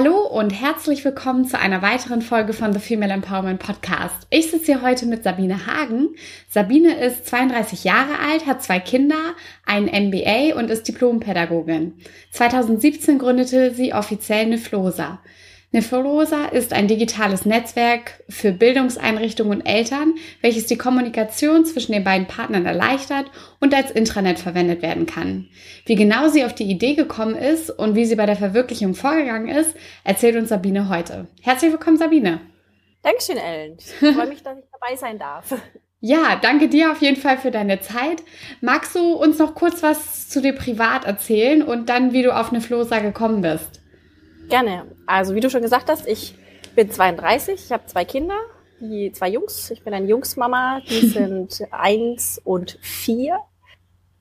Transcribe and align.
Hallo 0.00 0.20
und 0.20 0.50
herzlich 0.50 1.04
willkommen 1.04 1.44
zu 1.44 1.58
einer 1.58 1.82
weiteren 1.82 2.22
Folge 2.22 2.52
von 2.52 2.72
The 2.72 2.78
Female 2.78 3.12
Empowerment 3.12 3.58
Podcast. 3.58 4.28
Ich 4.30 4.48
sitze 4.48 4.66
hier 4.66 4.82
heute 4.82 5.06
mit 5.06 5.24
Sabine 5.24 5.66
Hagen. 5.66 6.10
Sabine 6.48 7.04
ist 7.04 7.26
32 7.26 7.82
Jahre 7.82 8.20
alt, 8.20 8.46
hat 8.46 8.62
zwei 8.62 8.78
Kinder, 8.78 9.34
ein 9.66 9.86
MBA 9.86 10.56
und 10.56 10.70
ist 10.70 10.86
Diplompädagogin. 10.86 11.94
2017 12.30 13.18
gründete 13.18 13.74
sie 13.74 13.92
offiziell 13.92 14.46
Neflosa. 14.46 15.18
Nefrosa 15.70 16.46
ist 16.46 16.72
ein 16.72 16.88
digitales 16.88 17.44
Netzwerk 17.44 18.24
für 18.30 18.52
Bildungseinrichtungen 18.52 19.58
und 19.60 19.66
Eltern, 19.66 20.14
welches 20.40 20.64
die 20.64 20.78
Kommunikation 20.78 21.66
zwischen 21.66 21.92
den 21.92 22.04
beiden 22.04 22.26
Partnern 22.26 22.64
erleichtert 22.64 23.26
und 23.60 23.74
als 23.74 23.90
Intranet 23.90 24.38
verwendet 24.38 24.80
werden 24.80 25.04
kann. 25.04 25.48
Wie 25.84 25.94
genau 25.94 26.28
sie 26.28 26.46
auf 26.46 26.54
die 26.54 26.70
Idee 26.70 26.94
gekommen 26.94 27.36
ist 27.36 27.68
und 27.68 27.96
wie 27.96 28.06
sie 28.06 28.16
bei 28.16 28.24
der 28.24 28.36
Verwirklichung 28.36 28.94
vorgegangen 28.94 29.48
ist, 29.48 29.76
erzählt 30.04 30.36
uns 30.36 30.48
Sabine 30.48 30.88
heute. 30.88 31.26
Herzlich 31.42 31.70
willkommen, 31.70 31.98
Sabine. 31.98 32.40
Dankeschön, 33.02 33.36
Ellen. 33.36 33.76
Ich 33.78 34.14
freue 34.14 34.26
mich, 34.26 34.42
dass 34.42 34.56
ich 34.58 34.64
dabei 34.72 34.96
sein 34.96 35.18
darf. 35.18 35.54
Ja, 36.00 36.36
danke 36.40 36.68
dir 36.68 36.92
auf 36.92 37.02
jeden 37.02 37.20
Fall 37.20 37.36
für 37.36 37.50
deine 37.50 37.80
Zeit. 37.80 38.22
Magst 38.62 38.94
du 38.94 39.12
uns 39.12 39.38
noch 39.38 39.54
kurz 39.54 39.82
was 39.82 40.30
zu 40.30 40.40
dir 40.40 40.54
privat 40.54 41.04
erzählen 41.04 41.62
und 41.62 41.90
dann, 41.90 42.12
wie 42.14 42.22
du 42.22 42.34
auf 42.34 42.50
Flosa 42.62 43.00
gekommen 43.00 43.42
bist? 43.42 43.82
Gerne. 44.48 44.86
Also 45.06 45.34
wie 45.34 45.40
du 45.40 45.50
schon 45.50 45.62
gesagt 45.62 45.90
hast, 45.90 46.06
ich 46.06 46.34
bin 46.74 46.90
32, 46.90 47.66
ich 47.66 47.72
habe 47.72 47.86
zwei 47.86 48.04
Kinder, 48.04 48.38
die 48.80 49.12
zwei 49.12 49.28
Jungs. 49.28 49.70
Ich 49.70 49.82
bin 49.82 49.92
eine 49.92 50.06
Jungsmama, 50.06 50.80
die 50.88 51.06
sind 51.08 51.62
eins 51.70 52.40
und 52.44 52.78
vier. 52.80 53.40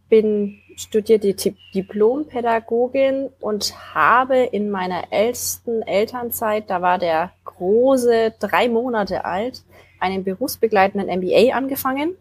Bin 0.10 0.60
studierte 0.76 1.34
Diplompädagogin 1.74 3.30
und 3.40 3.74
habe 3.94 4.38
in 4.38 4.70
meiner 4.70 5.12
ältesten 5.12 5.82
Elternzeit, 5.82 6.70
da 6.70 6.82
war 6.82 6.98
der 6.98 7.32
große 7.46 8.34
drei 8.40 8.70
Monate 8.70 9.26
alt, 9.26 9.64
einen 10.00 10.24
berufsbegleitenden 10.24 11.10
MBA 11.20 11.56
angefangen, 11.56 12.16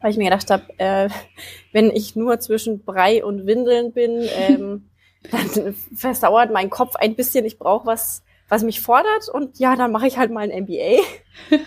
weil 0.00 0.10
ich 0.12 0.16
mir 0.16 0.24
gedacht 0.24 0.50
habe, 0.50 0.64
äh, 0.78 1.08
wenn 1.72 1.90
ich 1.90 2.16
nur 2.16 2.40
zwischen 2.40 2.84
Brei 2.84 3.24
und 3.24 3.46
Windeln 3.46 3.92
bin, 3.92 4.28
ähm, 4.36 4.84
dann 5.30 5.74
versauert 5.94 6.52
mein 6.52 6.70
Kopf 6.70 6.96
ein 6.96 7.14
bisschen. 7.14 7.44
Ich 7.44 7.58
brauche 7.58 7.86
was, 7.86 8.22
was 8.48 8.62
mich 8.62 8.80
fordert 8.80 9.28
und 9.28 9.58
ja, 9.58 9.76
dann 9.76 9.92
mache 9.92 10.06
ich 10.06 10.18
halt 10.18 10.30
mal 10.30 10.50
ein 10.50 10.62
MBA. 10.64 11.02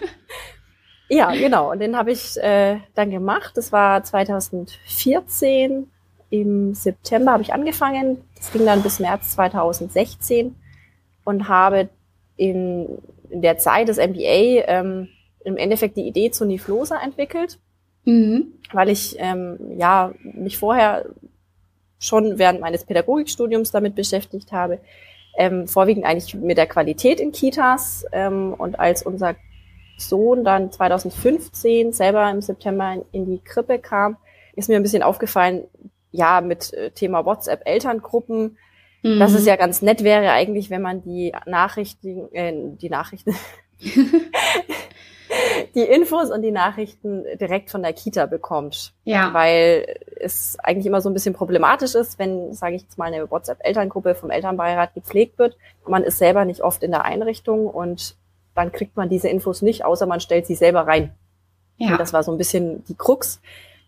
ja, 1.09 1.31
genau. 1.31 1.71
Und 1.71 1.79
den 1.79 1.97
habe 1.97 2.11
ich 2.11 2.37
äh, 2.37 2.77
dann 2.95 3.11
gemacht. 3.11 3.55
Das 3.55 3.71
war 3.71 4.03
2014. 4.03 5.89
Im 6.29 6.73
September 6.73 7.33
habe 7.33 7.43
ich 7.43 7.53
angefangen. 7.53 8.23
Das 8.37 8.51
ging 8.51 8.65
dann 8.65 8.81
bis 8.81 8.99
März 8.99 9.31
2016 9.31 10.55
und 11.25 11.47
habe 11.49 11.89
in, 12.37 12.87
in 13.29 13.41
der 13.41 13.57
Zeit 13.57 13.89
des 13.89 13.97
MBA 13.97 14.65
ähm, 14.67 15.09
im 15.43 15.57
Endeffekt 15.57 15.97
die 15.97 16.07
Idee 16.07 16.31
zu 16.31 16.45
Niflosa 16.45 17.01
entwickelt, 17.03 17.59
mhm. 18.05 18.53
weil 18.71 18.89
ich 18.89 19.15
ähm, 19.19 19.57
ja 19.77 20.13
mich 20.23 20.57
vorher 20.57 21.05
schon 22.01 22.37
während 22.37 22.59
meines 22.59 22.83
Pädagogikstudiums 22.83 23.71
damit 23.71 23.95
beschäftigt 23.95 24.51
habe, 24.51 24.79
ähm, 25.37 25.67
vorwiegend 25.67 26.03
eigentlich 26.03 26.33
mit 26.35 26.57
der 26.57 26.67
Qualität 26.67 27.21
in 27.21 27.31
Kitas. 27.31 28.05
Ähm, 28.11 28.53
und 28.57 28.77
als 28.79 29.03
unser 29.03 29.35
Sohn 29.97 30.43
dann 30.43 30.71
2015 30.71 31.93
selber 31.93 32.29
im 32.29 32.41
September 32.41 32.97
in 33.11 33.27
die 33.27 33.39
Krippe 33.39 33.79
kam, 33.79 34.17
ist 34.55 34.67
mir 34.67 34.75
ein 34.75 34.83
bisschen 34.83 35.03
aufgefallen, 35.03 35.63
ja, 36.11 36.41
mit 36.41 36.73
äh, 36.73 36.91
Thema 36.91 37.25
WhatsApp 37.25 37.61
Elterngruppen, 37.65 38.57
mhm. 39.03 39.19
dass 39.19 39.33
es 39.33 39.45
ja 39.45 39.55
ganz 39.55 39.81
nett 39.81 40.03
wäre 40.03 40.31
eigentlich, 40.31 40.69
wenn 40.69 40.81
man 40.81 41.03
die 41.03 41.31
Nachrichten, 41.45 42.33
äh, 42.33 42.51
die 42.81 42.89
Nachrichten, 42.89 43.35
die 45.75 45.83
Infos 45.83 46.31
und 46.31 46.41
die 46.41 46.51
Nachrichten 46.51 47.25
direkt 47.39 47.69
von 47.69 47.81
der 47.81 47.93
Kita 47.93 48.25
bekommt. 48.25 48.93
Ja. 49.03 49.33
Weil 49.33 49.99
es 50.19 50.57
eigentlich 50.59 50.85
immer 50.85 51.01
so 51.01 51.09
ein 51.09 51.13
bisschen 51.13 51.33
problematisch 51.33 51.95
ist, 51.95 52.19
wenn, 52.19 52.53
sage 52.53 52.75
ich 52.75 52.83
jetzt 52.83 52.97
mal, 52.97 53.13
eine 53.13 53.29
WhatsApp-Elterngruppe 53.29 54.15
vom 54.15 54.29
Elternbeirat 54.29 54.93
gepflegt 54.93 55.37
wird. 55.39 55.57
Man 55.87 56.03
ist 56.03 56.17
selber 56.17 56.45
nicht 56.45 56.61
oft 56.61 56.83
in 56.83 56.91
der 56.91 57.05
Einrichtung 57.05 57.67
und 57.67 58.15
dann 58.53 58.71
kriegt 58.71 58.97
man 58.97 59.09
diese 59.09 59.29
Infos 59.29 59.61
nicht, 59.61 59.85
außer 59.85 60.05
man 60.05 60.19
stellt 60.19 60.45
sie 60.45 60.55
selber 60.55 60.87
rein. 60.87 61.13
Ja. 61.77 61.91
Und 61.91 61.99
das 61.99 62.13
war 62.13 62.23
so 62.23 62.31
ein 62.31 62.37
bisschen 62.37 62.83
die 62.85 62.95
Krux. 62.95 63.41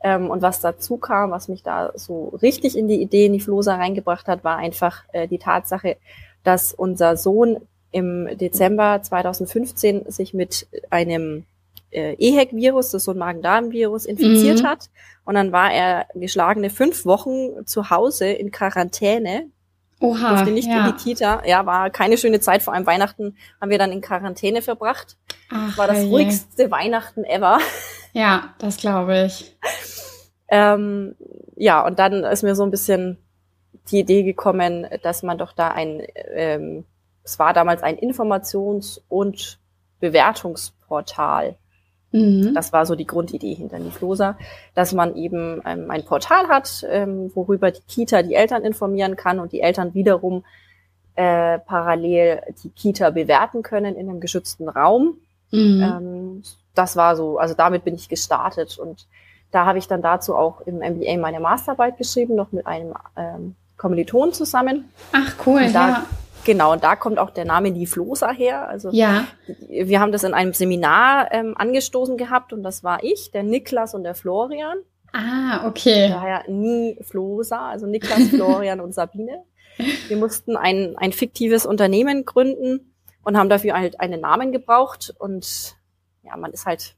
Ähm, 0.04 0.30
und 0.30 0.42
was 0.42 0.60
dazu 0.60 0.98
kam, 0.98 1.32
was 1.32 1.48
mich 1.48 1.64
da 1.64 1.92
so 1.96 2.30
richtig 2.42 2.78
in 2.78 2.88
die 2.88 3.02
Idee 3.02 3.30
Niflosa 3.30 3.76
reingebracht 3.76 4.28
hat, 4.28 4.44
war 4.44 4.58
einfach 4.58 5.04
äh, 5.14 5.28
die 5.28 5.38
Tatsache, 5.38 5.98
dass 6.44 6.74
unser 6.74 7.16
Sohn 7.16 7.58
im 7.94 8.38
Dezember 8.38 9.02
2015 9.02 10.12
sich 10.12 10.34
mit 10.34 10.68
einem 10.90 11.46
äh, 11.92 12.16
EHEC-Virus, 12.16 12.92
das 12.92 13.02
ist 13.02 13.06
so 13.06 13.12
ein 13.12 13.18
Magen-Darm-Virus, 13.18 14.06
infiziert 14.06 14.62
mhm. 14.62 14.68
hat. 14.68 14.90
Und 15.26 15.36
dann 15.36 15.52
war 15.52 15.72
er 15.72 16.08
geschlagene 16.16 16.70
fünf 16.70 17.06
Wochen 17.06 17.66
zu 17.66 17.90
Hause 17.90 18.28
in 18.28 18.52
Quarantäne. 18.52 19.48
Oha, 20.00 20.30
durfte 20.30 20.52
nicht 20.52 20.68
ja. 20.68 20.86
in 20.86 20.94
die 20.94 21.02
Kita. 21.04 21.44
Ja, 21.46 21.66
war 21.66 21.90
keine 21.90 22.18
schöne 22.18 22.42
Zeit. 22.42 22.62
Vor 22.62 22.74
allem 22.74 22.86
Weihnachten 22.86 23.38
haben 23.62 23.70
wir 23.70 23.78
dann 23.78 23.92
in 23.92 24.02
Quarantäne 24.02 24.62
verbracht. 24.62 25.18
Ach, 25.50 25.78
war 25.78 25.88
das 25.88 26.00
je. 26.00 26.10
ruhigste 26.10 26.72
Weihnachten 26.72 27.24
ever. 27.24 27.60
Ja, 28.16 28.54
das 28.60 28.78
glaube 28.78 29.26
ich. 29.26 29.58
ähm, 30.48 31.16
ja, 31.56 31.84
und 31.84 31.98
dann 31.98 32.24
ist 32.24 32.44
mir 32.44 32.54
so 32.54 32.62
ein 32.62 32.70
bisschen 32.70 33.18
die 33.90 33.98
Idee 33.98 34.22
gekommen, 34.22 34.86
dass 35.02 35.24
man 35.24 35.40
doch 35.40 35.52
da 35.52 35.70
ein, 35.70 36.04
ähm, 36.32 36.86
es 37.24 37.40
war 37.40 37.54
damals 37.54 37.84
ein 37.84 37.98
Informations- 37.98 39.02
und 39.10 39.60
Bewertungsportal 40.00 41.56
Mhm. 42.14 42.54
Das 42.54 42.72
war 42.72 42.86
so 42.86 42.96
die 42.96 43.08
Grundidee 43.08 43.56
hinter 43.56 43.80
Niflosa, 43.80 44.38
dass 44.76 44.94
man 44.94 45.16
eben 45.16 45.62
ähm, 45.66 45.90
ein 45.90 46.06
Portal 46.06 46.48
hat, 46.48 46.86
ähm, 46.90 47.32
worüber 47.34 47.72
die 47.72 47.82
Kita 47.82 48.22
die 48.22 48.36
Eltern 48.36 48.64
informieren 48.64 49.16
kann 49.16 49.40
und 49.40 49.52
die 49.52 49.62
Eltern 49.62 49.96
wiederum 49.96 50.46
äh, 51.16 51.58
parallel 51.60 52.42
die 52.64 52.70
Kita 52.70 53.10
bewerten 53.10 53.64
können 53.64 53.96
in 53.96 54.10
einem 54.10 54.20
geschützten 54.20 54.70
Raum. 54.70 55.18
Mhm. 55.52 55.82
Ähm, 55.82 56.44
das 56.76 56.96
war 56.96 57.16
so, 57.16 57.40
also 57.40 57.56
damit 57.56 57.84
bin 57.84 57.96
ich 57.96 58.10
gestartet 58.10 58.78
und 58.78 59.08
da 59.52 59.66
habe 59.66 59.80
ich 59.80 59.88
dann 59.88 60.02
dazu 60.02 60.36
auch 60.36 60.62
im 60.62 60.78
MBA 60.78 61.18
meine 61.18 61.40
Masterarbeit 61.40 61.98
geschrieben, 61.98 62.36
noch 62.36 62.52
mit 62.52 62.66
einem 62.66 62.94
ähm, 63.18 63.56
Kommiliton 63.78 64.34
zusammen. 64.34 64.90
Ach 65.12 65.34
cool, 65.46 65.72
da, 65.72 65.90
ja. 65.90 66.06
Genau, 66.46 66.74
und 66.74 66.84
da 66.84 66.96
kommt 66.96 67.20
auch 67.20 67.30
der 67.30 67.46
Name 67.46 67.72
Niflosa 67.72 68.32
her. 68.32 68.68
Also 68.68 68.90
ja. 68.92 69.26
wir 69.70 70.00
haben 70.00 70.12
das 70.12 70.24
in 70.24 70.34
einem 70.34 70.54
Seminar 70.54 71.32
ähm, 71.32 71.56
angestoßen 71.58 72.18
gehabt 72.18 72.54
und 72.54 72.64
das 72.64 72.84
war 72.84 73.04
ich, 73.04 73.32
der 73.32 73.44
Niklas 73.44 73.94
und 73.94 74.04
der 74.04 74.16
Florian. 74.16 74.78
Ah, 75.14 75.68
okay. 75.68 76.10
Daher 76.10 76.44
Niflosa, 76.48 77.70
also 77.70 77.86
Niklas, 77.86 78.30
Florian 78.30 78.82
und 78.82 78.94
Sabine. 78.94 79.44
Wir 80.08 80.18
mussten 80.18 80.58
ein, 80.58 80.96
ein 80.98 81.12
fiktives 81.12 81.66
Unternehmen 81.66 82.26
gründen 82.26 82.94
und 83.24 83.38
haben 83.38 83.50
dafür 83.50 83.76
halt 83.76 84.00
einen 84.00 84.22
Namen 84.22 84.52
gebraucht 84.52 85.14
und 85.18 85.76
ja, 86.24 86.38
man 86.38 86.52
ist 86.52 86.66
halt 86.66 86.96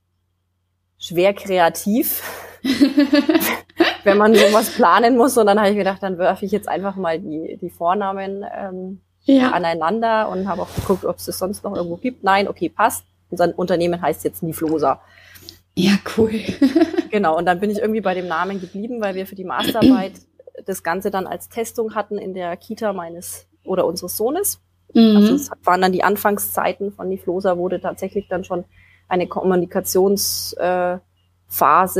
schwer 0.97 1.33
kreativ, 1.33 2.23
wenn 4.03 4.17
man 4.17 4.33
sowas 4.33 4.71
planen 4.71 5.17
muss. 5.17 5.37
Und 5.37 5.47
dann 5.47 5.59
habe 5.59 5.71
ich 5.71 5.77
gedacht, 5.77 6.01
dann 6.01 6.17
werfe 6.17 6.45
ich 6.45 6.51
jetzt 6.51 6.67
einfach 6.67 6.95
mal 6.95 7.19
die, 7.19 7.57
die 7.61 7.69
Vornamen 7.69 8.45
ähm, 8.55 9.01
ja. 9.25 9.51
aneinander 9.51 10.29
und 10.29 10.47
habe 10.47 10.61
auch 10.63 10.73
geguckt, 10.75 11.05
ob 11.05 11.17
es 11.17 11.27
es 11.27 11.37
sonst 11.37 11.63
noch 11.63 11.75
irgendwo 11.75 11.97
gibt. 11.97 12.23
Nein, 12.23 12.47
okay, 12.47 12.69
passt. 12.69 13.05
Unser 13.29 13.57
Unternehmen 13.57 14.01
heißt 14.01 14.23
jetzt 14.23 14.43
Niflosa. 14.43 15.01
Ja, 15.75 15.93
cool. 16.17 16.31
genau, 17.11 17.37
und 17.37 17.45
dann 17.45 17.59
bin 17.59 17.69
ich 17.69 17.79
irgendwie 17.79 18.01
bei 18.01 18.13
dem 18.13 18.27
Namen 18.27 18.61
geblieben, 18.61 19.01
weil 19.01 19.15
wir 19.15 19.27
für 19.27 19.35
die 19.35 19.43
Masterarbeit 19.43 20.13
das 20.65 20.83
Ganze 20.83 21.11
dann 21.11 21.27
als 21.27 21.49
Testung 21.49 21.95
hatten 21.95 22.17
in 22.17 22.33
der 22.33 22.55
Kita 22.55 22.93
meines 22.93 23.47
oder 23.63 23.85
unseres 23.85 24.15
Sohnes. 24.15 24.61
Mhm. 24.93 25.17
Also 25.17 25.33
es 25.33 25.51
waren 25.63 25.81
dann 25.81 25.91
die 25.91 26.03
Anfangszeiten 26.03 26.93
von 26.93 27.09
Niflosa, 27.09 27.57
wurde 27.57 27.81
tatsächlich 27.81 28.27
dann 28.29 28.45
schon 28.45 28.63
eine 29.07 29.27
Kommunikationsphase 29.27 31.01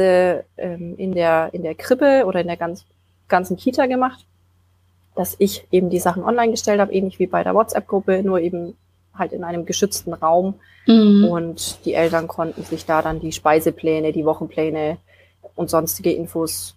äh, 0.01 0.43
ähm, 0.57 0.95
in, 0.97 1.11
der, 1.11 1.49
in 1.53 1.63
der 1.63 1.75
Krippe 1.75 2.23
oder 2.25 2.39
in 2.39 2.47
der 2.47 2.57
ganz, 2.57 2.85
ganzen 3.27 3.57
Kita 3.57 3.87
gemacht 3.87 4.25
dass 5.15 5.35
ich 5.39 5.65
eben 5.71 5.89
die 5.89 5.99
Sachen 5.99 6.23
online 6.23 6.51
gestellt 6.51 6.79
habe, 6.79 6.93
ähnlich 6.93 7.19
wie 7.19 7.27
bei 7.27 7.43
der 7.43 7.55
WhatsApp-Gruppe, 7.55 8.21
nur 8.23 8.39
eben 8.39 8.75
halt 9.13 9.31
in 9.31 9.43
einem 9.43 9.65
geschützten 9.65 10.13
Raum. 10.13 10.55
Mhm. 10.87 11.25
Und 11.25 11.85
die 11.85 11.93
Eltern 11.93 12.27
konnten 12.27 12.63
sich 12.63 12.85
da 12.85 13.01
dann 13.01 13.19
die 13.19 13.31
Speisepläne, 13.31 14.11
die 14.11 14.25
Wochenpläne 14.25 14.97
und 15.55 15.69
sonstige 15.69 16.11
Infos 16.11 16.75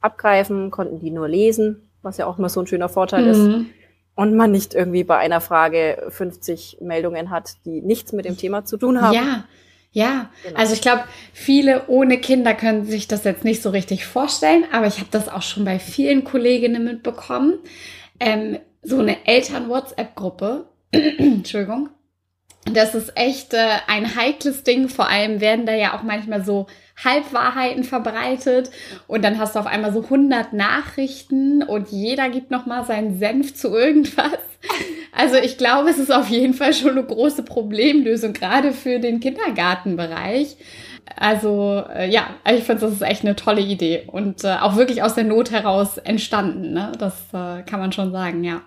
abgreifen, 0.00 0.70
konnten 0.70 1.00
die 1.00 1.10
nur 1.10 1.28
lesen, 1.28 1.88
was 2.02 2.18
ja 2.18 2.26
auch 2.26 2.38
immer 2.38 2.48
so 2.48 2.60
ein 2.60 2.66
schöner 2.66 2.88
Vorteil 2.88 3.24
mhm. 3.24 3.30
ist. 3.30 3.66
und 4.14 4.36
man 4.36 4.50
nicht 4.50 4.74
irgendwie 4.74 5.04
bei 5.04 5.16
einer 5.16 5.40
Frage 5.40 6.06
50 6.10 6.78
Meldungen 6.80 7.30
hat, 7.30 7.52
die 7.64 7.80
nichts 7.80 8.12
mit 8.12 8.24
dem 8.24 8.36
Thema 8.36 8.64
zu 8.64 8.76
tun 8.76 9.00
haben. 9.00 9.14
Ja, 9.14 9.44
ja. 9.98 10.30
Genau. 10.44 10.56
Also 10.56 10.74
ich 10.74 10.80
glaube, 10.80 11.04
viele 11.32 11.88
ohne 11.88 12.18
Kinder 12.18 12.54
können 12.54 12.84
sich 12.84 13.08
das 13.08 13.24
jetzt 13.24 13.44
nicht 13.44 13.62
so 13.62 13.70
richtig 13.70 14.06
vorstellen, 14.06 14.64
aber 14.70 14.86
ich 14.86 14.98
habe 14.98 15.08
das 15.10 15.28
auch 15.28 15.42
schon 15.42 15.64
bei 15.64 15.80
vielen 15.80 16.22
Kolleginnen 16.22 16.84
mitbekommen. 16.84 17.54
Ähm, 18.20 18.58
so 18.82 19.00
eine 19.00 19.26
Eltern-WhatsApp-Gruppe, 19.26 20.68
Entschuldigung, 20.92 21.88
das 22.64 22.94
ist 22.94 23.16
echt 23.16 23.54
äh, 23.54 23.78
ein 23.88 24.14
heikles 24.14 24.62
Ding. 24.62 24.88
Vor 24.88 25.08
allem 25.08 25.40
werden 25.40 25.66
da 25.66 25.74
ja 25.74 25.98
auch 25.98 26.04
manchmal 26.04 26.44
so 26.44 26.68
Halbwahrheiten 27.04 27.84
verbreitet 27.84 28.70
und 29.06 29.24
dann 29.24 29.38
hast 29.38 29.54
du 29.54 29.60
auf 29.60 29.66
einmal 29.66 29.92
so 29.92 30.02
100 30.02 30.52
Nachrichten 30.52 31.62
und 31.62 31.90
jeder 31.90 32.28
gibt 32.28 32.50
noch 32.50 32.66
mal 32.66 32.84
seinen 32.84 33.18
Senf 33.18 33.54
zu 33.54 33.68
irgendwas. 33.68 34.38
Also 35.12 35.36
ich 35.36 35.58
glaube, 35.58 35.90
es 35.90 35.98
ist 35.98 36.12
auf 36.12 36.28
jeden 36.28 36.54
Fall 36.54 36.72
schon 36.74 36.90
eine 36.90 37.02
große 37.02 37.42
Problemlösung, 37.42 38.32
gerade 38.32 38.72
für 38.72 38.98
den 38.98 39.20
Kindergartenbereich. 39.20 40.56
Also 41.16 41.84
äh, 41.94 42.08
ja, 42.08 42.28
ich 42.52 42.64
finde, 42.64 42.82
das 42.82 42.92
ist 42.92 43.02
echt 43.02 43.24
eine 43.24 43.34
tolle 43.34 43.60
Idee 43.60 44.04
und 44.06 44.44
äh, 44.44 44.56
auch 44.60 44.76
wirklich 44.76 45.02
aus 45.02 45.14
der 45.14 45.24
Not 45.24 45.50
heraus 45.50 45.98
entstanden. 45.98 46.72
Ne? 46.72 46.92
Das 46.98 47.14
äh, 47.32 47.62
kann 47.62 47.80
man 47.80 47.92
schon 47.92 48.12
sagen, 48.12 48.44
ja. 48.44 48.62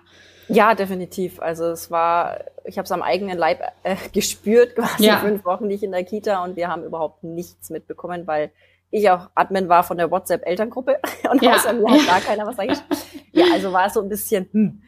Ja, 0.54 0.74
definitiv. 0.74 1.40
Also 1.40 1.66
es 1.66 1.90
war, 1.90 2.40
ich 2.64 2.78
habe 2.78 2.84
es 2.84 2.92
am 2.92 3.02
eigenen 3.02 3.38
Leib 3.38 3.60
äh, 3.82 3.96
gespürt, 4.12 4.76
quasi 4.76 5.06
ja. 5.06 5.18
fünf 5.18 5.44
Wochen 5.44 5.66
nicht 5.66 5.82
in 5.82 5.92
der 5.92 6.04
Kita 6.04 6.44
und 6.44 6.56
wir 6.56 6.68
haben 6.68 6.84
überhaupt 6.84 7.24
nichts 7.24 7.70
mitbekommen, 7.70 8.26
weil 8.26 8.50
ich 8.90 9.10
auch 9.10 9.30
Admin 9.34 9.68
war 9.68 9.82
von 9.82 9.96
der 9.96 10.10
WhatsApp-Elterngruppe 10.10 10.98
und 11.30 11.42
ja. 11.42 11.54
außer 11.54 11.72
mir 11.72 11.90
hat 11.90 12.06
gar 12.06 12.20
keiner 12.20 12.46
was 12.46 12.58
eigentlich. 12.58 12.82
Ja, 13.34 13.46
also 13.54 13.72
war 13.72 13.86
es 13.86 13.94
so 13.94 14.02
ein 14.02 14.10
bisschen, 14.10 14.46
hm. 14.52 14.82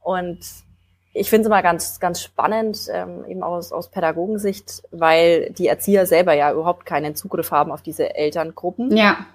Und 0.00 0.40
ich 1.14 1.28
finde 1.28 1.42
es 1.42 1.46
immer 1.46 1.62
ganz, 1.62 2.00
ganz 2.00 2.22
spannend, 2.22 2.88
ähm, 2.90 3.24
eben 3.28 3.42
aus, 3.42 3.70
aus 3.72 3.90
Pädagogensicht, 3.90 4.82
weil 4.90 5.50
die 5.50 5.66
Erzieher 5.66 6.06
selber 6.06 6.32
ja 6.32 6.52
überhaupt 6.52 6.86
keinen 6.86 7.14
Zugriff 7.14 7.50
haben 7.50 7.70
auf 7.70 7.82
diese 7.82 8.14
Elterngruppen. 8.14 8.96
Ja. 8.96 9.26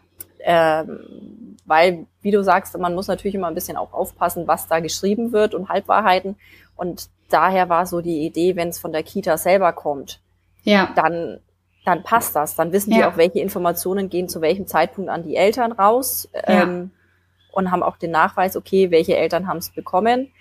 Ähm, 0.49 1.57
weil, 1.65 2.07
wie 2.21 2.31
du 2.31 2.41
sagst, 2.41 2.77
man 2.77 2.95
muss 2.95 3.09
natürlich 3.09 3.35
immer 3.35 3.47
ein 3.47 3.53
bisschen 3.53 3.75
auch 3.75 3.91
aufpassen, 3.91 4.47
was 4.47 4.69
da 4.69 4.79
geschrieben 4.79 5.33
wird 5.33 5.53
und 5.53 5.67
Halbwahrheiten. 5.67 6.37
Und 6.77 7.09
daher 7.29 7.67
war 7.67 7.85
so 7.85 7.99
die 7.99 8.25
Idee, 8.25 8.55
wenn 8.55 8.69
es 8.69 8.79
von 8.79 8.93
der 8.93 9.03
Kita 9.03 9.37
selber 9.37 9.73
kommt, 9.73 10.21
ja. 10.63 10.93
dann, 10.95 11.41
dann 11.83 12.03
passt 12.03 12.33
das. 12.37 12.55
Dann 12.55 12.71
wissen 12.71 12.93
ja. 12.93 12.97
die 12.97 13.03
auch, 13.03 13.17
welche 13.17 13.39
Informationen 13.39 14.09
gehen 14.09 14.29
zu 14.29 14.39
welchem 14.39 14.67
Zeitpunkt 14.67 15.09
an 15.09 15.23
die 15.23 15.35
Eltern 15.35 15.73
raus 15.73 16.29
ja. 16.33 16.63
ähm, 16.63 16.91
und 17.51 17.69
haben 17.69 17.83
auch 17.83 17.97
den 17.97 18.11
Nachweis, 18.11 18.55
okay, 18.55 18.89
welche 18.89 19.17
Eltern 19.17 19.49
haben 19.49 19.57
es 19.57 19.71
bekommen. 19.71 20.31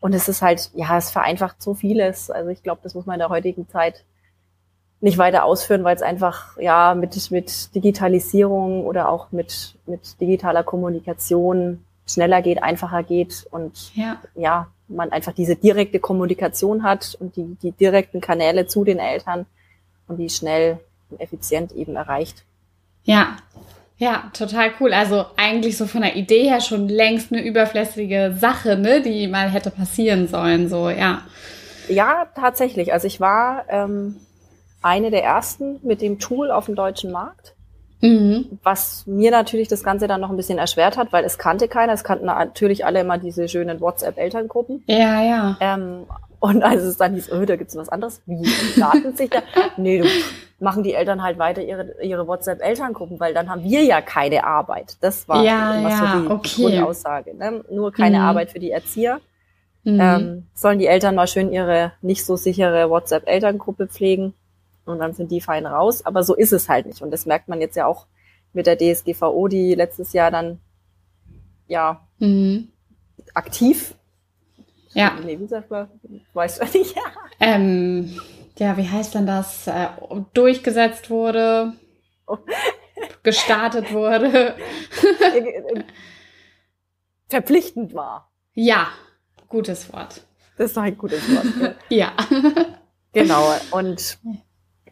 Und 0.00 0.14
es 0.14 0.28
ist 0.28 0.42
halt, 0.42 0.72
ja, 0.74 0.98
es 0.98 1.12
vereinfacht 1.12 1.62
so 1.62 1.74
vieles. 1.74 2.28
Also 2.28 2.50
ich 2.50 2.64
glaube, 2.64 2.80
das 2.82 2.96
muss 2.96 3.06
man 3.06 3.14
in 3.14 3.20
der 3.20 3.28
heutigen 3.28 3.68
Zeit 3.68 4.04
nicht 5.04 5.18
weiter 5.18 5.44
ausführen, 5.44 5.84
weil 5.84 5.94
es 5.94 6.00
einfach 6.00 6.56
ja 6.58 6.94
mit, 6.94 7.30
mit 7.30 7.74
Digitalisierung 7.74 8.86
oder 8.86 9.10
auch 9.10 9.32
mit, 9.32 9.74
mit 9.84 10.18
digitaler 10.18 10.62
Kommunikation 10.62 11.84
schneller 12.06 12.40
geht, 12.40 12.62
einfacher 12.62 13.02
geht 13.02 13.46
und 13.50 13.94
ja. 13.94 14.16
ja, 14.34 14.68
man 14.88 15.12
einfach 15.12 15.32
diese 15.32 15.56
direkte 15.56 16.00
Kommunikation 16.00 16.82
hat 16.82 17.18
und 17.20 17.36
die, 17.36 17.56
die 17.62 17.72
direkten 17.72 18.22
Kanäle 18.22 18.66
zu 18.66 18.82
den 18.82 18.98
Eltern 18.98 19.44
und 20.08 20.16
die 20.16 20.30
schnell 20.30 20.78
und 21.10 21.20
effizient 21.20 21.72
eben 21.72 21.96
erreicht. 21.96 22.44
Ja, 23.04 23.36
ja, 23.98 24.30
total 24.32 24.72
cool. 24.80 24.94
Also 24.94 25.26
eigentlich 25.36 25.76
so 25.76 25.86
von 25.86 26.00
der 26.00 26.16
Idee 26.16 26.44
her 26.44 26.62
schon 26.62 26.88
längst 26.88 27.30
eine 27.30 27.42
überflüssige 27.42 28.34
Sache, 28.38 28.76
ne, 28.76 29.02
die 29.02 29.28
mal 29.28 29.50
hätte 29.50 29.70
passieren 29.70 30.28
sollen, 30.28 30.70
so, 30.70 30.88
ja. 30.88 31.22
Ja, 31.88 32.26
tatsächlich. 32.34 32.94
Also 32.94 33.06
ich 33.06 33.20
war 33.20 33.66
ähm, 33.68 34.16
eine 34.84 35.10
der 35.10 35.24
ersten 35.24 35.80
mit 35.82 36.02
dem 36.02 36.18
Tool 36.18 36.50
auf 36.50 36.66
dem 36.66 36.74
deutschen 36.74 37.10
Markt. 37.10 37.54
Mhm. 38.00 38.58
Was 38.62 39.06
mir 39.06 39.30
natürlich 39.30 39.68
das 39.68 39.82
Ganze 39.82 40.06
dann 40.06 40.20
noch 40.20 40.28
ein 40.28 40.36
bisschen 40.36 40.58
erschwert 40.58 40.98
hat, 40.98 41.10
weil 41.12 41.24
es 41.24 41.38
kannte 41.38 41.68
keiner. 41.68 41.94
Es 41.94 42.04
kannten 42.04 42.26
natürlich 42.26 42.84
alle 42.84 43.00
immer 43.00 43.16
diese 43.16 43.48
schönen 43.48 43.80
WhatsApp-Elterngruppen. 43.80 44.84
Ja, 44.86 45.22
ja. 45.22 45.56
Ähm, 45.60 46.04
und 46.38 46.62
als 46.62 46.82
es 46.82 46.98
dann 46.98 47.14
hieß, 47.14 47.32
oh, 47.32 47.46
da 47.46 47.56
gibt's 47.56 47.74
was 47.76 47.88
anderes, 47.88 48.20
wie 48.26 48.46
laden 48.78 49.16
sich 49.16 49.30
da? 49.30 49.38
Nee, 49.78 50.00
du, 50.02 50.04
machen 50.60 50.82
die 50.82 50.92
Eltern 50.92 51.22
halt 51.22 51.38
weiter 51.38 51.62
ihre, 51.62 51.94
ihre 52.02 52.26
WhatsApp-Elterngruppen, 52.26 53.18
weil 53.18 53.32
dann 53.32 53.48
haben 53.48 53.64
wir 53.64 53.82
ja 53.82 54.02
keine 54.02 54.44
Arbeit. 54.44 54.98
Das 55.00 55.26
war 55.26 55.42
ja, 55.42 55.76
immer 55.76 55.88
ja, 55.88 55.96
so 55.98 56.20
die 56.20 56.30
okay. 56.30 56.62
Grundaussage. 56.62 57.34
Ne? 57.34 57.64
Nur 57.70 57.90
keine 57.90 58.18
mhm. 58.18 58.24
Arbeit 58.24 58.50
für 58.50 58.58
die 58.58 58.70
Erzieher. 58.70 59.20
Mhm. 59.84 60.00
Ähm, 60.00 60.46
sollen 60.52 60.78
die 60.78 60.86
Eltern 60.86 61.14
mal 61.14 61.26
schön 61.26 61.50
ihre 61.50 61.92
nicht 62.02 62.26
so 62.26 62.36
sichere 62.36 62.90
WhatsApp-Elterngruppe 62.90 63.86
pflegen 63.86 64.34
und 64.86 64.98
dann 64.98 65.14
sind 65.14 65.30
die 65.30 65.40
fein 65.40 65.66
raus. 65.66 66.04
Aber 66.04 66.22
so 66.22 66.34
ist 66.34 66.52
es 66.52 66.68
halt 66.68 66.86
nicht. 66.86 67.02
Und 67.02 67.10
das 67.10 67.26
merkt 67.26 67.48
man 67.48 67.60
jetzt 67.60 67.76
ja 67.76 67.86
auch 67.86 68.06
mit 68.52 68.66
der 68.66 68.78
DSGVO, 68.78 69.48
die 69.48 69.74
letztes 69.74 70.12
Jahr 70.12 70.30
dann 70.30 70.60
ja 71.66 72.06
mhm. 72.18 72.68
aktiv. 73.34 73.94
Ja. 74.92 75.18
Nee, 75.24 75.38
wie 75.40 75.46
sagt 75.46 75.70
man? 75.70 75.88
Weißt 76.32 76.62
du 76.62 76.78
nicht? 76.78 76.94
ähm, 77.40 78.20
ja, 78.58 78.76
wie 78.76 78.88
heißt 78.88 79.14
denn 79.14 79.26
das? 79.26 79.66
Äh, 79.66 79.88
durchgesetzt 80.32 81.10
wurde, 81.10 81.72
oh. 82.26 82.38
gestartet 83.22 83.92
wurde. 83.92 84.54
Verpflichtend 87.28 87.94
war. 87.94 88.30
Ja, 88.52 88.88
gutes 89.48 89.92
Wort. 89.92 90.22
Das 90.56 90.66
ist 90.68 90.76
doch 90.76 90.82
ein 90.82 90.96
gutes 90.96 91.22
Wort. 91.34 91.74
Ja. 91.88 92.12
genau. 93.12 93.52
Und 93.72 94.18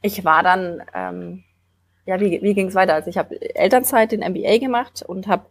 ich 0.02 0.24
war 0.24 0.42
dann, 0.42 0.82
ähm, 0.94 1.44
ja, 2.04 2.20
wie, 2.20 2.42
wie 2.42 2.54
ging 2.54 2.68
es 2.68 2.74
weiter? 2.74 2.94
Also 2.94 3.08
ich 3.08 3.16
habe 3.16 3.40
Elternzeit, 3.54 4.12
den 4.12 4.20
MBA 4.20 4.58
gemacht 4.58 5.02
und 5.06 5.28
habe 5.28 5.46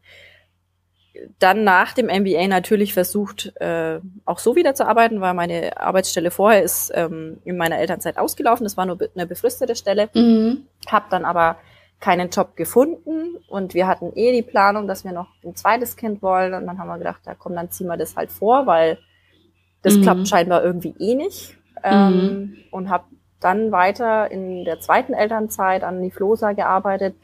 dann 1.39 1.63
nach 1.63 1.94
dem 1.94 2.07
MBA 2.07 2.48
natürlich 2.48 2.94
versucht, 2.94 3.53
äh, 3.57 4.00
auch 4.25 4.39
so 4.39 4.56
wieder 4.56 4.75
zu 4.75 4.88
arbeiten, 4.88 5.21
weil 5.21 5.33
meine 5.33 5.77
Arbeitsstelle 5.77 6.31
vorher 6.31 6.63
ist 6.63 6.92
ähm, 6.95 7.39
in 7.44 7.57
meiner 7.57 7.77
Elternzeit 7.80 8.18
ausgelaufen. 8.18 8.63
Das 8.63 8.77
war 8.77 8.86
nur 8.86 8.98
eine 9.15 9.27
befristete 9.27 9.75
Stelle. 9.75 10.09
Mhm. 10.13 10.65
Habe 10.88 11.06
dann 11.09 11.25
aber 11.25 11.57
keinen 12.00 12.30
Job 12.30 12.56
gefunden 12.56 13.37
und 13.47 13.73
wir 13.73 13.87
hatten 13.87 14.11
eh 14.16 14.31
die 14.31 14.42
Planung, 14.42 14.87
dass 14.87 15.04
wir 15.04 15.11
noch 15.11 15.28
ein 15.44 15.56
zweites 15.56 15.95
Kind 15.95 16.21
wollen. 16.21 16.54
Und 16.54 16.66
dann 16.66 16.80
haben 16.80 16.87
wir 16.87 16.97
gedacht, 16.97 17.21
da 17.25 17.35
komm, 17.35 17.56
dann 17.56 17.69
ziehen 17.69 17.87
wir 17.87 17.97
das 17.97 18.16
halt 18.16 18.31
vor, 18.31 18.66
weil 18.66 18.97
das 19.83 19.95
mhm. 19.95 20.02
klappt 20.04 20.28
scheinbar 20.28 20.64
irgendwie 20.64 20.95
eh 20.97 21.16
nicht. 21.16 21.57
Ähm, 21.83 22.14
mhm. 22.14 22.57
Und 22.71 22.90
habe 22.90 23.06
dann 23.42 23.71
weiter 23.71 24.31
in 24.31 24.64
der 24.64 24.80
zweiten 24.80 25.14
Elternzeit 25.14 25.83
an 25.83 26.02
die 26.02 26.12
Flosa 26.12 26.54
gearbeitet, 26.54 27.16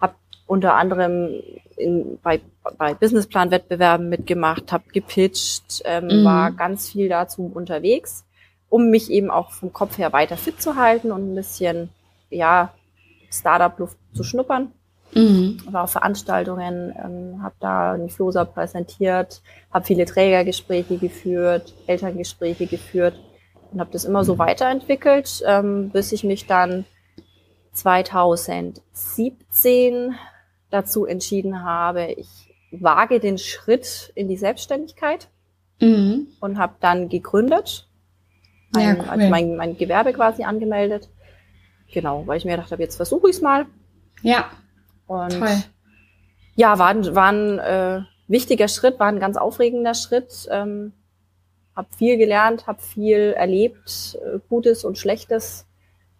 habe 0.00 0.14
unter 0.46 0.74
anderem 0.74 1.40
in, 1.76 2.18
bei, 2.22 2.40
bei 2.76 2.94
Businessplan-Wettbewerben 2.94 4.08
mitgemacht, 4.08 4.72
habe 4.72 4.84
gepitcht, 4.92 5.82
ähm, 5.84 6.06
mhm. 6.06 6.24
war 6.24 6.50
ganz 6.52 6.90
viel 6.90 7.08
dazu 7.08 7.50
unterwegs, 7.54 8.24
um 8.68 8.90
mich 8.90 9.10
eben 9.10 9.30
auch 9.30 9.52
vom 9.52 9.72
Kopf 9.72 9.96
her 9.96 10.12
weiter 10.12 10.36
fit 10.36 10.60
zu 10.60 10.76
halten 10.76 11.12
und 11.12 11.32
ein 11.32 11.34
bisschen, 11.34 11.88
ja, 12.28 12.72
Startup-Luft 13.32 13.96
zu 14.12 14.24
schnuppern. 14.24 14.72
Mhm. 15.14 15.60
War 15.70 15.84
auf 15.84 15.92
Veranstaltungen, 15.92 16.94
ähm, 16.96 17.42
habe 17.42 17.54
da 17.60 17.96
die 17.96 18.10
Flosa 18.10 18.44
präsentiert, 18.44 19.42
habe 19.72 19.84
viele 19.84 20.04
Trägergespräche 20.04 20.98
geführt, 20.98 21.74
Elterngespräche 21.86 22.66
geführt 22.66 23.14
und 23.72 23.80
habe 23.80 23.90
das 23.92 24.04
immer 24.04 24.24
so 24.24 24.38
weiterentwickelt, 24.38 25.42
ähm, 25.46 25.90
bis 25.90 26.12
ich 26.12 26.24
mich 26.24 26.46
dann 26.46 26.84
2017 27.72 30.14
dazu 30.70 31.06
entschieden 31.06 31.62
habe, 31.62 32.14
ich 32.16 32.28
wage 32.72 33.20
den 33.20 33.38
Schritt 33.38 34.12
in 34.14 34.28
die 34.28 34.36
Selbstständigkeit 34.36 35.28
mhm. 35.80 36.28
und 36.40 36.58
habe 36.58 36.74
dann 36.80 37.08
gegründet, 37.08 37.88
ein, 38.74 38.82
ja, 38.82 39.02
cool. 39.02 39.08
also 39.08 39.28
mein, 39.28 39.56
mein 39.56 39.76
Gewerbe 39.76 40.12
quasi 40.12 40.44
angemeldet. 40.44 41.08
Genau, 41.92 42.26
weil 42.26 42.38
ich 42.38 42.44
mir 42.44 42.52
gedacht 42.52 42.70
habe, 42.70 42.82
jetzt 42.82 42.96
versuche 42.96 43.28
ich 43.28 43.36
es 43.36 43.42
mal. 43.42 43.66
Ja. 44.22 44.50
Und 45.06 45.38
Toll. 45.38 45.56
ja, 46.54 46.78
war, 46.78 47.14
war 47.14 47.32
ein 47.32 47.58
äh, 47.58 48.02
wichtiger 48.28 48.68
Schritt, 48.68 49.00
war 49.00 49.08
ein 49.08 49.18
ganz 49.18 49.36
aufregender 49.36 49.94
Schritt. 49.94 50.48
Ähm, 50.52 50.92
habe 51.76 51.88
viel 51.96 52.16
gelernt, 52.16 52.66
habe 52.66 52.80
viel 52.80 53.34
erlebt, 53.36 54.18
äh, 54.24 54.38
Gutes 54.48 54.84
und 54.84 54.98
Schlechtes. 54.98 55.66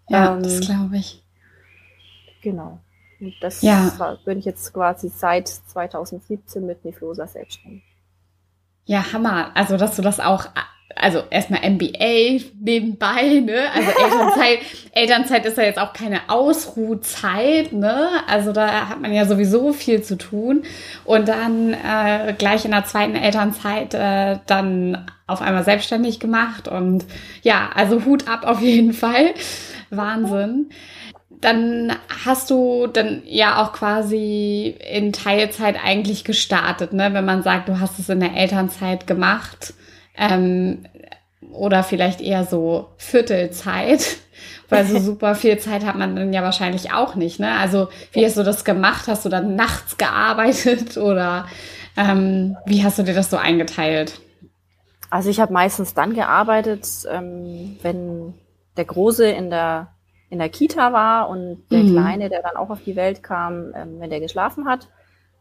Ja, 0.09 0.35
ähm, 0.35 0.43
das 0.43 0.61
glaube 0.61 0.97
ich. 0.97 1.23
Genau. 2.43 2.81
Und 3.21 3.35
das 3.41 3.61
ja. 3.63 3.93
war, 3.99 4.17
bin 4.25 4.39
ich 4.39 4.45
jetzt 4.45 4.73
quasi 4.73 5.09
seit 5.09 5.49
2017 5.49 6.65
mit 6.65 6.85
Niflosa 6.85 7.27
selbstständig. 7.27 7.85
Ja, 8.87 9.13
Hammer. 9.13 9.55
Also, 9.55 9.77
dass 9.77 9.97
du 9.97 10.03
das 10.03 10.21
auch 10.21 10.47
also 10.97 11.23
erstmal 11.31 11.69
MBA 11.69 12.45
nebenbei, 12.61 13.41
ne? 13.45 13.63
Also 13.75 13.91
Elternzeit, 13.91 14.59
Elternzeit 14.93 15.47
ist 15.47 15.57
ja 15.57 15.65
jetzt 15.65 15.79
auch 15.79 15.93
keine 15.93 16.29
Ausruhzeit, 16.29 17.73
ne? 17.73 18.09
Also 18.27 18.53
da 18.53 18.89
hat 18.89 19.01
man 19.01 19.13
ja 19.13 19.25
sowieso 19.27 19.73
viel 19.73 20.03
zu 20.03 20.17
tun. 20.17 20.63
Und 21.05 21.29
dann 21.29 21.75
äh, 21.75 22.35
gleich 22.37 22.65
in 22.65 22.73
der 22.73 22.85
zweiten 22.85 23.17
Elternzeit 23.17 23.95
äh, 23.95 24.39
dann 24.47 25.07
auf 25.27 25.43
einmal 25.43 25.65
selbstständig 25.65 26.21
gemacht. 26.21 26.69
Und 26.69 27.05
ja, 27.43 27.71
also 27.75 28.05
Hut 28.05 28.29
ab 28.29 28.45
auf 28.45 28.61
jeden 28.61 28.93
Fall. 28.93 29.35
Wahnsinn 29.91 30.71
dann 31.41 31.97
hast 32.25 32.51
du 32.51 32.87
dann 32.87 33.23
ja 33.25 33.63
auch 33.63 33.73
quasi 33.73 34.77
in 34.93 35.15
Teilzeit 35.15 35.77
eigentlich 35.83 36.25
gestartet, 36.25 36.93
ne? 36.93 37.15
Wenn 37.15 37.25
man 37.25 37.43
sagt, 37.43 37.71
du 37.71 37.81
hast 37.81 37.99
es 37.99 38.11
in 38.11 38.21
der 38.21 38.37
Elternzeit 38.37 39.07
gemacht 39.07 39.73
ähm, 40.21 40.85
oder 41.53 41.83
vielleicht 41.83 42.21
eher 42.21 42.45
so 42.45 42.91
Viertelzeit, 42.99 44.19
weil 44.69 44.85
so 44.87 44.99
super 45.01 45.35
viel 45.35 45.59
Zeit 45.59 45.85
hat 45.85 45.97
man 45.97 46.15
dann 46.15 46.33
ja 46.33 46.43
wahrscheinlich 46.43 46.93
auch 46.93 47.17
nicht, 47.17 47.41
ne? 47.41 47.57
Also 47.59 47.89
wie 48.13 48.25
hast 48.25 48.37
du 48.37 48.45
das 48.45 48.65
gemacht? 48.65 49.09
Hast 49.09 49.25
du 49.25 49.29
dann 49.29 49.57
nachts 49.57 49.97
gearbeitet 49.97 50.97
oder 50.97 51.47
ähm, 51.97 52.57
wie 52.67 52.85
hast 52.85 52.99
du 52.99 53.03
dir 53.03 53.15
das 53.15 53.31
so 53.31 53.37
eingeteilt? 53.37 54.21
Also 55.09 55.29
ich 55.29 55.41
habe 55.41 55.53
meistens 55.53 55.95
dann 55.95 56.15
gearbeitet, 56.15 56.87
ähm, 57.11 57.79
wenn 57.83 58.35
der 58.77 58.85
Große 58.85 59.29
in 59.29 59.51
der 59.51 59.89
in 60.29 60.39
der 60.39 60.49
Kita 60.49 60.93
war 60.93 61.29
und 61.29 61.65
der 61.73 61.81
mhm. 61.81 61.93
Kleine, 61.93 62.29
der 62.29 62.41
dann 62.41 62.57
auch 62.57 62.71
auf 62.71 62.85
die 62.85 62.95
Welt 62.95 63.21
kam, 63.21 63.73
ähm, 63.75 63.97
wenn 63.99 64.11
der 64.11 64.21
geschlafen 64.21 64.69
hat. 64.69 64.89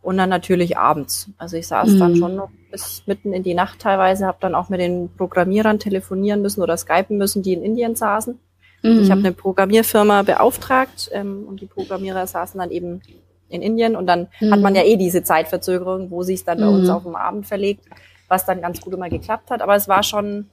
Und 0.02 0.18
dann 0.18 0.30
natürlich 0.30 0.78
abends. 0.78 1.30
Also 1.38 1.58
ich 1.58 1.68
saß 1.68 1.90
mhm. 1.90 2.00
dann 2.00 2.16
schon 2.16 2.36
noch 2.36 2.50
bis 2.72 3.04
mitten 3.06 3.34
in 3.34 3.44
die 3.44 3.54
Nacht 3.54 3.80
teilweise, 3.80 4.26
habe 4.26 4.38
dann 4.40 4.56
auch 4.56 4.70
mit 4.70 4.80
den 4.80 5.10
Programmierern 5.18 5.80
telefonieren 5.80 6.42
müssen 6.42 6.62
oder 6.62 6.78
skypen 6.78 7.18
müssen, 7.18 7.44
die 7.44 7.54
in 7.54 7.64
Indien 7.64 7.96
saßen. 7.96 8.40
Mhm. 8.82 9.00
Ich 9.02 9.12
habe 9.12 9.20
eine 9.20 9.34
Programmierfirma 9.34 10.22
beauftragt 10.22 11.10
ähm, 11.12 11.44
und 11.48 11.62
die 11.62 11.66
Programmierer 11.66 12.28
saßen 12.28 12.60
dann 12.60 12.72
eben 12.72 13.02
in 13.50 13.62
Indien 13.62 13.96
und 13.96 14.08
dann 14.08 14.28
mhm. 14.40 14.52
hat 14.52 14.62
man 14.62 14.76
ja 14.76 14.84
eh 14.84 14.96
diese 14.96 15.24
Zeitverzögerung, 15.24 16.12
wo 16.12 16.24
sich 16.24 16.46
dann 16.46 16.60
bei 16.60 16.68
uns 16.68 16.88
mhm. 16.88 16.94
auf 16.94 17.04
dem 17.04 17.16
Abend 17.16 17.48
verlegt, 17.48 17.86
was 18.28 18.46
dann 18.46 18.62
ganz 18.62 18.80
gut 18.80 18.94
immer 18.94 19.10
geklappt 19.10 19.52
hat. 19.52 19.62
Aber 19.62 19.76
es 19.76 19.88
war 19.88 20.04
schon, 20.04 20.50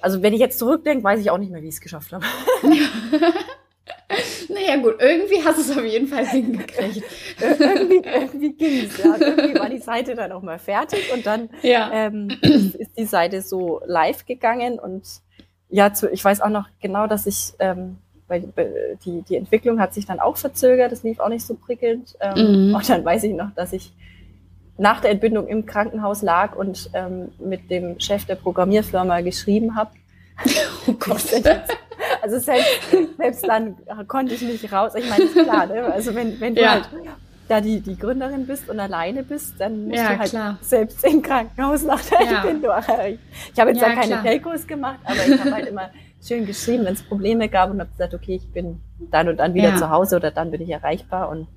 also 0.00 0.22
wenn 0.22 0.32
ich 0.32 0.40
jetzt 0.40 0.58
zurückdenke, 0.58 1.04
weiß 1.04 1.20
ich 1.20 1.30
auch 1.30 1.38
nicht 1.38 1.52
mehr, 1.52 1.62
wie 1.62 1.68
ich 1.68 1.74
es 1.74 1.80
geschafft 1.80 2.12
habe. 2.12 2.24
naja 4.48 4.76
gut, 4.76 4.96
irgendwie 4.98 5.44
hast 5.44 5.58
du 5.58 5.62
es 5.62 5.76
auf 5.76 5.84
jeden 5.84 6.06
Fall 6.06 6.26
hingekriegt. 6.26 7.02
irgendwie 7.40 8.02
irgendwie 8.04 8.52
ging 8.52 8.84
es. 8.86 8.98
Ja. 8.98 9.16
Irgendwie 9.18 9.58
war 9.58 9.68
die 9.68 9.78
Seite 9.78 10.14
dann 10.14 10.32
auch 10.32 10.42
mal 10.42 10.58
fertig 10.58 11.12
und 11.12 11.26
dann 11.26 11.50
ja. 11.62 11.90
ähm, 11.92 12.28
ist, 12.40 12.96
die 12.96 13.04
Seite 13.04 13.42
so 13.42 13.80
live 13.86 14.26
gegangen 14.26 14.78
und 14.78 15.02
ja, 15.68 15.92
zu, 15.92 16.10
ich 16.10 16.22
weiß 16.24 16.42
auch 16.42 16.50
noch 16.50 16.68
genau, 16.80 17.06
dass 17.06 17.26
ich, 17.26 17.54
ähm, 17.58 17.96
weil 18.28 18.52
die, 19.04 19.22
die 19.22 19.36
Entwicklung 19.36 19.80
hat 19.80 19.94
sich 19.94 20.06
dann 20.06 20.20
auch 20.20 20.36
verzögert, 20.36 20.92
das 20.92 21.02
lief 21.02 21.18
auch 21.18 21.28
nicht 21.28 21.46
so 21.46 21.54
prickelnd. 21.54 22.16
Ähm, 22.20 22.68
mhm. 22.68 22.74
Und 22.74 22.88
dann 22.88 23.04
weiß 23.04 23.24
ich 23.24 23.32
noch, 23.32 23.54
dass 23.54 23.72
ich 23.72 23.92
nach 24.78 25.00
der 25.00 25.10
Entbindung 25.10 25.48
im 25.48 25.66
Krankenhaus 25.66 26.22
lag 26.22 26.56
und 26.56 26.90
ähm, 26.92 27.28
mit 27.38 27.70
dem 27.70 28.00
Chef 28.00 28.24
der 28.24 28.36
Programmierfirma 28.36 29.20
geschrieben 29.20 29.76
habe. 29.76 29.90
Oh 30.88 30.94
Gott. 30.94 31.22
Also 32.22 32.38
selbst, 32.38 32.90
selbst 33.18 33.48
dann 33.48 33.76
konnte 34.06 34.34
ich 34.34 34.42
nicht 34.42 34.72
raus. 34.72 34.92
Ich 34.94 35.10
meine, 35.10 35.24
ist 35.24 35.34
klar, 35.34 35.66
ne? 35.66 35.84
also 35.92 36.14
wenn, 36.14 36.40
wenn 36.40 36.54
du 36.54 36.62
ja. 36.62 36.74
halt 36.74 36.88
da 37.48 37.60
die, 37.60 37.80
die 37.80 37.98
Gründerin 37.98 38.46
bist 38.46 38.70
und 38.70 38.78
alleine 38.78 39.24
bist, 39.24 39.54
dann 39.58 39.88
musst 39.88 39.98
ja, 39.98 40.12
du 40.12 40.18
halt 40.20 40.30
klar. 40.30 40.58
selbst 40.60 41.04
im 41.04 41.20
Krankenhaus 41.20 41.82
nach 41.82 42.00
der 42.00 42.22
ja. 42.22 42.44
Ich 43.52 43.60
habe 43.60 43.70
jetzt 43.72 43.82
ja, 43.82 43.94
keine 43.94 44.22
Telcos 44.22 44.66
gemacht, 44.66 45.00
aber 45.04 45.26
ich 45.26 45.38
habe 45.40 45.52
halt 45.52 45.66
immer 45.66 45.90
schön 46.24 46.46
geschrieben, 46.46 46.84
wenn 46.84 46.94
es 46.94 47.02
Probleme 47.02 47.48
gab 47.48 47.70
und 47.70 47.80
habe 47.80 47.90
gesagt, 47.90 48.14
okay, 48.14 48.36
ich 48.36 48.52
bin 48.52 48.80
dann 49.10 49.28
und 49.28 49.38
dann 49.38 49.54
wieder 49.54 49.70
ja. 49.70 49.76
zu 49.76 49.90
Hause 49.90 50.16
oder 50.16 50.30
dann 50.30 50.52
bin 50.52 50.60
ich 50.60 50.70
erreichbar 50.70 51.28
und 51.28 51.48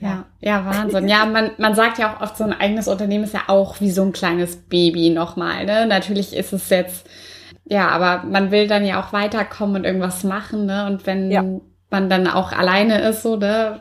ja, 0.00 0.26
ja, 0.40 0.64
Wahnsinn. 0.64 1.08
Ja, 1.08 1.24
man, 1.26 1.50
man 1.58 1.74
sagt 1.74 1.98
ja 1.98 2.14
auch 2.14 2.20
oft, 2.20 2.36
so 2.36 2.44
ein 2.44 2.52
eigenes 2.52 2.86
Unternehmen 2.86 3.24
ist 3.24 3.34
ja 3.34 3.44
auch 3.48 3.80
wie 3.80 3.90
so 3.90 4.02
ein 4.02 4.12
kleines 4.12 4.56
Baby 4.56 5.10
nochmal. 5.10 5.64
Ne? 5.64 5.86
Natürlich 5.86 6.36
ist 6.36 6.52
es 6.52 6.70
jetzt, 6.70 7.08
ja, 7.70 7.88
aber 7.88 8.24
man 8.24 8.50
will 8.50 8.66
dann 8.66 8.84
ja 8.84 9.00
auch 9.00 9.12
weiterkommen 9.12 9.76
und 9.76 9.84
irgendwas 9.84 10.24
machen. 10.24 10.66
Ne? 10.66 10.86
Und 10.86 11.06
wenn 11.06 11.30
ja. 11.30 11.44
man 11.90 12.08
dann 12.08 12.26
auch 12.26 12.52
alleine 12.52 13.00
ist, 13.02 13.22
so, 13.22 13.36
ne? 13.36 13.80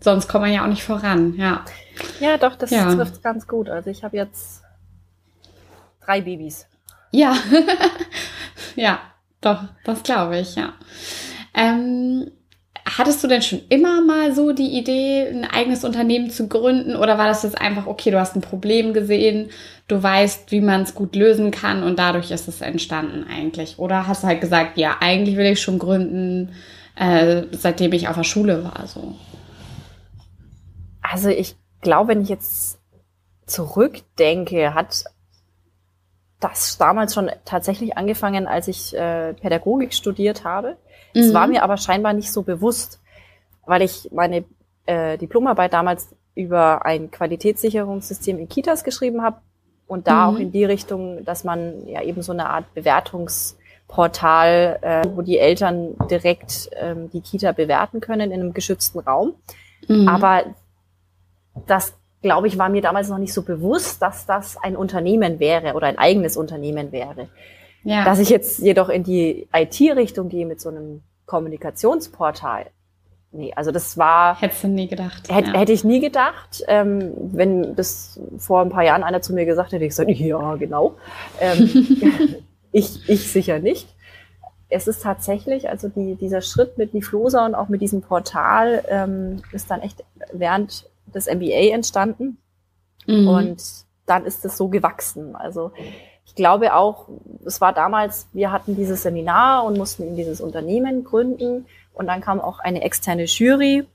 sonst 0.00 0.28
kommt 0.28 0.44
man 0.44 0.52
ja 0.52 0.62
auch 0.64 0.68
nicht 0.68 0.84
voran. 0.84 1.34
Ja, 1.36 1.64
ja 2.20 2.38
doch, 2.38 2.56
das 2.56 2.70
ja. 2.70 2.94
trifft 2.94 3.22
ganz 3.22 3.46
gut. 3.46 3.68
Also 3.68 3.90
ich 3.90 4.04
habe 4.04 4.16
jetzt 4.16 4.62
drei 6.00 6.22
Babys. 6.22 6.66
Ja, 7.10 7.36
ja, 8.74 8.98
doch, 9.40 9.64
das 9.84 10.02
glaube 10.02 10.38
ich, 10.38 10.56
ja. 10.56 10.72
Ähm, 11.52 12.30
Hattest 12.96 13.24
du 13.24 13.26
denn 13.26 13.42
schon 13.42 13.60
immer 13.70 14.02
mal 14.02 14.34
so 14.34 14.52
die 14.52 14.78
Idee, 14.78 15.26
ein 15.26 15.44
eigenes 15.44 15.84
Unternehmen 15.84 16.30
zu 16.30 16.46
gründen? 16.46 16.94
Oder 16.94 17.18
war 17.18 17.26
das 17.26 17.42
jetzt 17.42 17.60
einfach, 17.60 17.86
okay, 17.86 18.12
du 18.12 18.20
hast 18.20 18.36
ein 18.36 18.40
Problem 18.40 18.94
gesehen, 18.94 19.50
du 19.88 20.00
weißt, 20.00 20.52
wie 20.52 20.60
man 20.60 20.82
es 20.82 20.94
gut 20.94 21.16
lösen 21.16 21.50
kann 21.50 21.82
und 21.82 21.98
dadurch 21.98 22.30
ist 22.30 22.46
es 22.46 22.60
entstanden 22.60 23.26
eigentlich? 23.28 23.80
Oder 23.80 24.06
hast 24.06 24.22
du 24.22 24.28
halt 24.28 24.40
gesagt, 24.40 24.78
ja, 24.78 24.98
eigentlich 25.00 25.36
will 25.36 25.46
ich 25.46 25.60
schon 25.60 25.80
gründen, 25.80 26.52
äh, 26.94 27.42
seitdem 27.50 27.92
ich 27.92 28.06
auf 28.06 28.14
der 28.14 28.22
Schule 28.22 28.62
war? 28.62 28.86
So? 28.86 29.16
Also 31.02 31.30
ich 31.30 31.56
glaube, 31.80 32.10
wenn 32.10 32.22
ich 32.22 32.28
jetzt 32.28 32.78
zurückdenke, 33.46 34.72
hat 34.72 35.02
das 36.38 36.78
damals 36.78 37.12
schon 37.14 37.28
tatsächlich 37.44 37.96
angefangen, 37.96 38.46
als 38.46 38.68
ich 38.68 38.94
äh, 38.94 39.34
Pädagogik 39.34 39.94
studiert 39.94 40.44
habe. 40.44 40.76
Es 41.14 41.28
mhm. 41.28 41.34
war 41.34 41.46
mir 41.46 41.62
aber 41.62 41.76
scheinbar 41.76 42.12
nicht 42.12 42.32
so 42.32 42.42
bewusst, 42.42 43.00
weil 43.64 43.82
ich 43.82 44.10
meine 44.12 44.44
äh, 44.86 45.16
Diplomarbeit 45.16 45.72
damals 45.72 46.08
über 46.34 46.84
ein 46.84 47.10
Qualitätssicherungssystem 47.10 48.38
in 48.38 48.48
Kitas 48.48 48.84
geschrieben 48.84 49.22
habe 49.22 49.38
und 49.86 50.08
da 50.08 50.30
mhm. 50.30 50.34
auch 50.34 50.40
in 50.40 50.52
die 50.52 50.64
Richtung, 50.64 51.24
dass 51.24 51.44
man 51.44 51.86
ja 51.86 52.02
eben 52.02 52.22
so 52.22 52.32
eine 52.32 52.50
Art 52.50 52.74
Bewertungsportal, 52.74 54.78
äh, 54.82 55.04
wo 55.14 55.22
die 55.22 55.38
Eltern 55.38 55.94
direkt 56.10 56.70
ähm, 56.76 57.10
die 57.10 57.20
Kita 57.20 57.52
bewerten 57.52 58.00
können 58.00 58.32
in 58.32 58.40
einem 58.40 58.54
geschützten 58.54 58.98
Raum. 58.98 59.34
Mhm. 59.88 60.08
Aber 60.08 60.42
das, 61.66 61.94
glaube 62.22 62.48
ich, 62.48 62.58
war 62.58 62.68
mir 62.68 62.82
damals 62.82 63.08
noch 63.08 63.18
nicht 63.18 63.32
so 63.32 63.42
bewusst, 63.42 64.02
dass 64.02 64.26
das 64.26 64.56
ein 64.56 64.76
Unternehmen 64.76 65.38
wäre 65.38 65.74
oder 65.74 65.86
ein 65.86 65.98
eigenes 65.98 66.36
Unternehmen 66.36 66.90
wäre. 66.90 67.28
Ja. 67.84 68.04
Dass 68.04 68.18
ich 68.18 68.30
jetzt 68.30 68.58
jedoch 68.60 68.88
in 68.88 69.04
die 69.04 69.46
IT-Richtung 69.52 70.28
gehe 70.28 70.46
mit 70.46 70.60
so 70.60 70.70
einem 70.70 71.02
Kommunikationsportal. 71.26 72.66
Nee, 73.30 73.52
also 73.54 73.72
das 73.72 73.98
war. 73.98 74.40
Hättest 74.40 74.64
du 74.64 74.68
nie 74.68 74.86
gedacht. 74.86 75.28
Hätte, 75.28 75.50
ja. 75.50 75.58
hätte 75.58 75.72
ich 75.72 75.84
nie 75.84 76.00
gedacht. 76.00 76.62
Ähm, 76.68 77.12
wenn 77.16 77.74
das 77.74 78.20
vor 78.38 78.60
ein 78.60 78.70
paar 78.70 78.84
Jahren 78.84 79.02
einer 79.02 79.22
zu 79.22 79.34
mir 79.34 79.44
gesagt 79.44 79.72
hätte, 79.72 79.84
ich 79.84 79.90
gesagt, 79.90 80.10
ja, 80.12 80.54
genau. 80.54 80.96
Ähm, 81.40 81.68
ich, 82.72 83.08
ich 83.08 83.30
sicher 83.30 83.58
nicht. 83.58 83.88
Es 84.68 84.88
ist 84.88 85.02
tatsächlich, 85.02 85.68
also 85.68 85.88
die, 85.88 86.14
dieser 86.14 86.40
Schritt 86.40 86.78
mit 86.78 86.94
Niflosa 86.94 87.44
und 87.44 87.54
auch 87.54 87.68
mit 87.68 87.82
diesem 87.82 88.02
Portal 88.02 88.84
ähm, 88.88 89.42
ist 89.52 89.70
dann 89.70 89.82
echt 89.82 90.04
während 90.32 90.88
des 91.06 91.26
MBA 91.26 91.74
entstanden. 91.74 92.38
Mhm. 93.06 93.28
Und 93.28 93.62
dann 94.06 94.24
ist 94.24 94.44
es 94.44 94.56
so 94.56 94.68
gewachsen. 94.68 95.34
Also 95.36 95.72
ich 96.26 96.34
glaube 96.34 96.74
auch, 96.74 97.08
es 97.44 97.60
war 97.60 97.72
damals, 97.72 98.28
wir 98.32 98.50
hatten 98.50 98.76
dieses 98.76 99.02
Seminar 99.02 99.64
und 99.64 99.76
mussten 99.76 100.02
in 100.02 100.16
dieses 100.16 100.40
Unternehmen 100.40 101.04
gründen. 101.04 101.66
Und 101.92 102.06
dann 102.06 102.20
kam 102.20 102.40
auch 102.40 102.58
eine 102.58 102.82
externe 102.82 103.24
Jury 103.24 103.86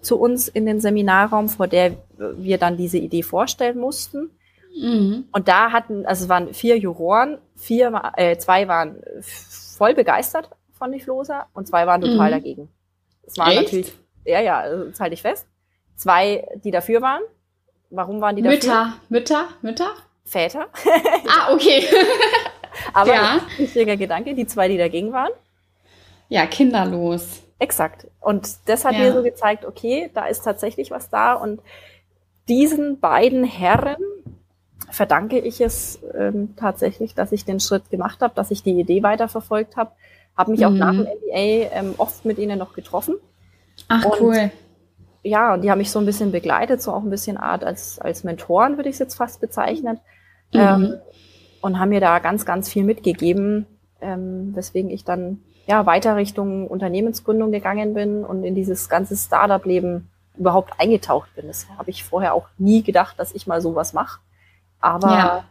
zu 0.00 0.18
uns 0.18 0.48
in 0.48 0.66
den 0.66 0.80
Seminarraum, 0.80 1.48
vor 1.48 1.68
der 1.68 1.96
wir 2.16 2.58
dann 2.58 2.76
diese 2.76 2.98
Idee 2.98 3.22
vorstellen 3.22 3.78
mussten. 3.78 4.30
Mhm. 4.74 5.24
Und 5.32 5.48
da 5.48 5.72
hatten, 5.72 6.06
also 6.06 6.24
es 6.24 6.28
waren 6.28 6.54
vier 6.54 6.78
Juroren, 6.78 7.38
vier, 7.56 8.12
äh, 8.16 8.36
zwei 8.36 8.68
waren 8.68 9.02
voll 9.20 9.94
begeistert 9.94 10.50
von 10.72 10.90
Niflosa 10.90 11.46
und 11.52 11.66
zwei 11.66 11.86
waren 11.86 12.00
total 12.00 12.28
mhm. 12.28 12.34
dagegen. 12.34 12.68
Es 13.24 13.38
waren 13.38 13.52
Echt? 13.52 13.62
natürlich, 13.62 13.92
ja, 14.24 14.40
ja, 14.40 14.58
also 14.60 14.84
das 14.86 15.00
halte 15.00 15.14
ich 15.14 15.22
fest. 15.22 15.46
Zwei, 15.96 16.48
die 16.64 16.70
dafür 16.70 17.02
waren. 17.02 17.22
Warum 17.90 18.20
waren 18.20 18.36
die 18.36 18.42
dafür? 18.42 18.56
Mütter, 18.56 18.92
Mütter, 19.08 19.48
Mütter? 19.60 19.90
Väter. 20.24 20.66
ah, 21.28 21.52
okay. 21.52 21.84
Aber 22.94 23.12
ja. 23.12 23.40
wichtiger 23.58 23.96
Gedanke, 23.96 24.34
die 24.34 24.46
zwei, 24.46 24.68
die 24.68 24.78
dagegen 24.78 25.12
waren. 25.12 25.30
Ja, 26.28 26.46
kinderlos. 26.46 27.42
Exakt. 27.58 28.06
Und 28.20 28.48
das 28.66 28.84
hat 28.84 28.94
ja. 28.94 29.00
mir 29.00 29.12
so 29.12 29.22
gezeigt, 29.22 29.64
okay, 29.64 30.10
da 30.14 30.26
ist 30.26 30.42
tatsächlich 30.42 30.90
was 30.90 31.10
da. 31.10 31.34
Und 31.34 31.60
diesen 32.48 32.98
beiden 32.98 33.44
Herren 33.44 34.02
verdanke 34.90 35.38
ich 35.38 35.60
es 35.60 36.00
ähm, 36.18 36.54
tatsächlich, 36.56 37.14
dass 37.14 37.32
ich 37.32 37.44
den 37.44 37.60
Schritt 37.60 37.90
gemacht 37.90 38.20
habe, 38.20 38.34
dass 38.34 38.50
ich 38.50 38.62
die 38.62 38.78
Idee 38.78 39.02
weiterverfolgt 39.02 39.76
habe. 39.76 39.92
Habe 40.36 40.52
mich 40.52 40.60
mhm. 40.60 40.66
auch 40.66 40.70
nach 40.70 40.92
dem 40.92 41.02
MBA 41.02 41.70
ähm, 41.72 41.94
oft 41.98 42.24
mit 42.24 42.38
ihnen 42.38 42.58
noch 42.58 42.72
getroffen. 42.72 43.16
Ach, 43.88 44.04
und 44.04 44.20
cool 44.20 44.50
ja, 45.22 45.54
und 45.54 45.62
die 45.62 45.70
haben 45.70 45.78
mich 45.78 45.90
so 45.90 45.98
ein 45.98 46.06
bisschen 46.06 46.32
begleitet, 46.32 46.82
so 46.82 46.92
auch 46.92 47.02
ein 47.02 47.10
bisschen 47.10 47.36
Art 47.36 47.64
als, 47.64 47.98
als 47.98 48.24
Mentoren, 48.24 48.76
würde 48.76 48.88
ich 48.88 48.96
es 48.96 48.98
jetzt 48.98 49.14
fast 49.14 49.40
bezeichnen. 49.40 50.00
Mhm. 50.52 50.60
Ähm, 50.60 50.94
und 51.60 51.78
haben 51.78 51.90
mir 51.90 52.00
da 52.00 52.18
ganz, 52.18 52.44
ganz 52.44 52.68
viel 52.68 52.82
mitgegeben, 52.82 53.66
ähm, 54.00 54.54
weswegen 54.54 54.90
ich 54.90 55.04
dann 55.04 55.40
ja 55.66 55.86
weiter 55.86 56.16
Richtung 56.16 56.66
Unternehmensgründung 56.66 57.52
gegangen 57.52 57.94
bin 57.94 58.24
und 58.24 58.42
in 58.42 58.56
dieses 58.56 58.88
ganze 58.88 59.16
Startup-Leben 59.16 60.10
überhaupt 60.36 60.72
eingetaucht 60.80 61.32
bin. 61.36 61.46
Das 61.46 61.66
habe 61.78 61.90
ich 61.90 62.02
vorher 62.02 62.34
auch 62.34 62.48
nie 62.58 62.82
gedacht, 62.82 63.18
dass 63.18 63.32
ich 63.32 63.46
mal 63.46 63.60
sowas 63.60 63.92
mache. 63.92 64.20
Aber 64.80 65.08
ja. 65.08 65.44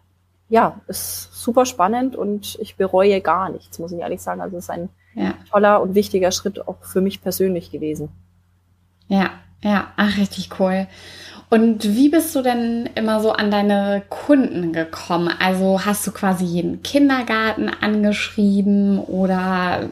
ja, 0.49 0.81
ist 0.87 1.33
super 1.33 1.65
spannend 1.65 2.17
und 2.17 2.57
ich 2.59 2.75
bereue 2.75 3.21
gar 3.21 3.49
nichts, 3.49 3.79
muss 3.79 3.93
ich 3.93 3.99
ehrlich 3.99 4.21
sagen. 4.21 4.41
Also 4.41 4.57
es 4.57 4.65
ist 4.65 4.69
ein 4.69 4.89
ja. 5.15 5.33
toller 5.49 5.81
und 5.81 5.95
wichtiger 5.95 6.31
Schritt 6.31 6.67
auch 6.67 6.83
für 6.83 6.99
mich 6.99 7.21
persönlich 7.21 7.71
gewesen. 7.71 8.09
Ja, 9.07 9.31
ja, 9.63 9.87
ach, 9.95 10.17
richtig 10.17 10.49
cool. 10.59 10.87
Und 11.49 11.83
wie 11.95 12.07
bist 12.07 12.33
du 12.33 12.41
denn 12.41 12.89
immer 12.95 13.19
so 13.19 13.33
an 13.33 13.51
deine 13.51 14.03
Kunden 14.07 14.71
gekommen? 14.71 15.29
Also 15.37 15.85
hast 15.85 16.07
du 16.07 16.11
quasi 16.11 16.45
jeden 16.45 16.81
Kindergarten 16.81 17.69
angeschrieben 17.69 18.99
oder 18.99 19.89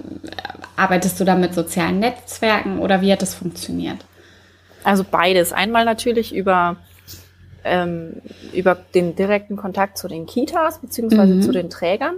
arbeitest 0.77 1.19
du 1.19 1.25
da 1.25 1.35
mit 1.35 1.53
sozialen 1.53 1.99
Netzwerken 1.99 2.79
oder 2.79 3.01
wie 3.01 3.11
hat 3.11 3.21
das 3.21 3.35
funktioniert? 3.35 3.97
Also 4.85 5.03
beides. 5.03 5.51
Einmal 5.51 5.83
natürlich 5.83 6.33
über, 6.33 6.77
ähm, 7.65 8.21
über 8.53 8.75
den 8.75 9.17
direkten 9.17 9.57
Kontakt 9.57 9.97
zu 9.97 10.07
den 10.07 10.27
Kitas 10.27 10.79
beziehungsweise 10.79 11.33
mhm. 11.33 11.41
zu 11.41 11.51
den 11.51 11.69
Trägern. 11.69 12.15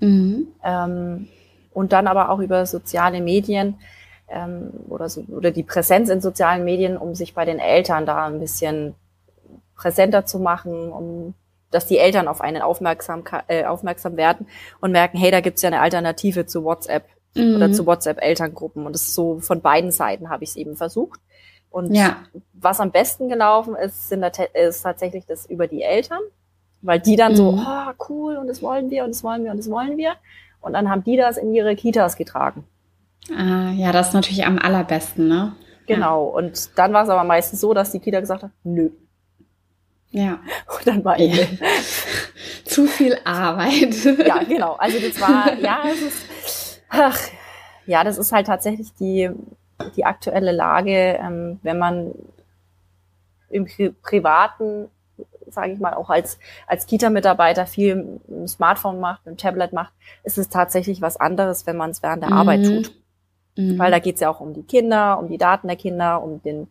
Mhm. 0.00 0.48
Ähm, 0.64 1.28
und 1.74 1.92
dann 1.92 2.06
aber 2.06 2.30
auch 2.30 2.38
über 2.38 2.64
soziale 2.64 3.20
Medien 3.20 3.74
ähm, 4.30 4.70
oder, 4.88 5.08
so, 5.08 5.22
oder 5.28 5.50
die 5.50 5.62
Präsenz 5.62 6.08
in 6.08 6.20
sozialen 6.20 6.64
Medien, 6.64 6.96
um 6.96 7.14
sich 7.14 7.34
bei 7.34 7.44
den 7.44 7.58
Eltern 7.58 8.06
da 8.06 8.26
ein 8.26 8.40
bisschen 8.40 8.94
präsenter 9.76 10.26
zu 10.26 10.38
machen, 10.38 10.92
um 10.92 11.34
dass 11.70 11.86
die 11.86 11.98
Eltern 11.98 12.28
auf 12.28 12.40
einen 12.40 12.62
aufmerksam, 12.62 13.24
äh, 13.46 13.64
aufmerksam 13.64 14.16
werden 14.16 14.46
und 14.80 14.92
merken, 14.92 15.18
hey, 15.18 15.30
da 15.30 15.40
gibt's 15.40 15.62
ja 15.62 15.68
eine 15.68 15.80
Alternative 15.80 16.46
zu 16.46 16.64
WhatsApp 16.64 17.04
mhm. 17.34 17.56
oder 17.56 17.72
zu 17.72 17.86
WhatsApp-Elterngruppen. 17.86 18.86
Und 18.86 18.94
das 18.94 19.02
ist 19.02 19.14
so 19.14 19.40
von 19.40 19.60
beiden 19.60 19.90
Seiten 19.90 20.30
habe 20.30 20.44
ich 20.44 20.50
es 20.50 20.56
eben 20.56 20.76
versucht. 20.76 21.20
Und 21.70 21.94
ja. 21.94 22.16
was 22.54 22.80
am 22.80 22.90
besten 22.90 23.28
gelaufen 23.28 23.76
ist, 23.76 24.08
sind 24.08 24.24
ist 24.54 24.82
tatsächlich 24.82 25.26
das 25.26 25.44
über 25.46 25.66
die 25.66 25.82
Eltern, 25.82 26.20
weil 26.80 27.00
die 27.00 27.16
dann 27.16 27.32
mhm. 27.32 27.36
so, 27.36 27.58
oh, 27.58 27.92
cool, 28.08 28.36
und 28.36 28.46
das 28.46 28.62
wollen 28.62 28.90
wir, 28.90 29.04
und 29.04 29.10
das 29.10 29.22
wollen 29.22 29.44
wir, 29.44 29.50
und 29.50 29.58
das 29.58 29.70
wollen 29.70 29.98
wir. 29.98 30.14
Und 30.60 30.72
dann 30.72 30.88
haben 30.90 31.04
die 31.04 31.16
das 31.16 31.36
in 31.36 31.54
ihre 31.54 31.76
Kitas 31.76 32.16
getragen. 32.16 32.64
Ah, 33.34 33.72
ja, 33.72 33.92
das 33.92 34.08
ist 34.08 34.14
natürlich 34.14 34.46
am 34.46 34.58
allerbesten, 34.58 35.28
ne? 35.28 35.54
Genau. 35.86 36.28
Ja. 36.28 36.36
Und 36.36 36.78
dann 36.78 36.92
war 36.92 37.04
es 37.04 37.08
aber 37.08 37.24
meistens 37.24 37.60
so, 37.60 37.74
dass 37.74 37.92
die 37.92 38.00
Kita 38.00 38.20
gesagt 38.20 38.42
hat, 38.42 38.50
nö. 38.64 38.90
Ja. 40.10 40.40
Und 40.74 40.86
dann 40.86 41.04
war 41.04 41.18
Ende. 41.18 41.42
Ja. 41.42 41.66
Zu 42.64 42.86
viel 42.86 43.18
Arbeit. 43.24 43.94
ja, 44.26 44.42
genau. 44.42 44.74
Also 44.74 44.98
das 44.98 45.20
war, 45.20 45.54
ja, 45.60 45.82
es 45.90 46.02
ist, 46.02 46.82
ach, 46.88 47.18
ja, 47.86 48.04
das 48.04 48.18
ist 48.18 48.32
halt 48.32 48.46
tatsächlich 48.46 48.92
die, 48.94 49.30
die 49.96 50.04
aktuelle 50.04 50.52
Lage, 50.52 51.18
ähm, 51.20 51.58
wenn 51.62 51.78
man 51.78 52.14
im 53.50 53.64
Pri 53.64 53.94
Privaten, 54.02 54.88
sage 55.46 55.72
ich 55.72 55.80
mal, 55.80 55.94
auch 55.94 56.10
als, 56.10 56.38
als 56.66 56.86
Kita-Mitarbeiter 56.86 57.66
viel 57.66 58.20
im 58.28 58.46
Smartphone 58.46 59.00
macht, 59.00 59.26
im 59.26 59.38
Tablet 59.38 59.72
macht, 59.72 59.92
ist 60.22 60.36
es 60.36 60.50
tatsächlich 60.50 61.00
was 61.00 61.16
anderes, 61.16 61.66
wenn 61.66 61.76
man 61.76 61.90
es 61.90 62.02
während 62.02 62.22
der 62.22 62.30
mhm. 62.30 62.36
Arbeit 62.36 62.64
tut. 62.64 62.92
Mhm. 63.58 63.78
Weil 63.78 63.90
da 63.90 63.98
geht 63.98 64.14
es 64.14 64.20
ja 64.20 64.30
auch 64.30 64.40
um 64.40 64.54
die 64.54 64.62
Kinder, 64.62 65.18
um 65.18 65.28
die 65.28 65.36
Daten 65.36 65.66
der 65.66 65.76
Kinder, 65.76 66.22
um 66.22 66.40
den 66.42 66.68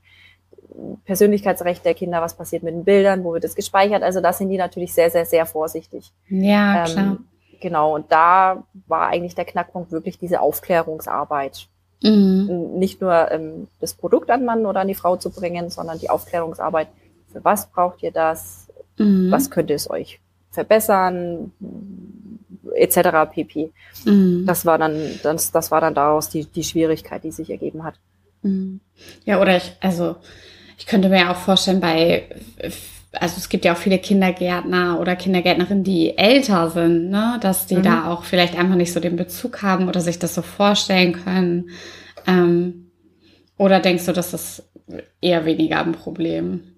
Persönlichkeitsrecht 1.05 1.83
der 1.83 1.93
Kinder, 1.93 2.21
was 2.21 2.35
passiert 2.35 2.63
mit 2.63 2.73
den 2.73 2.85
Bildern, 2.85 3.23
wo 3.23 3.33
wird 3.33 3.43
es 3.43 3.55
gespeichert. 3.55 4.03
Also 4.03 4.21
da 4.21 4.31
sind 4.31 4.49
die 4.49 4.57
natürlich 4.57 4.93
sehr, 4.93 5.09
sehr, 5.09 5.25
sehr 5.25 5.45
vorsichtig. 5.45 6.11
Ja, 6.29 6.85
ähm, 6.85 6.85
klar. 6.85 7.17
Genau, 7.59 7.95
und 7.95 8.11
da 8.11 8.63
war 8.87 9.07
eigentlich 9.07 9.35
der 9.35 9.45
Knackpunkt 9.45 9.91
wirklich 9.91 10.17
diese 10.17 10.39
Aufklärungsarbeit. 10.39 11.67
Mhm. 12.03 12.75
Nicht 12.75 13.01
nur 13.01 13.31
ähm, 13.31 13.67
das 13.81 13.93
Produkt 13.93 14.29
an 14.29 14.45
Mann 14.45 14.65
oder 14.65 14.81
an 14.81 14.87
die 14.87 14.95
Frau 14.95 15.17
zu 15.17 15.29
bringen, 15.29 15.69
sondern 15.69 15.99
die 15.99 16.09
Aufklärungsarbeit. 16.09 16.87
Für 17.33 17.43
was 17.43 17.67
braucht 17.67 18.01
ihr 18.03 18.11
das? 18.11 18.67
Mhm. 18.97 19.29
Was 19.29 19.49
könnte 19.49 19.73
es 19.73 19.89
euch 19.89 20.21
verbessern? 20.51 21.51
Etc. 22.75 23.29
pp. 23.31 23.71
Mhm. 24.05 24.45
Das 24.45 24.65
war 24.65 24.77
dann, 24.77 24.97
das, 25.23 25.51
das 25.51 25.71
war 25.71 25.81
dann 25.81 25.95
daraus 25.95 26.29
die, 26.29 26.45
die 26.45 26.63
Schwierigkeit, 26.63 27.23
die 27.23 27.31
sich 27.31 27.49
ergeben 27.49 27.83
hat. 27.83 27.95
Mhm. 28.41 28.79
Ja, 29.25 29.41
oder 29.41 29.57
ich, 29.57 29.73
also 29.79 30.17
ich 30.77 30.85
könnte 30.85 31.09
mir 31.09 31.31
auch 31.31 31.37
vorstellen, 31.37 31.79
bei, 31.79 32.29
also 33.13 33.35
es 33.37 33.49
gibt 33.49 33.65
ja 33.65 33.73
auch 33.73 33.77
viele 33.77 33.99
Kindergärtner 33.99 34.99
oder 34.99 35.15
Kindergärtnerinnen, 35.15 35.83
die 35.83 36.17
älter 36.17 36.69
sind, 36.69 37.09
ne, 37.09 37.39
dass 37.41 37.65
die 37.65 37.77
mhm. 37.77 37.83
da 37.83 38.11
auch 38.11 38.23
vielleicht 38.23 38.57
einfach 38.57 38.75
nicht 38.75 38.93
so 38.93 38.99
den 38.99 39.15
Bezug 39.15 39.63
haben 39.63 39.87
oder 39.87 40.01
sich 40.01 40.19
das 40.19 40.35
so 40.35 40.41
vorstellen 40.41 41.13
können. 41.13 41.71
Ähm, 42.25 42.91
oder 43.57 43.79
denkst 43.79 44.05
du, 44.05 44.13
dass 44.13 44.31
das 44.31 44.63
eher 45.21 45.45
weniger 45.45 45.83
ein 45.83 45.93
Problem? 45.93 46.76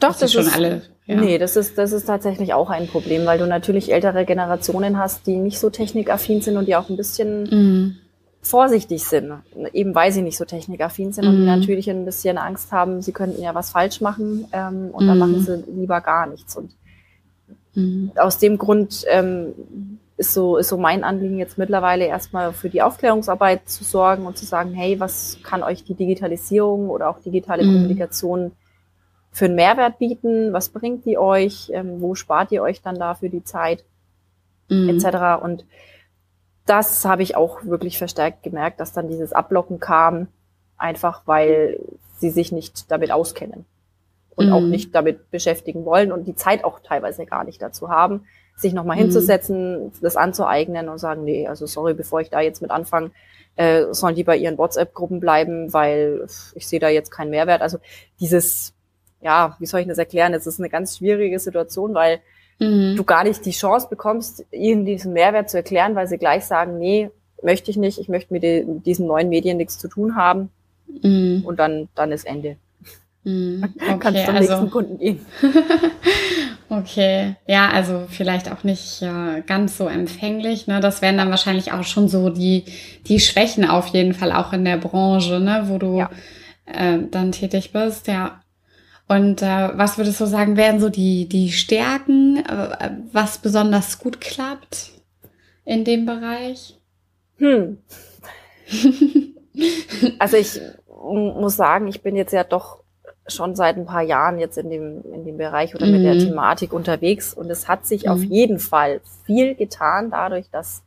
Doch, 0.00 0.10
das, 0.10 0.18
das 0.18 0.32
schon 0.32 0.46
ist, 0.46 0.54
alle 0.54 0.82
ja. 1.06 1.20
Nee, 1.20 1.38
das 1.38 1.54
ist, 1.54 1.78
das 1.78 1.92
ist 1.92 2.06
tatsächlich 2.06 2.52
auch 2.52 2.68
ein 2.68 2.88
Problem, 2.88 3.26
weil 3.26 3.38
du 3.38 3.46
natürlich 3.46 3.92
ältere 3.92 4.24
Generationen 4.24 4.98
hast, 4.98 5.26
die 5.28 5.36
nicht 5.36 5.60
so 5.60 5.70
technikaffin 5.70 6.40
sind 6.40 6.56
und 6.56 6.66
die 6.66 6.74
auch 6.74 6.90
ein 6.90 6.96
bisschen 6.96 7.44
mhm. 7.44 7.96
vorsichtig 8.42 9.04
sind, 9.04 9.34
eben 9.72 9.94
weil 9.94 10.10
sie 10.10 10.22
nicht 10.22 10.36
so 10.36 10.44
technikaffin 10.44 11.12
sind 11.12 11.24
mhm. 11.24 11.30
und 11.30 11.36
die 11.36 11.46
natürlich 11.46 11.88
ein 11.88 12.04
bisschen 12.04 12.38
Angst 12.38 12.72
haben, 12.72 13.02
sie 13.02 13.12
könnten 13.12 13.40
ja 13.40 13.54
was 13.54 13.70
falsch 13.70 14.00
machen 14.00 14.48
ähm, 14.50 14.90
und 14.92 15.04
mhm. 15.04 15.08
dann 15.08 15.18
machen 15.18 15.40
sie 15.42 15.64
lieber 15.72 16.00
gar 16.00 16.26
nichts. 16.26 16.56
Und 16.56 16.74
mhm. 17.74 18.10
aus 18.16 18.38
dem 18.38 18.58
Grund 18.58 19.04
ähm, 19.08 20.00
ist 20.16 20.34
so, 20.34 20.56
ist 20.56 20.70
so 20.70 20.76
mein 20.76 21.04
Anliegen 21.04 21.38
jetzt 21.38 21.56
mittlerweile 21.56 22.06
erstmal 22.06 22.52
für 22.52 22.68
die 22.68 22.82
Aufklärungsarbeit 22.82 23.68
zu 23.68 23.84
sorgen 23.84 24.26
und 24.26 24.36
zu 24.36 24.44
sagen, 24.44 24.74
hey, 24.74 24.98
was 24.98 25.38
kann 25.44 25.62
euch 25.62 25.84
die 25.84 25.94
Digitalisierung 25.94 26.90
oder 26.90 27.10
auch 27.10 27.20
digitale 27.20 27.62
mhm. 27.62 27.74
Kommunikation 27.74 28.50
für 29.36 29.44
einen 29.44 29.54
Mehrwert 29.54 29.98
bieten? 29.98 30.54
Was 30.54 30.70
bringt 30.70 31.04
die 31.04 31.18
euch? 31.18 31.70
Ähm, 31.70 32.00
wo 32.00 32.14
spart 32.14 32.52
ihr 32.52 32.62
euch 32.62 32.80
dann 32.80 32.98
dafür 32.98 33.28
die 33.28 33.44
Zeit? 33.44 33.84
Mhm. 34.70 34.88
Etc. 34.88 35.42
Und 35.42 35.66
das 36.64 37.04
habe 37.04 37.22
ich 37.22 37.36
auch 37.36 37.62
wirklich 37.66 37.98
verstärkt 37.98 38.42
gemerkt, 38.42 38.80
dass 38.80 38.94
dann 38.94 39.08
dieses 39.08 39.34
Ablocken 39.34 39.78
kam, 39.78 40.28
einfach 40.78 41.20
weil 41.26 41.78
sie 42.16 42.30
sich 42.30 42.50
nicht 42.50 42.90
damit 42.90 43.12
auskennen 43.12 43.66
und 44.36 44.46
mhm. 44.46 44.52
auch 44.54 44.62
nicht 44.62 44.94
damit 44.94 45.30
beschäftigen 45.30 45.84
wollen 45.84 46.12
und 46.12 46.24
die 46.24 46.34
Zeit 46.34 46.64
auch 46.64 46.80
teilweise 46.80 47.26
gar 47.26 47.44
nicht 47.44 47.60
dazu 47.60 47.90
haben, 47.90 48.24
sich 48.56 48.72
nochmal 48.72 48.96
mhm. 48.96 49.02
hinzusetzen, 49.02 49.92
das 50.00 50.16
anzueignen 50.16 50.88
und 50.88 50.96
sagen, 50.96 51.24
nee, 51.24 51.46
also 51.46 51.66
sorry, 51.66 51.92
bevor 51.92 52.22
ich 52.22 52.30
da 52.30 52.40
jetzt 52.40 52.62
mit 52.62 52.70
anfange, 52.70 53.10
äh, 53.56 53.84
sollen 53.90 54.14
die 54.14 54.24
bei 54.24 54.38
ihren 54.38 54.56
WhatsApp-Gruppen 54.56 55.20
bleiben, 55.20 55.74
weil 55.74 56.26
ich 56.54 56.66
sehe 56.66 56.80
da 56.80 56.88
jetzt 56.88 57.10
keinen 57.10 57.30
Mehrwert. 57.30 57.60
Also 57.60 57.76
dieses 58.18 58.72
ja, 59.20 59.56
wie 59.58 59.66
soll 59.66 59.80
ich 59.80 59.88
das 59.88 59.98
erklären? 59.98 60.34
Es 60.34 60.46
ist 60.46 60.60
eine 60.60 60.68
ganz 60.68 60.98
schwierige 60.98 61.38
Situation, 61.38 61.94
weil 61.94 62.20
mhm. 62.58 62.94
du 62.96 63.04
gar 63.04 63.24
nicht 63.24 63.44
die 63.44 63.50
Chance 63.50 63.88
bekommst, 63.88 64.44
ihnen 64.52 64.84
diesen 64.84 65.12
Mehrwert 65.12 65.50
zu 65.50 65.56
erklären, 65.56 65.94
weil 65.94 66.08
sie 66.08 66.18
gleich 66.18 66.44
sagen, 66.44 66.78
nee, 66.78 67.10
möchte 67.42 67.70
ich 67.70 67.76
nicht, 67.76 67.98
ich 67.98 68.08
möchte 68.08 68.32
mit, 68.32 68.86
diesen 68.86 69.06
neuen 69.06 69.28
Medien 69.28 69.56
nichts 69.56 69.78
zu 69.78 69.88
tun 69.88 70.16
haben. 70.16 70.50
Mhm. 71.02 71.42
Und 71.44 71.58
dann, 71.58 71.88
dann 71.94 72.12
ist 72.12 72.26
Ende. 72.26 72.56
Mhm. 73.24 73.64
Okay, 73.80 73.98
Kannst 73.98 74.24
zum 74.24 74.36
also, 74.36 74.52
nächsten 74.52 74.70
Kunden 74.70 74.98
gehen. 74.98 75.26
okay, 76.68 77.36
ja, 77.46 77.68
also 77.70 78.04
vielleicht 78.08 78.50
auch 78.50 78.64
nicht 78.64 79.02
äh, 79.02 79.42
ganz 79.46 79.76
so 79.76 79.88
empfänglich. 79.88 80.66
Ne? 80.66 80.80
Das 80.80 81.02
wären 81.02 81.16
dann 81.16 81.30
wahrscheinlich 81.30 81.72
auch 81.72 81.84
schon 81.84 82.08
so 82.08 82.30
die, 82.30 82.64
die 83.06 83.20
Schwächen 83.20 83.68
auf 83.68 83.88
jeden 83.88 84.14
Fall 84.14 84.32
auch 84.32 84.52
in 84.52 84.64
der 84.64 84.76
Branche, 84.76 85.40
ne? 85.40 85.64
wo 85.66 85.78
du 85.78 85.98
ja. 85.98 86.10
äh, 86.66 86.98
dann 87.10 87.32
tätig 87.32 87.72
bist. 87.72 88.06
Ja, 88.06 88.40
und 89.08 89.42
äh, 89.42 89.70
was 89.76 89.98
würdest 89.98 90.20
du 90.20 90.26
sagen, 90.26 90.56
wären 90.56 90.80
so 90.80 90.88
die, 90.88 91.28
die 91.28 91.52
Stärken, 91.52 92.44
äh, 92.44 92.90
was 93.12 93.38
besonders 93.38 93.98
gut 93.98 94.20
klappt 94.20 94.92
in 95.64 95.84
dem 95.84 96.06
Bereich? 96.06 96.78
Hm. 97.38 97.78
also 100.18 100.36
ich 100.36 100.60
muss 100.90 101.56
sagen, 101.56 101.86
ich 101.86 102.02
bin 102.02 102.16
jetzt 102.16 102.32
ja 102.32 102.42
doch 102.42 102.82
schon 103.28 103.56
seit 103.56 103.76
ein 103.76 103.86
paar 103.86 104.02
Jahren 104.02 104.38
jetzt 104.38 104.58
in 104.58 104.70
dem, 104.70 105.02
in 105.12 105.24
dem 105.24 105.36
Bereich 105.36 105.74
oder 105.74 105.86
mit 105.86 106.04
der 106.04 106.14
mhm. 106.14 106.20
Thematik 106.20 106.72
unterwegs 106.72 107.34
und 107.34 107.50
es 107.50 107.68
hat 107.68 107.86
sich 107.86 108.04
mhm. 108.04 108.10
auf 108.10 108.22
jeden 108.22 108.58
Fall 108.58 109.00
viel 109.24 109.54
getan 109.54 110.10
dadurch, 110.10 110.48
dass 110.50 110.82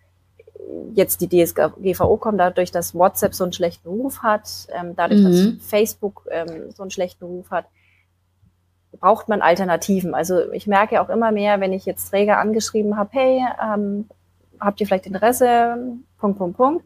jetzt 0.94 1.22
die 1.22 1.28
DSGVO 1.28 2.18
kommt, 2.18 2.40
dadurch, 2.40 2.72
dass 2.72 2.96
WhatsApp 2.96 3.34
so 3.34 3.44
einen 3.44 3.54
schlechten 3.54 3.88
Ruf 3.88 4.20
hat, 4.20 4.68
ähm, 4.74 4.94
dadurch, 4.96 5.22
mhm. 5.22 5.58
dass 5.58 5.68
Facebook 5.68 6.28
ähm, 6.32 6.72
so 6.76 6.84
einen 6.84 6.92
schlechten 6.92 7.26
Ruf 7.26 7.50
hat, 7.50 7.66
braucht 9.00 9.30
man 9.30 9.42
Alternativen. 9.42 10.14
Also 10.14 10.52
ich 10.52 10.68
merke 10.68 11.02
auch 11.02 11.10
immer 11.10 11.32
mehr, 11.32 11.60
wenn 11.60 11.74
ich 11.74 11.86
jetzt 11.86 12.10
Träger 12.10 12.38
angeschrieben 12.38 12.98
habe, 12.98 13.10
hey, 13.14 13.46
ähm, 13.64 14.08
habt 14.60 14.82
ihr 14.82 14.88
vielleicht 14.88 15.06
Interesse? 15.06 15.78
Punkt, 16.18 16.38
Punkt, 16.38 16.58
Punkt. 16.58 16.86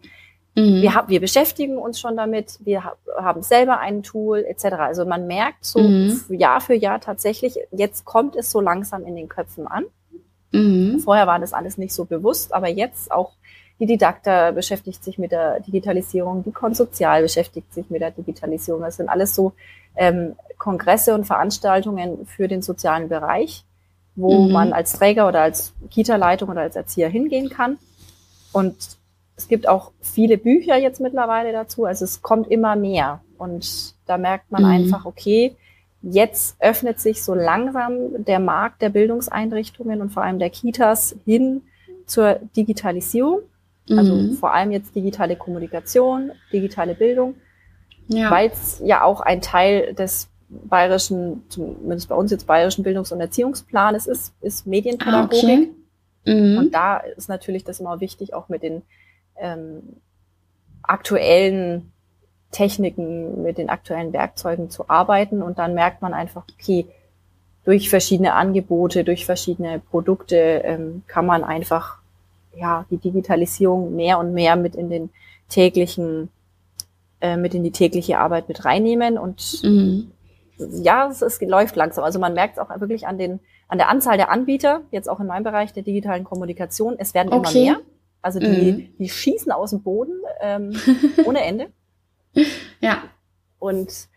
Mhm. 0.56 0.82
Wir, 0.82 0.93
hab, 0.93 1.10
wir 1.10 1.19
beschäftigen 1.19 1.78
uns 1.78 1.99
schon 1.99 2.15
damit, 2.15 2.60
wir 2.63 2.84
ha 2.84 2.95
haben 3.17 3.41
selber 3.41 3.80
ein 3.80 4.04
Tool 4.04 4.45
etc. 4.45 4.65
Also 4.78 5.06
man 5.06 5.28
merkt 5.28 5.65
so 5.65 5.80
mhm. 5.80 6.19
Jahr 6.30 6.62
für 6.62 6.76
Jahr 6.76 6.99
tatsächlich, 6.99 7.58
jetzt 7.71 8.06
kommt 8.06 8.36
es 8.36 8.52
so 8.52 8.62
langsam 8.62 9.06
in 9.06 9.15
den 9.15 9.30
Köpfen 9.30 9.67
an. 9.67 9.86
Mhm. 10.52 10.99
Vorher 10.99 11.26
war 11.26 11.39
das 11.39 11.54
alles 11.54 11.78
nicht 11.78 11.93
so 11.93 12.06
bewusst, 12.06 12.54
aber 12.54 12.67
jetzt 12.67 13.12
auch 13.12 13.34
die 13.80 13.88
Didakta 13.88 14.52
beschäftigt 14.52 15.04
sich 15.04 15.17
mit 15.17 15.32
der 15.32 15.60
Digitalisierung, 15.62 16.43
die 16.43 16.52
Konsozial 16.52 17.23
beschäftigt 17.23 17.73
sich 17.73 17.89
mit 17.89 18.02
der 18.02 18.12
Digitalisierung. 18.12 18.82
Das 18.82 18.97
sind 18.97 19.10
alles 19.10 19.34
so 19.34 19.54
ähm, 19.95 20.36
Kongresse 20.63 21.13
und 21.13 21.26
Veranstaltungen 21.26 22.26
für 22.26 22.47
den 22.47 22.62
sozialen 22.62 23.10
Bereich, 23.10 23.65
wo 24.15 24.43
mhm. 24.43 24.54
man 24.54 24.71
als 24.71 24.93
Träger 24.93 25.28
oder 25.28 25.41
als 25.41 25.73
Kita-Leitung 25.89 26.47
oder 26.47 26.62
als 26.62 26.78
Erzieher 26.78 27.10
hingehen 27.10 27.49
kann. 27.49 27.78
Und 28.54 28.78
es 29.36 29.49
gibt 29.49 29.67
auch 29.67 29.91
viele 29.99 30.38
Bücher 30.38 30.78
jetzt 30.78 31.02
mittlerweile 31.02 31.52
dazu. 31.52 31.84
Also 31.84 32.06
es 32.06 32.21
kommt 32.21 32.49
immer 32.49 32.78
mehr. 32.78 33.19
Und 33.38 33.93
da 34.06 34.17
merkt 34.17 34.54
man 34.54 34.63
mhm. 34.63 34.69
einfach, 34.69 35.06
okay, 35.06 35.54
jetzt 36.02 36.56
öffnet 36.60 36.97
sich 37.02 37.23
so 37.23 37.34
langsam 37.34 38.23
der 38.23 38.39
Markt 38.39 38.82
der 38.82 38.89
Bildungseinrichtungen 38.89 39.99
und 39.99 40.12
vor 40.12 40.23
allem 40.23 40.39
der 40.39 40.49
Kitas 40.49 41.13
hin 41.26 41.63
zur 42.06 42.39
Digitalisierung. 42.56 43.41
Also 43.89 44.15
mhm. 44.15 44.36
vor 44.36 44.54
allem 44.54 44.71
jetzt 44.71 44.95
digitale 44.95 45.36
Kommunikation, 45.36 46.32
digitale 46.54 46.95
Bildung, 46.95 47.36
ja. 48.08 48.32
weil 48.32 48.47
es 48.47 48.82
ja 48.82 49.04
auch 49.04 49.19
ein 49.19 49.41
Teil 49.41 49.93
des 49.93 50.30
bayerischen, 50.63 51.44
zumindest 51.50 52.10
bei 52.10 52.16
uns 52.16 52.32
jetzt 52.32 52.48
bayerischen 52.48 52.84
Bildungs- 52.84 53.12
und 53.12 53.20
Erziehungsplanes 53.20 54.08
ist, 54.08 54.34
ist 54.42 54.68
Medienpädagogik. 54.68 55.44
Ah, 55.44 55.54
okay. 56.26 56.34
mhm. 56.34 56.58
Und 56.58 56.76
da 56.76 56.98
ist 56.98 57.30
natürlich 57.30 57.63
das 57.63 57.80
immer 57.80 58.00
wichtig, 58.00 58.34
auch 58.34 58.50
mit 58.50 58.63
den 58.63 58.82
ähm, 59.38 59.82
aktuellen 60.82 61.92
Techniken, 62.52 63.42
mit 63.44 63.58
den 63.58 63.70
aktuellen 63.70 64.13
Werkzeugen 64.13 64.70
zu 64.70 64.89
arbeiten. 64.89 65.42
Und 65.42 65.60
dann 65.60 65.74
merkt 65.74 66.02
man 66.02 66.13
einfach, 66.13 66.46
okay, 66.54 66.86
durch 67.66 67.89
verschiedene 67.89 68.34
Angebote, 68.34 69.04
durch 69.04 69.26
verschiedene 69.26 69.80
Produkte 69.80 70.36
ähm, 70.36 71.04
kann 71.08 71.26
man 71.26 71.44
einfach 71.44 71.98
ja 72.56 72.86
die 72.89 72.98
Digitalisierung 72.98 73.96
mehr 73.96 74.20
und 74.20 74.34
mehr 74.34 74.56
mit 74.56 74.76
in 74.76 74.89
den 74.89 75.10
täglichen, 75.50 76.30
äh, 77.22 77.38
mit 77.38 77.54
in 77.54 77.63
die 77.63 77.72
tägliche 77.72 78.20
Arbeit 78.20 78.48
mit 78.48 78.66
reinnehmen. 78.66 79.18
Und 79.18 79.62
mhm. 79.63 80.12
Ja, 80.58 81.08
es, 81.10 81.22
es 81.22 81.42
läuft 81.42 81.76
langsam. 81.76 82.04
Also 82.04 82.20
man 82.20 82.34
merkt 82.34 82.58
es 82.58 82.60
auch 82.60 82.70
wirklich 82.80 83.08
an 83.08 83.18
den 83.18 83.39
an 83.68 83.78
der 83.80 83.89
Anzahl 83.89 84.18
der 84.18 84.30
Anbieter, 84.30 84.82
jetzt 84.92 85.10
auch 85.10 85.20
in 85.20 85.28
meinem 85.28 85.44
Bereich 85.44 85.74
der 85.74 85.84
digitalen 85.84 86.24
Kommunikation. 86.24 86.96
Es 87.00 87.13
werden 87.13 87.34
okay. 87.34 87.38
immer 87.38 87.76
mehr. 87.76 87.82
Also 88.22 88.39
die, 88.39 88.72
mhm. 88.72 88.94
die 89.00 89.10
schießen 89.10 89.52
aus 89.52 89.72
dem 89.72 89.82
Boden 89.82 90.13
ähm, 90.42 90.80
ohne 91.26 91.44
Ende. 91.44 91.70
Ja. 92.80 93.04
Und 93.60 94.08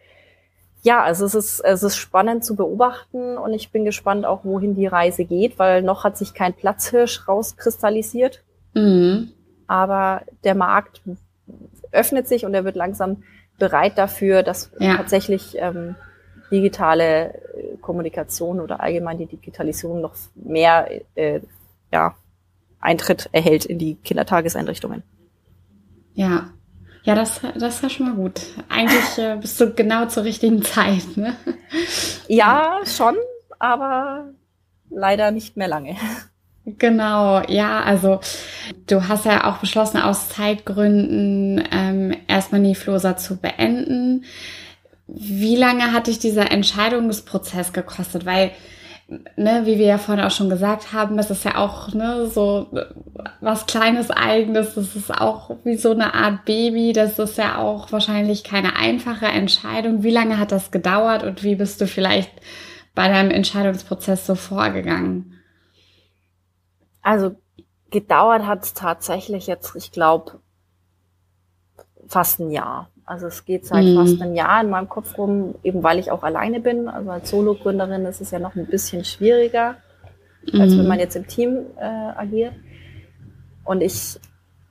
ja, 0.83 1.03
also 1.03 1.25
es 1.25 1.35
ist, 1.35 1.61
es 1.61 1.83
ist 1.83 1.96
spannend 1.96 2.44
zu 2.44 2.55
beobachten 2.55 3.38
und 3.38 3.53
ich 3.53 3.72
bin 3.72 3.85
gespannt 3.85 4.25
auch, 4.25 4.44
wohin 4.44 4.75
die 4.75 4.87
Reise 4.87 5.25
geht, 5.25 5.59
weil 5.59 5.83
noch 5.83 6.05
hat 6.05 6.16
sich 6.16 6.35
kein 6.35 6.55
Platzhirsch 6.55 7.27
rauskristallisiert. 7.27 8.44
Mhm. 8.75 9.33
Aber 9.66 10.22
der 10.44 10.55
Markt 10.55 11.03
öffnet 11.90 12.29
sich 12.29 12.44
und 12.44 12.55
er 12.55 12.64
wird 12.64 12.77
langsam 12.77 13.25
bereit 13.59 13.99
dafür, 13.99 14.42
dass 14.42 14.70
ja. 14.79 14.96
tatsächlich 14.96 15.57
ähm, 15.59 15.96
digitale 16.50 17.35
äh, 17.35 17.76
Kommunikation 17.80 18.61
oder 18.61 18.80
allgemein 18.80 19.18
die 19.18 19.26
Digitalisierung 19.26 20.00
noch 20.00 20.14
mehr 20.35 20.88
äh, 21.14 21.40
ja, 21.92 22.14
Eintritt 22.80 23.28
erhält 23.32 23.64
in 23.64 23.78
die 23.78 23.96
Kindertageseinrichtungen. 23.96 25.02
Ja, 26.14 26.50
ja, 27.06 27.14
das, 27.14 27.40
das 27.56 27.82
war 27.85 27.90
schon 27.90 28.06
mal 28.06 28.16
gut. 28.16 28.40
Eigentlich 28.68 29.18
äh, 29.18 29.37
bist 29.40 29.61
du 29.61 29.72
genau 29.72 30.06
zur 30.06 30.24
richtigen 30.24 30.62
Zeit, 30.62 31.16
ne? 31.16 31.37
Ja, 32.26 32.80
schon, 32.85 33.14
aber 33.61 34.30
leider 34.90 35.30
nicht 35.30 35.56
mehr 35.56 35.68
lange. 35.68 35.96
Genau, 36.64 37.42
ja, 37.46 37.80
also 37.82 38.18
du 38.88 39.06
hast 39.06 39.24
ja 39.24 39.44
auch 39.44 39.59
beschlossen, 39.59 39.98
aus 39.98 40.30
Zeitgründen 40.30 41.62
ähm, 41.70 42.16
erstmal 42.26 42.61
Niflosa 42.61 43.16
zu 43.16 43.37
beenden. 43.37 44.24
Wie 45.07 45.57
lange 45.57 45.92
hat 45.92 46.09
dich 46.09 46.19
dieser 46.19 46.51
Entscheidungsprozess 46.51 47.73
gekostet? 47.73 48.27
Weil 48.27 48.53
ne, 49.37 49.62
wie 49.64 49.79
wir 49.79 49.87
ja 49.87 49.99
vorhin 49.99 50.25
auch 50.25 50.31
schon 50.31 50.51
gesagt 50.51 50.92
haben, 50.92 51.19
es 51.19 51.31
ist 51.31 51.45
ja 51.45 51.57
auch 51.57 51.92
ne, 51.95 52.27
so 52.27 52.66
was 53.40 53.66
kleines 53.66 54.11
eigenes, 54.11 54.75
das 54.75 54.97
ist 54.97 55.11
auch 55.12 55.51
wie 55.64 55.77
so 55.77 55.92
eine 55.92 56.14
Art 56.14 56.45
Baby, 56.45 56.92
das 56.92 57.19
ist 57.19 57.38
ja 57.38 57.59
auch 57.59 57.92
wahrscheinlich 57.92 58.42
keine 58.42 58.77
einfache 58.77 59.27
Entscheidung. 59.27 60.03
Wie 60.03 60.11
lange 60.11 60.38
hat 60.38 60.53
das 60.53 60.71
gedauert 60.71 61.23
und 61.23 61.42
wie 61.45 61.55
bist 61.55 61.81
du 61.81 61.87
vielleicht 61.87 62.33
bei 62.95 63.09
deinem 63.09 63.31
Entscheidungsprozess 63.31 64.27
so 64.27 64.35
vorgegangen? 64.35 65.35
Also 67.03 67.37
gedauert 67.90 68.45
hat 68.45 68.64
es 68.64 68.75
tatsächlich 68.75 69.47
jetzt, 69.47 69.77
ich 69.77 69.92
glaube, 69.92 70.40
fast 72.09 72.40
ein 72.40 72.51
Jahr. 72.51 72.90
Also 73.07 73.29
es 73.29 73.45
geht 73.45 73.64
seit 73.64 73.85
mhm. 73.85 73.97
fast 73.97 74.21
einem 74.21 74.35
Jahr 74.35 74.61
in 74.61 74.71
meinem 74.71 74.88
Kopf 74.88 75.16
rum, 75.16 75.55
eben 75.62 75.85
weil 75.85 76.01
ich 76.01 76.11
auch 76.11 76.25
alleine 76.25 76.59
bin. 76.59 76.88
Also 76.88 77.11
als 77.11 77.31
Solo-Gründerin 77.31 78.05
ist 78.05 78.21
es 78.21 78.33
ja 78.33 78.40
noch 78.40 78.57
ein 78.57 78.66
bisschen 78.66 79.05
schwieriger, 79.05 79.77
mhm. 80.53 80.61
als 80.61 80.73
wenn 80.73 80.83
mhm. 80.83 80.88
man 80.88 80.99
jetzt 80.99 81.14
im 81.14 81.29
Team 81.29 81.59
äh, 81.79 81.85
agiert. 81.85 82.53
Und 83.64 83.81
ich 83.81 84.19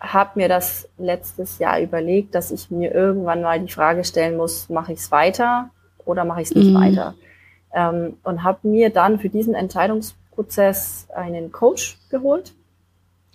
habe 0.02 0.32
mir 0.36 0.50
das 0.50 0.90
letztes 0.98 1.60
Jahr 1.60 1.80
überlegt, 1.80 2.36
dass 2.36 2.52
ich 2.52 2.70
mir 2.70 2.94
irgendwann 2.94 3.42
mal 3.42 3.60
die 3.60 3.72
Frage 3.72 4.04
stellen 4.04 4.36
muss, 4.36 4.70
mache 4.70 4.92
ich 4.92 5.00
es 5.00 5.12
weiter 5.12 5.70
oder 6.04 6.26
mache 6.26 6.42
ich 6.42 6.50
es 6.50 6.56
nicht 6.56 6.72
mhm. 6.72 6.76
weiter? 6.76 7.16
Ähm, 7.74 8.18
und 8.24 8.44
habe 8.44 8.68
mir 8.68 8.90
dann 8.90 9.20
für 9.20 9.30
diesen 9.30 9.56
Entscheidungsprozess 9.56 11.08
einen 11.16 11.54
Coach 11.54 11.98
geholt. 12.10 12.54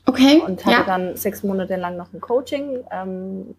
Okay. 0.05 0.43
Und 0.45 0.65
hatte 0.65 0.77
ja. 0.77 0.85
dann 0.85 1.17
sechs 1.17 1.43
Monate 1.43 1.77
lang 1.77 1.97
noch 1.97 2.13
ein 2.13 2.21
Coaching, 2.21 2.85
ähm, 2.91 3.55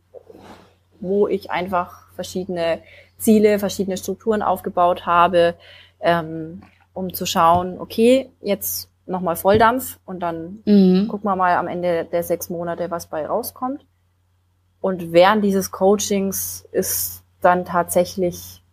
wo 1.01 1.27
ich 1.27 1.51
einfach 1.51 2.11
verschiedene 2.13 2.79
Ziele, 3.17 3.59
verschiedene 3.59 3.97
Strukturen 3.97 4.41
aufgebaut 4.41 5.05
habe, 5.05 5.55
ähm, 5.99 6.61
um 6.93 7.13
zu 7.13 7.25
schauen, 7.25 7.79
okay, 7.79 8.29
jetzt 8.41 8.89
nochmal 9.05 9.35
Volldampf 9.35 9.99
und 10.05 10.19
dann 10.21 10.59
mhm. 10.65 11.07
gucken 11.09 11.29
wir 11.29 11.35
mal 11.35 11.55
am 11.57 11.67
Ende 11.67 12.05
der 12.05 12.23
sechs 12.23 12.49
Monate, 12.49 12.91
was 12.91 13.07
bei 13.07 13.25
rauskommt. 13.25 13.85
Und 14.79 15.11
während 15.11 15.43
dieses 15.43 15.71
Coachings 15.71 16.67
ist 16.71 17.23
dann 17.41 17.65
tatsächlich 17.65 18.63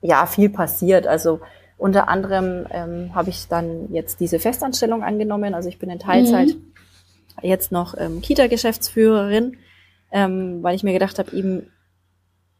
ja 0.00 0.26
viel 0.26 0.48
passiert. 0.48 1.06
Also 1.06 1.40
unter 1.76 2.08
anderem 2.08 2.66
ähm, 2.70 3.14
habe 3.14 3.30
ich 3.30 3.48
dann 3.48 3.92
jetzt 3.92 4.20
diese 4.20 4.38
Festanstellung 4.38 5.02
angenommen. 5.02 5.54
Also 5.54 5.68
ich 5.68 5.78
bin 5.78 5.90
in 5.90 5.98
Teilzeit 5.98 6.48
mhm. 6.48 6.72
jetzt 7.42 7.72
noch 7.72 7.94
ähm, 7.98 8.20
Kita-Geschäftsführerin 8.22 9.58
ähm, 10.10 10.62
weil 10.62 10.74
ich 10.74 10.82
mir 10.82 10.92
gedacht 10.92 11.18
habe, 11.18 11.32
eben, 11.32 11.70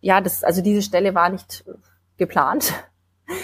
ja, 0.01 0.21
das, 0.21 0.45
also 0.45 0.63
diese 0.63 0.83
Stelle 0.83 1.15
war 1.15 1.29
nicht 1.29 1.65
geplant. 2.17 2.73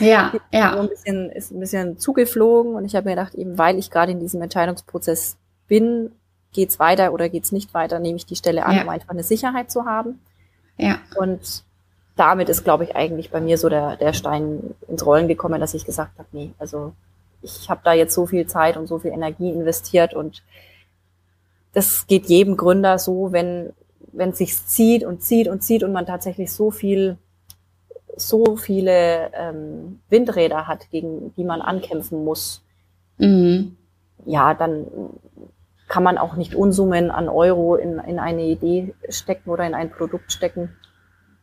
Ja, 0.01 0.33
ja. 0.53 0.79
Ein 0.79 0.89
bisschen, 0.89 1.31
ist 1.31 1.53
ein 1.53 1.61
bisschen 1.61 1.99
zugeflogen 1.99 2.75
und 2.75 2.85
ich 2.85 2.97
habe 2.97 3.09
mir 3.09 3.15
gedacht, 3.15 3.35
eben 3.35 3.57
weil 3.57 3.79
ich 3.79 3.91
gerade 3.91 4.13
in 4.13 4.21
diesem 4.21 4.43
Entscheidungsprozess 4.43 5.37
bin, 5.69 6.11
geht's 6.53 6.79
weiter 6.79 7.13
oder 7.13 7.29
geht's 7.29 7.53
nicht 7.53 7.73
weiter, 7.75 7.99
nehme 7.99 8.17
ich 8.17 8.27
die 8.27 8.37
Stelle 8.37 8.67
an, 8.67 8.77
ja. 8.77 8.83
um 8.83 8.89
einfach 8.89 9.11
eine 9.11 9.23
Sicherheit 9.23 9.71
zu 9.71 9.85
haben. 9.85 10.21
Ja. 10.77 10.99
Und 11.17 11.65
damit 12.17 12.49
ist, 12.49 12.65
glaube 12.65 12.85
ich, 12.85 12.97
eigentlich 12.97 13.31
bei 13.31 13.41
mir 13.41 13.59
so 13.59 13.69
der, 13.69 13.97
der 13.97 14.13
Stein 14.13 14.75
ins 14.89 15.05
Rollen 15.05 15.29
gekommen, 15.29 15.61
dass 15.61 15.75
ich 15.75 15.85
gesagt 15.85 16.19
habe, 16.19 16.29
nee, 16.33 16.51
also 16.59 16.93
ich 17.43 17.69
habe 17.71 17.83
da 17.85 17.93
jetzt 17.93 18.15
so 18.15 18.27
viel 18.27 18.47
Zeit 18.47 18.77
und 18.77 18.87
so 18.87 18.99
viel 18.99 19.13
Energie 19.13 19.51
investiert 19.51 20.15
und 20.15 20.43
das 21.75 22.07
geht 22.07 22.27
jedem 22.27 22.57
Gründer 22.57 22.99
so, 22.99 23.33
wenn 23.33 23.75
wenn 24.17 24.31
es 24.31 24.39
sich 24.39 24.67
zieht 24.67 25.05
und 25.05 25.23
zieht 25.23 25.49
und 25.49 25.63
zieht 25.63 25.83
und 25.83 25.93
man 25.93 26.07
tatsächlich 26.07 26.53
so 26.53 26.71
viel, 26.71 27.19
so 28.17 28.57
viele 28.57 29.31
ähm, 29.35 30.01
Windräder 30.09 30.67
hat, 30.67 30.91
gegen 30.91 31.35
die 31.35 31.45
man 31.45 31.61
ankämpfen 31.61 32.25
muss, 32.25 32.65
mhm. 33.19 33.77
ja, 34.25 34.55
dann 34.55 34.87
kann 35.89 36.03
man 36.03 36.19
auch 36.19 36.35
nicht 36.35 36.55
Unsummen 36.55 37.11
an 37.11 37.29
Euro 37.29 37.77
in, 37.77 37.99
in 37.99 38.19
eine 38.19 38.43
Idee 38.43 38.95
stecken 39.09 39.51
oder 39.51 39.67
in 39.67 39.75
ein 39.75 39.91
Produkt 39.91 40.33
stecken, 40.33 40.71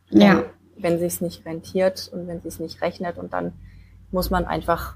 ja. 0.10 0.44
wenn, 0.76 0.94
wenn 0.96 1.00
sich's 1.00 1.22
nicht 1.22 1.46
rentiert 1.46 2.10
und 2.12 2.28
wenn 2.28 2.42
sich's 2.42 2.60
nicht 2.60 2.82
rechnet 2.82 3.18
und 3.18 3.34
dann 3.34 3.54
muss 4.12 4.32
man 4.32 4.46
einfach 4.46 4.96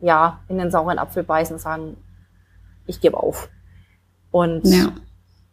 ja 0.00 0.40
in 0.48 0.58
den 0.58 0.70
sauren 0.70 0.98
Apfel 0.98 1.22
beißen 1.22 1.54
und 1.54 1.60
sagen, 1.60 1.96
ich 2.86 3.00
gebe 3.00 3.16
auf. 3.16 3.48
Und 4.32 4.66
ja 4.66 4.92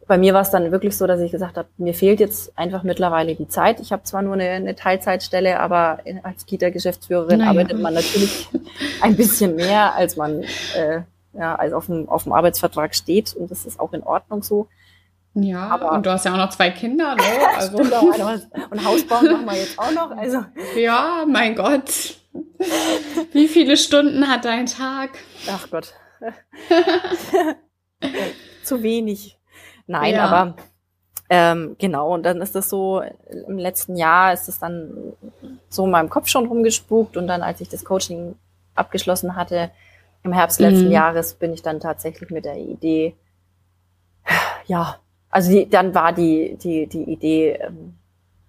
bei 0.09 0.17
mir 0.17 0.33
war 0.33 0.41
es 0.41 0.49
dann 0.49 0.71
wirklich 0.71 0.97
so, 0.97 1.05
dass 1.05 1.21
ich 1.21 1.31
gesagt 1.31 1.55
habe, 1.55 1.69
mir 1.77 1.93
fehlt 1.93 2.19
jetzt 2.19 2.57
einfach 2.57 2.81
mittlerweile 2.81 3.35
die 3.35 3.47
Zeit. 3.47 3.79
Ich 3.79 3.91
habe 3.91 4.01
zwar 4.01 4.23
nur 4.23 4.33
eine, 4.33 4.49
eine 4.49 4.75
Teilzeitstelle, 4.75 5.59
aber 5.59 5.99
als 6.23 6.47
Kita-Geschäftsführerin 6.47 7.37
naja. 7.37 7.51
arbeitet 7.51 7.79
man 7.79 7.93
natürlich 7.93 8.49
ein 9.01 9.15
bisschen 9.15 9.55
mehr, 9.55 9.93
als 9.93 10.17
man 10.17 10.41
äh, 10.75 11.01
ja, 11.33 11.55
als 11.55 11.73
auf 11.73 11.85
dem, 11.85 12.09
auf 12.09 12.23
dem 12.23 12.33
Arbeitsvertrag 12.33 12.95
steht. 12.95 13.35
Und 13.35 13.51
das 13.51 13.67
ist 13.67 13.79
auch 13.79 13.93
in 13.93 14.01
Ordnung 14.01 14.41
so. 14.41 14.67
Ja, 15.35 15.67
aber 15.67 15.91
und 15.91 16.07
du 16.07 16.11
hast 16.11 16.25
ja 16.25 16.33
auch 16.33 16.37
noch 16.37 16.49
zwei 16.49 16.71
Kinder, 16.71 17.15
ne? 17.15 17.21
Also. 17.55 17.77
und 17.77 17.93
Haus 18.85 19.05
bauen 19.05 19.31
machen 19.31 19.45
wir 19.45 19.57
jetzt 19.57 19.77
auch 19.77 19.91
noch. 19.91 20.17
Also. 20.17 20.43
Ja, 20.75 21.23
mein 21.27 21.53
Gott. 21.53 22.17
Wie 23.31 23.47
viele 23.47 23.77
Stunden 23.77 24.27
hat 24.27 24.43
dein 24.43 24.65
Tag? 24.65 25.11
Ach 25.47 25.69
Gott. 25.69 25.93
zu 28.63 28.81
wenig. 28.81 29.38
Nein, 29.89 30.13
Ja. 30.13 30.25
aber 30.25 30.53
ähm, 31.31 31.75
genau, 31.79 32.13
und 32.13 32.23
dann 32.23 32.41
ist 32.41 32.53
das 32.55 32.69
so, 32.69 33.01
im 33.47 33.57
letzten 33.57 33.95
Jahr 33.95 34.33
ist 34.33 34.47
es 34.47 34.59
dann 34.59 35.13
so 35.67 35.85
in 35.85 35.91
meinem 35.91 36.09
Kopf 36.09 36.27
schon 36.27 36.45
rumgespukt 36.45 37.17
und 37.17 37.27
dann, 37.27 37.41
als 37.41 37.59
ich 37.59 37.69
das 37.69 37.83
Coaching 37.83 38.35
abgeschlossen 38.75 39.35
hatte, 39.35 39.71
im 40.23 40.31
Herbst 40.31 40.59
letzten 40.59 40.85
Mhm. 40.87 40.91
Jahres 40.91 41.33
bin 41.33 41.53
ich 41.53 41.61
dann 41.63 41.79
tatsächlich 41.79 42.29
mit 42.29 42.45
der 42.45 42.57
Idee, 42.57 43.15
ja, 44.67 44.97
also 45.31 45.51
die, 45.51 45.67
dann 45.69 45.93
war 45.95 46.13
die, 46.13 46.55
die, 46.61 46.87
die 46.87 47.03
Idee, 47.03 47.53
ähm, 47.61 47.95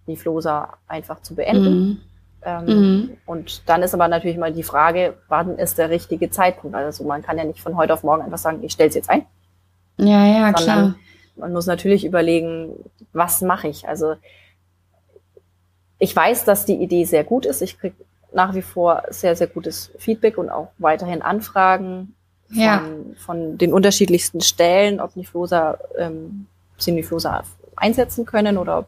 die 0.07 0.17
Flosa 0.17 0.75
einfach 0.87 1.23
zu 1.23 1.35
beenden. 1.35 1.75
Mhm. 1.79 2.01
Ähm, 2.43 2.65
Mhm. 2.67 3.17
Und 3.27 3.69
dann 3.69 3.83
ist 3.83 3.95
aber 3.95 4.09
natürlich 4.09 4.39
mal 4.39 4.53
die 4.53 4.63
Frage, 4.63 5.15
wann 5.29 5.59
ist 5.59 5.79
der 5.79 5.91
richtige 5.91 6.31
Zeitpunkt? 6.31 6.75
Also 6.77 7.05
man 7.05 7.23
kann 7.23 7.37
ja 7.39 7.45
nicht 7.45 7.61
von 7.61 7.77
heute 7.77 7.93
auf 7.95 8.03
morgen 8.03 8.23
einfach 8.23 8.39
sagen, 8.39 8.63
ich 8.63 8.73
stelle 8.73 8.89
es 8.89 8.95
jetzt 8.95 9.11
ein. 9.11 9.27
Ja, 9.99 10.25
ja, 10.27 10.53
klar. 10.53 10.95
Man 11.37 11.53
muss 11.53 11.67
natürlich 11.67 12.05
überlegen, 12.05 12.73
was 13.13 13.41
mache 13.43 13.69
ich? 13.69 13.89
Also 13.89 14.17
ich 15.99 16.15
weiß, 16.15 16.45
dass 16.45 16.65
die 16.65 16.77
Idee 16.77 17.05
sehr 17.05 17.25
gut 17.25 17.47
ist. 17.47 17.61
Ich 17.63 17.79
kriege 17.79 17.95
nach 18.33 18.55
wie 18.55 18.63
vor 18.63 19.03
sehr, 19.11 19.37
sehr 19.37 19.49
gutes 19.49 19.91
Feedback 19.99 20.39
und 20.39 20.51
auch 20.51 20.69
weiterhin 20.79 21.21
Anfragen 21.23 22.15
von, 22.49 22.57
Ja. 22.59 22.83
von 23.19 23.59
den 23.59 23.73
unterschiedlichsten 23.73 24.41
Stellen, 24.41 25.01
ob 25.01 25.17
Niflosa, 25.17 25.79
ähm, 25.99 26.47
sie 26.79 26.93
Niflosa 26.93 27.45
einsetzen 27.77 28.25
können 28.25 28.57
oder 28.57 28.79
ob 28.81 28.87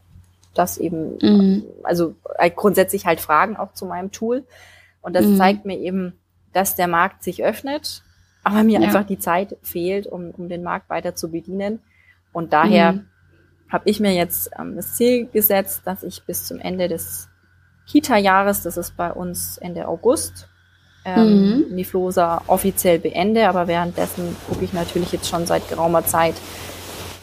das 0.55 0.79
eben, 0.79 1.19
Mhm. 1.21 1.65
also 1.83 2.15
äh, 2.39 2.51
grundsätzlich 2.51 3.07
halt 3.07 3.21
Fragen 3.21 3.57
auch 3.57 3.73
zu 3.73 3.87
meinem 3.87 4.13
Tool. 4.13 4.45
Und 5.01 5.15
das 5.15 5.27
Mhm. 5.27 5.37
zeigt 5.37 5.65
mir 5.65 5.79
eben, 5.79 6.19
dass 6.53 6.77
der 6.77 6.89
Markt 6.89 7.25
sich 7.25 7.43
öffnet, 7.45 8.03
aber 8.45 8.63
mir 8.63 8.81
Ja. 8.81 8.87
einfach 8.87 9.05
die 9.07 9.19
Zeit 9.19 9.57
fehlt, 9.63 10.07
um, 10.07 10.31
um 10.31 10.49
den 10.49 10.63
Markt 10.63 10.89
weiter 10.91 11.15
zu 11.15 11.31
bedienen. 11.31 11.81
Und 12.33 12.53
daher 12.53 12.93
Mhm. 12.93 13.07
habe 13.71 13.89
ich 13.89 14.01
mir 14.01 14.13
jetzt 14.15 14.51
ähm, 14.59 14.77
das 14.77 14.95
Ziel 14.95 15.27
gesetzt, 15.27 15.83
dass 15.85 16.03
ich 16.03 16.23
bis 16.25 16.47
zum 16.47 16.59
Ende 16.59 16.89
des 16.89 17.29
Kita-Jahres, 17.87 18.63
das 18.63 18.77
ist 18.77 18.97
bei 18.97 19.13
uns 19.13 19.59
Ende 19.59 19.89
August, 19.89 20.49
ähm, 21.05 21.59
Mhm. 21.59 21.67
Niflosa 21.71 22.43
offiziell 22.47 22.99
beende. 22.99 23.49
Aber 23.49 23.67
währenddessen 23.67 24.37
gucke 24.49 24.65
ich 24.65 24.73
natürlich 24.73 25.13
jetzt 25.13 25.29
schon 25.29 25.47
seit 25.47 25.69
geraumer 25.69 26.05
Zeit, 26.05 26.35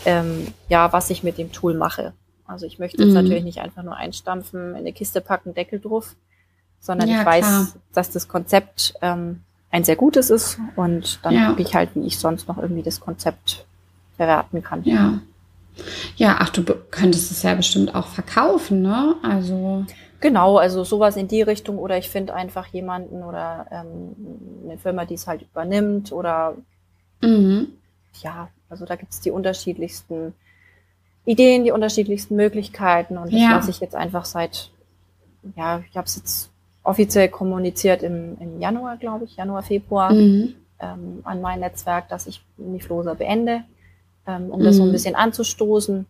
ähm, 0.05 0.47
ja, 0.67 0.91
was 0.93 1.09
ich 1.09 1.23
mit 1.23 1.37
dem 1.37 1.51
Tool 1.51 1.73
mache. 1.73 2.13
Also 2.45 2.65
ich 2.65 2.79
möchte 2.79 3.01
jetzt 3.03 3.09
Mhm. 3.09 3.15
natürlich 3.21 3.43
nicht 3.43 3.59
einfach 3.61 3.83
nur 3.83 3.95
einstampfen, 3.95 4.71
in 4.71 4.75
eine 4.77 4.91
Kiste 4.93 5.21
packen, 5.21 5.53
Deckel 5.53 5.79
drauf, 5.79 6.15
sondern 6.79 7.09
Ja, 7.09 7.19
ich 7.19 7.25
weiß, 7.25 7.45
klar. 7.45 7.67
dass 7.93 8.09
das 8.11 8.27
Konzept 8.27 8.95
ähm, 9.01 9.41
ein 9.71 9.83
sehr 9.83 9.95
gutes 9.95 10.29
ist 10.29 10.59
und 10.75 11.19
dann 11.23 11.35
Ja. 11.35 11.49
gucke 11.49 11.61
ich 11.61 11.75
halt, 11.75 11.91
wie 11.93 12.05
ich 12.07 12.17
sonst 12.17 12.47
noch 12.47 12.57
irgendwie 12.57 12.81
das 12.83 12.99
Konzept 12.99 13.65
verwerten 14.19 14.61
kann. 14.61 14.83
Ja. 14.83 15.19
Ja, 16.17 16.37
ach, 16.39 16.49
du 16.49 16.63
könntest 16.91 17.31
es 17.31 17.41
ja 17.43 17.55
bestimmt 17.55 17.95
auch 17.95 18.07
verkaufen, 18.07 18.81
ne? 18.81 19.15
Also, 19.23 19.85
Genau, 20.19 20.57
also 20.57 20.83
sowas 20.83 21.15
in 21.15 21.29
die 21.29 21.41
Richtung 21.41 21.77
oder 21.77 21.97
ich 21.97 22.09
finde 22.09 22.33
einfach 22.33 22.67
jemanden 22.67 23.23
oder 23.23 23.65
ähm, 23.71 24.15
eine 24.65 24.77
Firma, 24.77 25.05
die 25.05 25.13
es 25.13 25.25
halt 25.27 25.41
übernimmt 25.43 26.11
oder 26.11 26.55
mhm. 27.21 27.69
ja, 28.21 28.49
also 28.69 28.85
da 28.85 28.97
gibt 28.97 29.13
es 29.13 29.21
die 29.21 29.31
unterschiedlichsten 29.31 30.33
Ideen, 31.23 31.63
die 31.63 31.71
unterschiedlichsten 31.71 32.35
Möglichkeiten 32.35 33.17
und 33.17 33.31
das 33.31 33.41
Ja. 33.41 33.51
lasse 33.55 33.71
ich 33.71 33.79
jetzt 33.79 33.95
einfach 33.95 34.25
seit, 34.25 34.71
ja, 35.55 35.81
ich 35.89 35.95
habe 35.95 36.05
es 36.07 36.17
jetzt 36.17 36.49
offiziell 36.83 37.29
kommuniziert 37.29 38.03
im, 38.03 38.37
im 38.41 38.59
Januar, 38.59 38.97
glaube 38.97 39.23
ich, 39.23 39.37
Januar, 39.37 39.63
Februar 39.63 40.11
Mhm. 40.13 40.53
ähm, 40.81 41.19
an 41.23 41.39
mein 41.39 41.61
Netzwerk, 41.61 42.09
dass 42.09 42.27
ich 42.27 42.41
Niflosa 42.57 43.13
beende, 43.13 43.63
ähm, 44.29 44.51
um 44.51 44.63
das 44.63 44.77
so 44.77 44.83
ein 44.83 44.89
Mhm. 44.89 44.93
bisschen 44.93 45.15
anzustoßen 45.15 46.05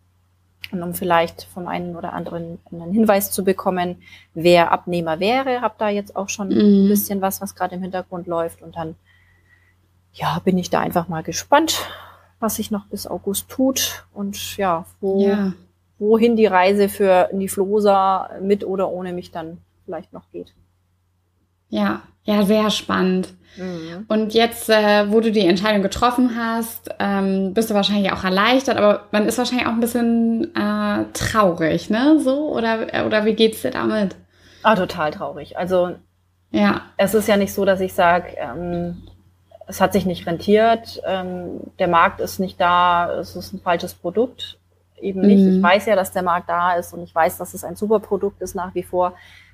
und 0.71 0.83
um 0.83 0.93
vielleicht 0.93 1.43
vom 1.43 1.67
einen 1.67 1.95
oder 1.95 2.13
anderen 2.13 2.59
einen 2.71 2.91
Hinweis 2.91 3.31
zu 3.31 3.43
bekommen, 3.43 4.01
wer 4.33 4.71
Abnehmer 4.71 5.19
wäre. 5.19 5.61
Hab 5.61 5.77
da 5.77 5.89
jetzt 5.89 6.15
auch 6.15 6.29
schon 6.29 6.49
ein 6.51 6.83
Mhm. 6.83 6.87
bisschen 6.89 7.21
was, 7.21 7.41
was 7.41 7.55
gerade 7.55 7.75
im 7.75 7.81
Hintergrund 7.81 8.27
läuft 8.27 8.61
und 8.61 8.75
dann 8.75 8.95
ja, 10.13 10.39
bin 10.43 10.57
ich 10.57 10.69
da 10.69 10.79
einfach 10.79 11.07
mal 11.07 11.23
gespannt, 11.23 11.79
was 12.39 12.55
sich 12.55 12.71
noch 12.71 12.85
bis 12.87 13.07
August 13.07 13.49
tut 13.49 14.05
und 14.13 14.57
ja, 14.57 14.85
wo, 15.01 15.21
Ja. 15.21 15.53
wohin 15.97 16.35
die 16.35 16.45
Reise 16.47 16.89
für 16.89 17.29
Niflosa 17.33 18.29
mit 18.41 18.63
oder 18.65 18.89
ohne 18.89 19.13
mich 19.13 19.31
dann 19.31 19.59
vielleicht 19.85 20.11
noch 20.13 20.29
geht. 20.31 20.53
Ja, 21.69 22.01
ja, 22.29 22.43
sehr 22.43 22.69
spannend. 22.69 23.33
Mhm. 23.57 24.05
Und 24.07 24.33
jetzt, 24.33 24.69
äh, 24.69 25.11
wo 25.11 25.19
du 25.19 25.31
die 25.31 25.45
Entscheidung 25.45 25.81
getroffen 25.81 26.35
hast, 26.37 26.89
ähm, 26.99 27.53
bist 27.53 27.69
du 27.69 27.73
wahrscheinlich 27.73 28.11
auch 28.11 28.23
erleichtert, 28.23 28.77
aber 28.77 29.07
man 29.11 29.25
ist 29.27 29.37
wahrscheinlich 29.37 29.67
auch 29.67 29.71
ein 29.71 29.79
bisschen 29.79 30.55
äh, 30.55 31.05
traurig, 31.13 31.89
ne? 31.89 32.19
So? 32.19 32.49
Oder, 32.55 33.05
oder 33.05 33.25
wie 33.25 33.33
geht's 33.33 33.61
dir 33.63 33.71
damit? 33.71 34.15
Ah, 34.63 34.75
total 34.75 35.11
traurig. 35.11 35.57
Also 35.57 35.95
Ja. 36.51 36.81
es 36.97 37.13
ist 37.13 37.27
ja 37.27 37.37
nicht 37.37 37.53
so, 37.53 37.65
dass 37.65 37.79
ich 37.81 37.93
sage, 37.93 38.35
ähm, 38.37 39.03
es 39.67 39.81
hat 39.81 39.93
sich 39.93 40.05
nicht 40.05 40.25
rentiert, 40.25 41.01
ähm, 41.05 41.59
der 41.79 41.87
Markt 41.87 42.19
ist 42.21 42.39
nicht 42.39 42.59
da, 42.61 43.11
es 43.19 43.35
ist 43.35 43.53
ein 43.53 43.59
falsches 43.61 43.93
Produkt. 43.93 44.57
Eben 45.01 45.21
nicht. 45.21 45.41
Mhm. 45.43 45.57
Ich 45.57 45.63
weiß 45.63 45.85
ja, 45.85 45.95
dass 45.95 46.11
der 46.11 46.23
Markt 46.23 46.49
da 46.49 46.73
ist 46.73 46.93
und 46.93 47.01
ich 47.03 47.15
weiß, 47.15 47.37
dass 47.37 47.53
es 47.53 47.63
ein 47.63 47.75
super 47.77 47.99
Produkt 47.99 48.41
ist 48.41 48.53
nach 48.53 48.75
wie 48.75 48.83
vor. 48.83 49.13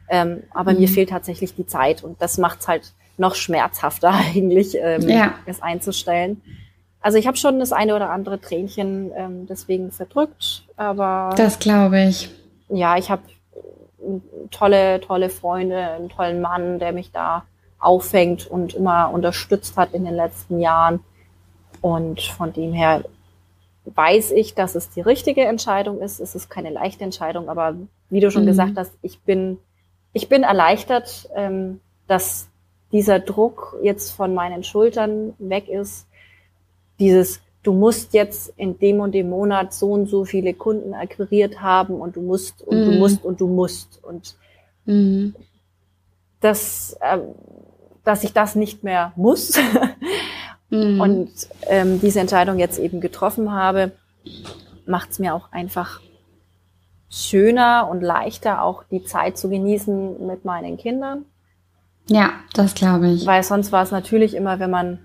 Ähm, 0.10 0.44
aber 0.52 0.74
Mhm. 0.74 0.80
mir 0.80 0.88
fehlt 0.88 1.10
tatsächlich 1.10 1.56
die 1.56 1.66
Zeit 1.68 2.04
und 2.04 2.22
das 2.22 2.38
macht 2.38 2.62
es 2.62 2.68
halt 2.68 2.94
noch 3.18 3.36
schmerzhafter 3.36 4.10
eigentlich, 4.14 4.76
ähm, 4.80 5.08
Ja. 5.10 5.34
es 5.46 5.62
einzustellen. 5.62 6.42
Also 7.02 7.18
ich 7.18 7.28
habe 7.28 7.38
schon 7.38 7.60
das 7.60 7.72
eine 7.72 7.96
oder 7.96 8.10
andere 8.10 8.40
Tränchen 8.42 9.12
ähm, 9.16 9.46
deswegen 9.48 9.92
verdrückt, 9.92 10.64
aber 10.76 11.32
Das 11.38 11.60
glaube 11.60 12.02
ich. 12.04 12.30
ja, 12.70 12.98
ich 12.98 13.10
habe 13.12 13.22
tolle, 14.52 15.02
tolle 15.02 15.30
Freunde, 15.30 15.78
einen 15.78 16.10
tollen 16.10 16.42
Mann, 16.42 16.80
der 16.80 16.92
mich 16.92 17.12
da 17.12 17.44
auffängt 17.80 18.48
und 18.48 18.74
immer 18.74 19.12
unterstützt 19.12 19.78
hat 19.78 19.94
in 19.94 20.06
den 20.06 20.16
letzten 20.16 20.60
Jahren. 20.60 21.00
Und 21.82 22.22
von 22.22 22.52
dem 22.54 22.74
her 22.74 23.04
weiß 23.86 24.32
ich, 24.32 24.56
dass 24.56 24.76
es 24.76 24.90
die 24.90 25.02
richtige 25.02 25.44
Entscheidung 25.46 26.00
ist. 26.02 26.20
Es 26.20 26.34
ist 26.36 26.50
keine 26.50 26.72
leichte 26.72 27.04
Entscheidung, 27.04 27.50
aber 27.50 27.76
wie 28.10 28.20
du 28.20 28.32
schon 28.32 28.44
Mhm. 28.44 28.48
gesagt 28.48 28.78
hast, 28.78 28.94
ich 29.02 29.20
bin, 29.22 29.58
ich 30.16 30.30
bin 30.30 30.44
erleichtert, 30.44 31.28
ähm, 31.36 31.82
dass 32.08 32.48
dieser 32.94 33.20
Druck 33.20 33.76
jetzt 33.84 34.12
von 34.12 34.34
meinen 34.34 34.64
Schultern 34.64 35.34
weg 35.40 35.68
ist. 35.68 36.08
Dieses, 37.00 37.42
du 37.64 37.74
musst 37.74 38.14
jetzt 38.14 38.54
in 38.56 38.80
dem 38.80 39.02
und 39.02 39.12
dem 39.12 39.30
Monat 39.30 39.74
so 39.74 39.92
und 39.92 40.08
so 40.08 40.24
viele 40.24 40.54
Kunden 40.54 40.94
akquiriert 40.94 41.62
haben 41.62 41.96
und 41.96 42.16
du 42.16 42.22
musst 42.22 42.62
und 42.62 42.86
du 42.86 42.92
Mhm. 42.92 42.98
musst 42.98 43.26
und 43.26 43.42
du 43.42 43.48
musst. 43.48 44.02
Und 44.06 44.36
Mhm. 44.86 45.36
das, 46.40 46.98
ähm, 47.02 47.22
dass 48.06 48.24
ich 48.24 48.32
das 48.32 48.56
nicht 48.56 48.86
mehr 48.86 49.12
muss 49.18 49.60
Mhm. 50.70 51.02
und 51.02 51.32
ähm, 51.68 52.00
diese 52.00 52.22
Entscheidung 52.22 52.58
jetzt 52.58 52.80
eben 52.80 53.02
getroffen 53.02 53.52
habe, 53.52 53.92
macht 54.86 55.12
es 55.12 55.20
mir 55.20 55.36
auch 55.36 55.52
einfach 55.52 56.00
schöner 57.10 57.88
und 57.90 58.02
leichter, 58.02 58.64
auch 58.64 58.84
die 58.92 59.04
Zeit 59.04 59.38
zu 59.38 59.50
genießen 59.50 60.26
mit 60.26 60.46
meinen 60.46 60.78
Kindern. 60.78 61.26
ja, 62.08 62.32
das 62.54 62.74
glaube 62.76 63.10
ich. 63.10 63.26
Weil 63.26 63.44
sonst 63.44 63.72
war 63.72 63.84
es 63.84 63.92
natürlich 63.92 64.34
immer, 64.36 64.60
wenn 64.60 64.70
man 64.72 65.00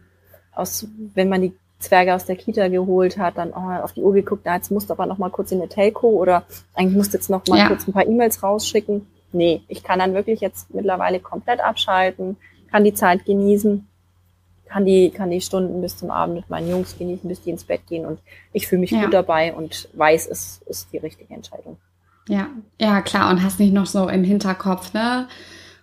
aus, 0.54 0.86
wenn 1.14 1.28
man 1.28 1.42
die 1.42 1.52
Zwerge 1.78 2.14
aus 2.14 2.26
der 2.26 2.36
Kita 2.36 2.68
geholt 2.68 3.16
hat, 3.16 3.38
dann 3.38 3.52
oh, 3.52 3.82
auf 3.82 3.92
die 3.94 4.02
Uhr 4.02 4.12
geguckt, 4.12 4.42
na, 4.44 4.56
jetzt 4.56 4.70
musst 4.70 4.90
du 4.90 4.94
aber 4.94 5.06
noch 5.06 5.16
mal 5.18 5.30
kurz 5.30 5.50
in 5.52 5.58
eine 5.60 5.68
Telco 5.68 6.08
oder 6.08 6.42
eigentlich 6.74 6.96
musst 6.96 7.14
du 7.14 7.16
jetzt 7.16 7.30
noch 7.30 7.46
mal 7.46 7.58
Ja. 7.58 7.68
kurz 7.68 7.86
ein 7.88 7.92
paar 7.94 8.06
E-Mails 8.06 8.42
rausschicken. 8.42 9.06
Nee, 9.32 9.62
ich 9.68 9.82
kann 9.82 9.98
dann 10.00 10.12
wirklich 10.12 10.40
jetzt 10.40 10.74
mittlerweile 10.74 11.20
komplett 11.20 11.60
abschalten, 11.60 12.36
kann 12.70 12.84
die 12.84 12.92
Zeit 12.92 13.24
genießen, 13.24 13.86
kann 14.66 14.84
die, 14.84 15.10
kann 15.10 15.30
die 15.30 15.40
Stunden 15.40 15.80
bis 15.80 15.96
zum 15.96 16.10
Abend 16.10 16.34
mit 16.34 16.50
meinen 16.50 16.68
Jungs 16.68 16.98
genießen, 16.98 17.28
bis 17.28 17.40
die 17.42 17.50
ins 17.50 17.64
Bett 17.64 17.86
gehen 17.88 18.04
und 18.04 18.18
ich 18.52 18.66
fühle 18.66 18.80
mich 18.80 18.90
Ja. 18.90 19.04
gut 19.04 19.14
dabei 19.14 19.54
und 19.54 19.88
weiß, 19.94 20.26
es 20.28 20.60
ist 20.66 20.92
die 20.92 20.98
richtige 20.98 21.32
Entscheidung. 21.32 21.78
Ja, 22.30 22.46
ja, 22.78 23.02
klar. 23.02 23.28
Und 23.30 23.42
hast 23.42 23.58
nicht 23.58 23.74
noch 23.74 23.86
so 23.86 24.08
im 24.08 24.22
Hinterkopf, 24.22 24.92
ne? 24.94 25.26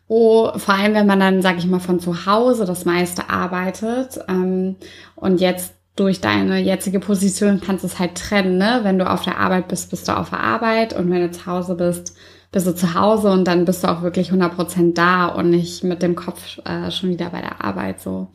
Oh, 0.07 0.57
vor 0.57 0.75
allem, 0.75 0.93
wenn 0.93 1.05
man 1.05 1.19
dann, 1.19 1.41
sag 1.41 1.57
ich 1.57 1.67
mal, 1.67 1.81
von 1.81 1.99
zu 1.99 2.25
Hause 2.25 2.63
das 2.63 2.86
meiste 2.86 3.29
arbeitet 3.29 4.19
ähm, 4.29 4.77
und 5.17 5.41
jetzt 5.41 5.73
durch 5.97 6.21
deine 6.21 6.60
jetzige 6.60 7.01
Position 7.01 7.60
kannst 7.60 7.83
du 7.83 7.88
es 7.88 7.99
halt 7.99 8.15
trennen, 8.15 8.57
ne? 8.57 8.79
Wenn 8.83 8.97
du 8.97 9.10
auf 9.10 9.23
der 9.23 9.39
Arbeit 9.39 9.67
bist, 9.67 9.89
bist 9.89 10.07
du 10.07 10.15
auf 10.15 10.29
der 10.29 10.39
Arbeit 10.39 10.93
und 10.93 11.12
wenn 11.12 11.21
du 11.21 11.31
zu 11.31 11.45
Hause 11.45 11.75
bist, 11.75 12.15
bist 12.53 12.65
du 12.65 12.73
zu 12.73 12.93
Hause 12.93 13.29
und 13.31 13.45
dann 13.45 13.65
bist 13.65 13.83
du 13.83 13.89
auch 13.89 14.01
wirklich 14.01 14.31
100% 14.31 14.93
da 14.93 15.25
und 15.25 15.49
nicht 15.49 15.83
mit 15.83 16.01
dem 16.01 16.15
Kopf 16.15 16.60
äh, 16.65 16.89
schon 16.91 17.10
wieder 17.10 17.29
bei 17.31 17.41
der 17.41 17.62
Arbeit 17.62 17.99
so. 17.99 18.27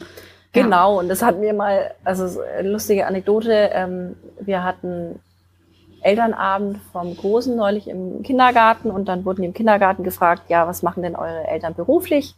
Ja. 0.55 0.65
Genau, 0.65 0.99
und 0.99 1.09
das 1.09 1.23
hat 1.23 1.41
mir 1.41 1.55
mal, 1.55 1.93
also 2.05 2.43
lustige 2.63 3.07
Anekdote, 3.07 3.71
ähm, 3.73 4.17
wir 4.39 4.63
hatten 4.63 5.19
Elternabend 6.03 6.79
vom 6.93 7.17
Großen 7.17 7.57
neulich 7.57 7.89
im 7.89 8.23
Kindergarten 8.23 8.91
und 8.91 9.07
dann 9.07 9.25
wurden 9.25 9.43
die 9.43 9.49
im 9.49 9.55
Kindergarten 9.55 10.05
gefragt, 10.05 10.45
ja, 10.49 10.67
was 10.67 10.83
machen 10.83 11.03
denn 11.03 11.17
eure 11.17 11.47
Eltern 11.47 11.75
beruflich? 11.75 12.35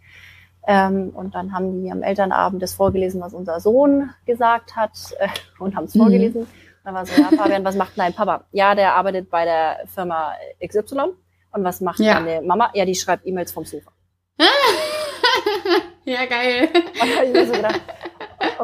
Ähm, 0.66 1.10
und 1.14 1.34
dann 1.34 1.52
haben 1.52 1.82
die 1.82 1.90
am 1.90 2.02
Elternabend 2.02 2.62
das 2.62 2.74
vorgelesen, 2.74 3.20
was 3.20 3.34
unser 3.34 3.60
Sohn 3.60 4.10
gesagt 4.24 4.76
hat 4.76 4.92
äh, 5.18 5.28
und 5.58 5.76
haben 5.76 5.84
es 5.84 5.94
mhm. 5.94 6.00
vorgelesen. 6.00 6.46
Dann 6.84 6.94
war 6.94 7.06
so, 7.06 7.20
ja, 7.20 7.28
Fabian, 7.36 7.64
was 7.64 7.76
macht 7.76 7.92
dein 7.96 8.12
Papa? 8.12 8.44
Ja, 8.52 8.74
der 8.74 8.94
arbeitet 8.94 9.30
bei 9.30 9.44
der 9.44 9.80
Firma 9.86 10.32
XY. 10.64 11.14
Und 11.52 11.64
was 11.64 11.80
macht 11.80 12.00
ja. 12.00 12.14
deine 12.14 12.42
Mama? 12.42 12.70
Ja, 12.74 12.84
die 12.84 12.94
schreibt 12.94 13.26
E-Mails 13.26 13.52
vom 13.52 13.64
Sofa. 13.64 13.90
ja, 16.04 16.26
geil. 16.26 16.68
Und 16.74 17.00
dann 17.00 17.16
habe 17.16 17.26
ich 17.26 17.32
mir 17.32 17.46
so 17.46 17.52
gedacht, 17.52 17.80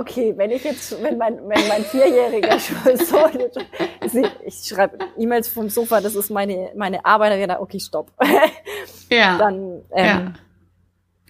okay, 0.00 0.32
wenn 0.36 0.50
ich 0.50 0.64
jetzt, 0.64 1.02
wenn 1.02 1.18
mein, 1.18 1.36
wenn 1.48 1.68
mein 1.68 1.84
Vierjähriger 1.84 2.58
schon 2.58 2.96
so, 3.06 4.20
ich 4.44 4.54
schreibe 4.64 4.98
E-Mails 5.18 5.48
vom 5.48 5.68
Sofa, 5.68 6.00
das 6.00 6.14
ist 6.14 6.30
meine, 6.30 6.72
meine 6.74 7.04
Arbeit, 7.04 7.32
dann 7.32 7.40
gedacht, 7.40 7.60
okay, 7.60 7.80
stopp. 7.80 8.10
Ja. 9.12 9.38
Dann, 9.38 9.82
ähm, 9.90 10.06
ja. 10.06 10.32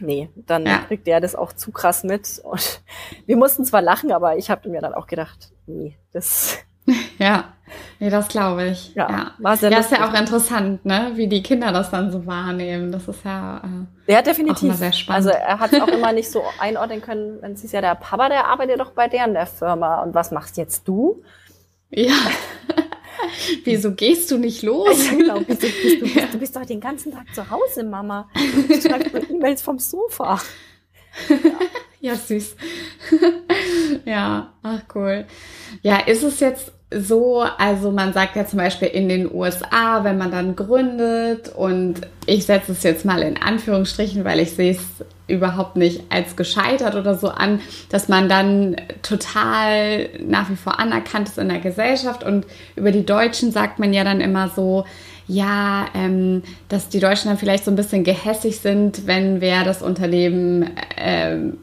nee, 0.01 0.29
dann 0.37 0.67
ja. 0.67 0.81
kriegt 0.81 1.07
der 1.07 1.19
das 1.19 1.35
auch 1.35 1.55
zu 1.55 1.73
krass 1.73 2.05
mit. 2.05 2.39
Und 2.45 2.83
wir 3.25 3.39
mussten 3.39 3.65
zwar 3.65 3.81
lachen, 3.81 4.13
aber 4.13 4.37
ich 4.37 4.51
habe 4.51 4.69
mir 4.69 4.83
dann 4.83 4.93
auch 4.93 5.07
gedacht, 5.07 5.51
nee, 5.67 5.97
das. 6.13 6.59
Ja, 7.21 7.53
nee, 7.99 8.09
das 8.09 8.29
glaube 8.29 8.69
ich. 8.69 8.95
Ja, 8.95 9.11
ja. 9.11 9.31
War 9.39 9.57
sehr 9.57 9.71
ja 9.71 9.81
ist 9.81 9.93
ja 9.93 10.09
auch 10.09 10.15
interessant, 10.19 10.87
ne, 10.87 11.13
wie 11.17 11.29
die 11.29 11.43
Kinder 11.43 11.71
das 11.71 11.91
dann 11.91 12.11
so 12.11 12.27
wahrnehmen. 12.27 12.91
Das 12.91 13.07
ist 13.09 13.23
ja. 13.27 13.59
Äh, 14.07 14.13
ja, 14.13 14.23
definitiv. 14.23 14.73
Auch 14.73 14.77
sehr 14.77 14.93
spannend. 14.93 15.27
Also 15.27 15.39
er 15.39 15.59
hat 15.59 15.71
es 15.71 15.81
auch 15.83 15.89
immer 15.89 16.13
nicht 16.13 16.31
so 16.31 16.43
einordnen 16.59 17.03
können, 17.03 17.43
wenn 17.43 17.53
es 17.53 17.63
ist 17.63 17.73
ja 17.73 17.83
der 17.83 17.95
Papa, 17.95 18.31
der 18.31 18.47
arbeitet 18.47 18.81
doch 18.81 18.93
bei 18.93 19.07
der 19.07 19.27
in 19.27 19.35
der 19.35 19.47
Firma. 19.47 20.03
Und 20.03 20.15
was 20.15 20.31
machst 20.31 20.57
jetzt 20.57 20.89
du? 20.89 21.23
Ja. 21.91 22.15
Wieso 23.65 23.93
gehst 23.93 24.31
du 24.31 24.39
nicht 24.39 24.63
los? 24.63 25.11
Ja, 25.11 25.17
genau. 25.19 25.41
Bist 25.41 25.63
du, 25.63 25.67
bist, 25.67 26.01
du, 26.01 26.15
bist, 26.15 26.35
du 26.35 26.39
bist 26.39 26.57
doch 26.57 26.65
den 26.65 26.81
ganzen 26.81 27.13
Tag 27.13 27.35
zu 27.35 27.51
Hause, 27.51 27.85
Mama. 27.85 28.31
Du 28.67 28.81
schreibst 28.81 29.31
E-Mails 29.31 29.61
vom 29.61 29.79
Sofa. 29.79 30.41
Ja, 32.03 32.17
süß. 32.17 32.57
ja, 34.07 34.55
ach 34.63 34.81
cool. 34.95 35.27
Ja, 35.83 35.99
ist 35.99 36.23
es 36.23 36.41
jetzt 36.41 36.73
so, 36.93 37.45
also 37.59 37.93
man 37.93 38.13
sagt 38.13 38.35
ja 38.35 38.47
zum 38.47 38.59
Beispiel 38.59 38.89
in 38.89 39.09
den 39.09 39.33
USA, 39.33 40.03
wenn 40.03 40.19
man 40.19 40.33
dann 40.33 40.57
gründet 40.57 41.49
und 41.49 42.01
ich 42.27 42.47
setze 42.47 42.73
es 42.73 42.83
jetzt 42.83 43.05
mal 43.05 43.23
in 43.23 43.41
Anführungsstrichen, 43.41 44.25
weil 44.25 44.41
ich 44.41 44.53
sehe 44.53 44.73
es 44.73 44.81
überhaupt 45.29 45.77
nicht 45.77 46.03
als 46.11 46.35
gescheitert 46.35 46.97
oder 46.97 47.15
so 47.15 47.29
an, 47.29 47.61
dass 47.91 48.09
man 48.09 48.29
dann 48.29 48.77
total 49.03 50.09
nach 50.19 50.51
wie 50.51 50.57
vor 50.57 50.81
anerkannt 50.81 51.29
ist 51.29 51.39
in 51.39 51.49
der 51.49 51.61
Gesellschaft. 51.61 52.25
Und 52.25 52.45
über 52.75 52.91
die 52.91 53.07
Deutschen 53.07 53.53
sagt 53.53 53.79
man 53.79 53.93
ja 53.93 54.03
dann 54.03 54.21
immer 54.21 54.49
so, 54.49 54.85
ja, 55.29 55.87
ähm, 55.95 56.43
dass 56.69 56.89
die 56.89 56.99
Deutschen 56.99 57.29
dann 57.29 57.39
vielleicht 57.39 57.65
so 57.65 57.71
ein 57.71 57.77
bisschen 57.77 58.03
gehässig 58.03 58.59
sind, 58.59 59.07
wenn 59.07 59.41
wer 59.41 59.63
das 59.63 59.81
Unternehmen 59.81 60.71
ähm, 60.97 61.59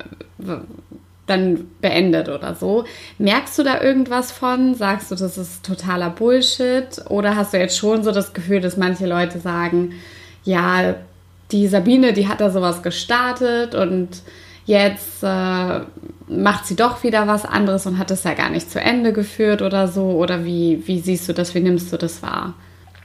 dann 1.28 1.68
beendet 1.82 2.30
oder 2.30 2.56
so. 2.56 2.86
Merkst 3.18 3.60
du 3.60 3.64
da 3.64 3.82
irgendwas 3.82 4.32
von? 4.32 4.74
Sagst 4.74 5.12
du, 5.12 5.16
das 5.16 5.38
ist 5.38 5.66
totaler 5.66 6.10
Bullshit? 6.10 7.02
Oder 7.10 7.36
hast 7.36 7.54
du 7.54 7.58
jetzt 7.58 7.78
schon 7.78 8.04
so 8.04 8.12
das 8.12 8.34
Gefühl, 8.34 8.62
dass 8.62 8.78
manche 8.78 9.06
Leute 9.06 9.40
sagen, 9.40 9.94
ja, 10.44 10.96
die 11.52 11.68
Sabine, 11.68 12.14
die 12.14 12.28
hat 12.28 12.42
da 12.42 12.50
sowas 12.50 12.82
gestartet 12.82 13.76
und 13.76 14.22
jetzt 14.66 15.24
äh, 15.24 15.80
macht 16.28 16.66
sie 16.66 16.76
doch 16.76 17.04
wieder 17.04 17.28
was 17.28 17.46
anderes 17.46 17.86
und 17.86 17.98
hat 17.98 18.12
es 18.12 18.24
ja 18.24 18.34
gar 18.34 18.50
nicht 18.50 18.70
zu 18.70 18.80
Ende 18.80 19.14
geführt 19.14 19.62
oder 19.62 19.88
so? 19.88 20.12
Oder 20.12 20.46
wie, 20.46 20.84
wie 20.88 21.00
siehst 21.00 21.28
du 21.30 21.34
das? 21.34 21.54
Wie 21.56 21.60
nimmst 21.60 21.92
du 21.92 21.98
das 21.98 22.22
wahr? 22.22 22.54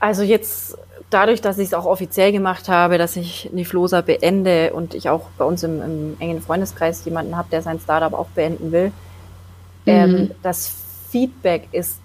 Also 0.00 0.22
jetzt 0.22 0.76
dadurch, 1.12 1.40
dass 1.40 1.58
ich 1.58 1.68
es 1.68 1.74
auch 1.74 1.84
offiziell 1.84 2.32
gemacht 2.32 2.68
habe, 2.68 2.98
dass 2.98 3.16
ich 3.16 3.50
Niflosa 3.52 4.00
beende 4.00 4.72
und 4.72 4.94
ich 4.94 5.08
auch 5.08 5.28
bei 5.38 5.44
uns 5.44 5.62
im, 5.62 5.82
im 5.82 6.16
engen 6.18 6.40
Freundeskreis 6.40 7.04
jemanden 7.04 7.36
habe, 7.36 7.48
der 7.50 7.62
sein 7.62 7.78
Startup 7.78 8.12
auch 8.12 8.28
beenden 8.28 8.72
will, 8.72 8.92
ähm, 9.86 10.10
mhm. 10.10 10.16
ähm, 10.16 10.30
das 10.42 10.72
Feedback 11.10 11.68
ist 11.72 12.00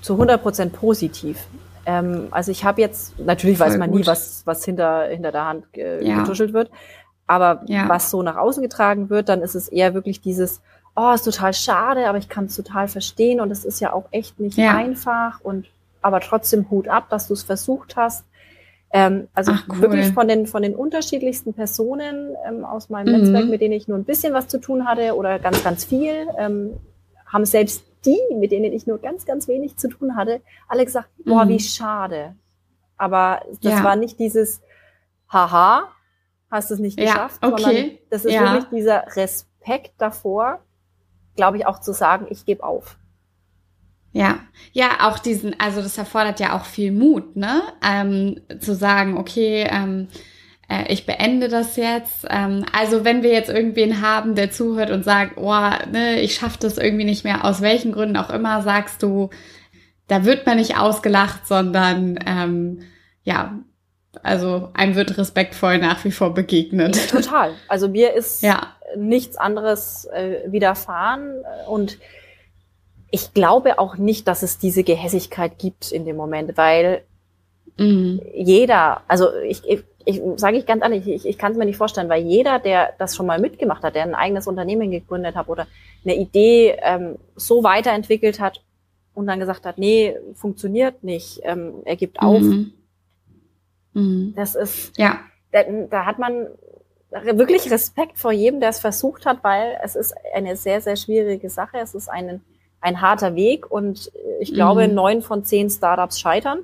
zu 0.00 0.14
100 0.14 0.42
Prozent 0.42 0.72
positiv. 0.72 1.46
Ähm, 1.86 2.28
also 2.30 2.50
ich 2.50 2.64
habe 2.64 2.80
jetzt, 2.80 3.18
natürlich 3.18 3.58
Voll 3.58 3.68
weiß 3.68 3.78
man 3.78 3.90
gut. 3.90 4.00
nie, 4.00 4.06
was, 4.06 4.42
was 4.44 4.64
hinter, 4.64 5.04
hinter 5.06 5.32
der 5.32 5.44
Hand 5.44 5.64
äh, 5.76 6.04
ja. 6.04 6.20
getuschelt 6.20 6.52
wird, 6.52 6.70
aber 7.26 7.62
ja. 7.66 7.88
was 7.88 8.10
so 8.10 8.22
nach 8.22 8.36
außen 8.36 8.62
getragen 8.62 9.10
wird, 9.10 9.28
dann 9.28 9.42
ist 9.42 9.54
es 9.54 9.68
eher 9.68 9.94
wirklich 9.94 10.20
dieses, 10.20 10.60
oh, 10.94 11.12
ist 11.12 11.24
total 11.24 11.54
schade, 11.54 12.08
aber 12.08 12.18
ich 12.18 12.28
kann 12.28 12.46
es 12.46 12.56
total 12.56 12.88
verstehen 12.88 13.40
und 13.40 13.50
es 13.50 13.64
ist 13.64 13.80
ja 13.80 13.92
auch 13.92 14.04
echt 14.10 14.38
nicht 14.38 14.58
ja. 14.58 14.74
einfach 14.74 15.40
und 15.42 15.66
aber 16.02 16.20
trotzdem 16.20 16.68
Hut 16.70 16.88
ab, 16.88 17.08
dass 17.10 17.28
du 17.28 17.34
es 17.34 17.44
versucht 17.44 17.96
hast. 17.96 18.24
Ähm, 18.92 19.28
also 19.32 19.52
Ach, 19.54 19.64
cool. 19.68 19.80
wirklich 19.80 20.12
von 20.12 20.28
den, 20.28 20.46
von 20.46 20.62
den 20.62 20.74
unterschiedlichsten 20.76 21.54
Personen 21.54 22.36
ähm, 22.46 22.64
aus 22.64 22.90
meinem 22.90 23.14
mhm. 23.14 23.22
Netzwerk, 23.22 23.46
mit 23.46 23.60
denen 23.62 23.72
ich 23.72 23.88
nur 23.88 23.96
ein 23.96 24.04
bisschen 24.04 24.34
was 24.34 24.48
zu 24.48 24.58
tun 24.58 24.86
hatte 24.86 25.16
oder 25.16 25.38
ganz, 25.38 25.64
ganz 25.64 25.84
viel, 25.84 26.26
ähm, 26.38 26.74
haben 27.26 27.46
selbst 27.46 27.84
die, 28.04 28.20
mit 28.36 28.52
denen 28.52 28.72
ich 28.72 28.86
nur 28.86 28.98
ganz, 28.98 29.24
ganz 29.24 29.48
wenig 29.48 29.76
zu 29.78 29.88
tun 29.88 30.16
hatte, 30.16 30.42
alle 30.68 30.84
gesagt, 30.84 31.08
boah, 31.24 31.44
mhm. 31.44 31.48
wie 31.50 31.60
schade. 31.60 32.36
Aber 32.98 33.42
das 33.62 33.72
ja. 33.72 33.84
war 33.84 33.96
nicht 33.96 34.18
dieses, 34.18 34.60
haha, 35.32 35.88
hast 36.50 36.70
du 36.70 36.74
es 36.74 36.80
nicht 36.80 36.98
geschafft, 36.98 37.42
ja, 37.42 37.48
okay. 37.48 37.62
sondern 37.62 37.90
das 38.10 38.24
ist 38.26 38.34
ja. 38.34 38.52
wirklich 38.52 38.68
dieser 38.70 39.06
Respekt 39.16 39.94
davor, 39.98 40.60
glaube 41.34 41.56
ich, 41.56 41.66
auch 41.66 41.80
zu 41.80 41.92
sagen, 41.92 42.26
ich 42.28 42.44
gebe 42.44 42.62
auf. 42.62 42.98
Ja, 44.12 44.40
ja, 44.72 45.08
auch 45.08 45.18
diesen, 45.18 45.58
also 45.58 45.80
das 45.80 45.96
erfordert 45.96 46.38
ja 46.38 46.56
auch 46.56 46.66
viel 46.66 46.92
Mut, 46.92 47.36
ne? 47.36 47.62
Ähm, 47.86 48.40
zu 48.60 48.74
sagen, 48.74 49.16
okay, 49.16 49.66
ähm, 49.70 50.08
äh, 50.68 50.92
ich 50.92 51.06
beende 51.06 51.48
das 51.48 51.76
jetzt. 51.76 52.26
Ähm, 52.28 52.64
also 52.72 53.04
wenn 53.04 53.22
wir 53.22 53.32
jetzt 53.32 53.50
irgendwen 53.50 54.02
haben, 54.02 54.34
der 54.34 54.50
zuhört 54.50 54.90
und 54.90 55.04
sagt, 55.04 55.36
oh, 55.36 55.70
ne, 55.90 56.20
ich 56.20 56.34
schaffe 56.34 56.58
das 56.60 56.78
irgendwie 56.78 57.04
nicht 57.04 57.24
mehr, 57.24 57.44
aus 57.44 57.60
welchen 57.60 57.92
Gründen 57.92 58.16
auch 58.16 58.30
immer, 58.30 58.62
sagst 58.62 59.02
du, 59.02 59.30
da 60.08 60.24
wird 60.24 60.46
man 60.46 60.58
nicht 60.58 60.76
ausgelacht, 60.76 61.46
sondern 61.46 62.18
ähm, 62.26 62.80
ja, 63.24 63.58
also 64.22 64.68
einem 64.74 64.94
wird 64.94 65.16
respektvoll 65.16 65.78
nach 65.78 66.04
wie 66.04 66.10
vor 66.10 66.34
begegnet. 66.34 67.08
Total. 67.08 67.52
Also 67.68 67.88
mir 67.88 68.12
ist 68.12 68.42
ja. 68.42 68.74
nichts 68.96 69.36
anderes 69.36 70.06
äh, 70.12 70.40
widerfahren 70.50 71.42
und 71.66 71.98
ich 73.14 73.34
glaube 73.34 73.78
auch 73.78 73.98
nicht, 73.98 74.26
dass 74.26 74.42
es 74.42 74.58
diese 74.58 74.82
Gehässigkeit 74.82 75.58
gibt 75.58 75.92
in 75.92 76.06
dem 76.06 76.16
Moment, 76.16 76.56
weil 76.56 77.02
mhm. 77.76 78.22
jeder, 78.34 79.02
also 79.06 79.28
ich, 79.46 79.62
ich, 79.68 79.84
ich 80.06 80.22
sage 80.36 80.56
ich 80.56 80.64
ganz 80.64 80.82
ehrlich, 80.82 81.06
ich, 81.06 81.26
ich 81.26 81.36
kann 81.36 81.52
es 81.52 81.58
mir 81.58 81.66
nicht 81.66 81.76
vorstellen, 81.76 82.08
weil 82.08 82.22
jeder, 82.22 82.58
der 82.58 82.94
das 82.98 83.14
schon 83.14 83.26
mal 83.26 83.38
mitgemacht 83.38 83.82
hat, 83.82 83.94
der 83.96 84.04
ein 84.04 84.14
eigenes 84.14 84.46
Unternehmen 84.46 84.90
gegründet 84.90 85.36
hat 85.36 85.48
oder 85.48 85.66
eine 86.04 86.16
Idee 86.16 86.78
ähm, 86.82 87.18
so 87.36 87.62
weiterentwickelt 87.62 88.40
hat 88.40 88.64
und 89.12 89.26
dann 89.26 89.40
gesagt 89.40 89.66
hat, 89.66 89.76
nee, 89.76 90.16
funktioniert 90.34 91.04
nicht, 91.04 91.42
ähm, 91.44 91.82
er 91.84 91.96
gibt 91.96 92.18
auf. 92.18 92.40
Mhm. 92.40 92.72
Mhm. 93.92 94.32
Das 94.34 94.54
ist, 94.54 94.96
ja. 94.96 95.20
Da, 95.52 95.64
da 95.90 96.06
hat 96.06 96.18
man 96.18 96.46
wirklich 97.10 97.70
Respekt 97.70 98.16
vor 98.16 98.32
jedem, 98.32 98.60
der 98.60 98.70
es 98.70 98.80
versucht 98.80 99.26
hat, 99.26 99.44
weil 99.44 99.78
es 99.84 99.96
ist 99.96 100.14
eine 100.34 100.56
sehr, 100.56 100.80
sehr 100.80 100.96
schwierige 100.96 101.50
Sache. 101.50 101.76
Es 101.76 101.94
ist 101.94 102.08
einen 102.08 102.42
ein 102.82 103.00
harter 103.00 103.34
Weg 103.34 103.70
und 103.70 104.12
ich 104.40 104.52
glaube, 104.52 104.86
mhm. 104.86 104.94
neun 104.94 105.22
von 105.22 105.44
zehn 105.44 105.70
Startups 105.70 106.20
scheitern. 106.20 106.58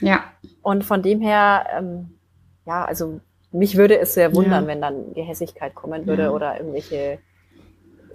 Ja. 0.00 0.24
Und 0.60 0.84
von 0.84 1.02
dem 1.02 1.20
her, 1.20 1.66
ähm, 1.76 2.18
ja, 2.66 2.84
also 2.84 3.20
mich 3.50 3.76
würde 3.76 3.98
es 3.98 4.14
sehr 4.14 4.34
wundern, 4.34 4.64
ja. 4.64 4.68
wenn 4.68 4.80
dann 4.80 5.14
Gehässigkeit 5.14 5.74
kommen 5.74 6.06
würde 6.06 6.24
ja. 6.24 6.30
oder 6.30 6.58
irgendwelche 6.58 7.18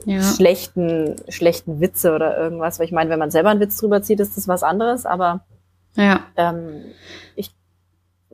ja. 0.05 0.21
schlechten, 0.21 1.15
schlechten 1.27 1.81
Witze 1.81 2.13
oder 2.13 2.37
irgendwas. 2.37 2.79
Weil 2.79 2.85
ich 2.85 2.91
meine, 2.91 3.09
wenn 3.09 3.19
man 3.19 3.31
selber 3.31 3.49
einen 3.49 3.59
Witz 3.59 3.77
drüber 3.77 4.01
zieht, 4.01 4.19
ist 4.19 4.37
das 4.37 4.47
was 4.47 4.63
anderes, 4.63 5.05
aber 5.05 5.45
ja. 5.95 6.21
ähm, 6.37 6.85
ich, 7.35 7.55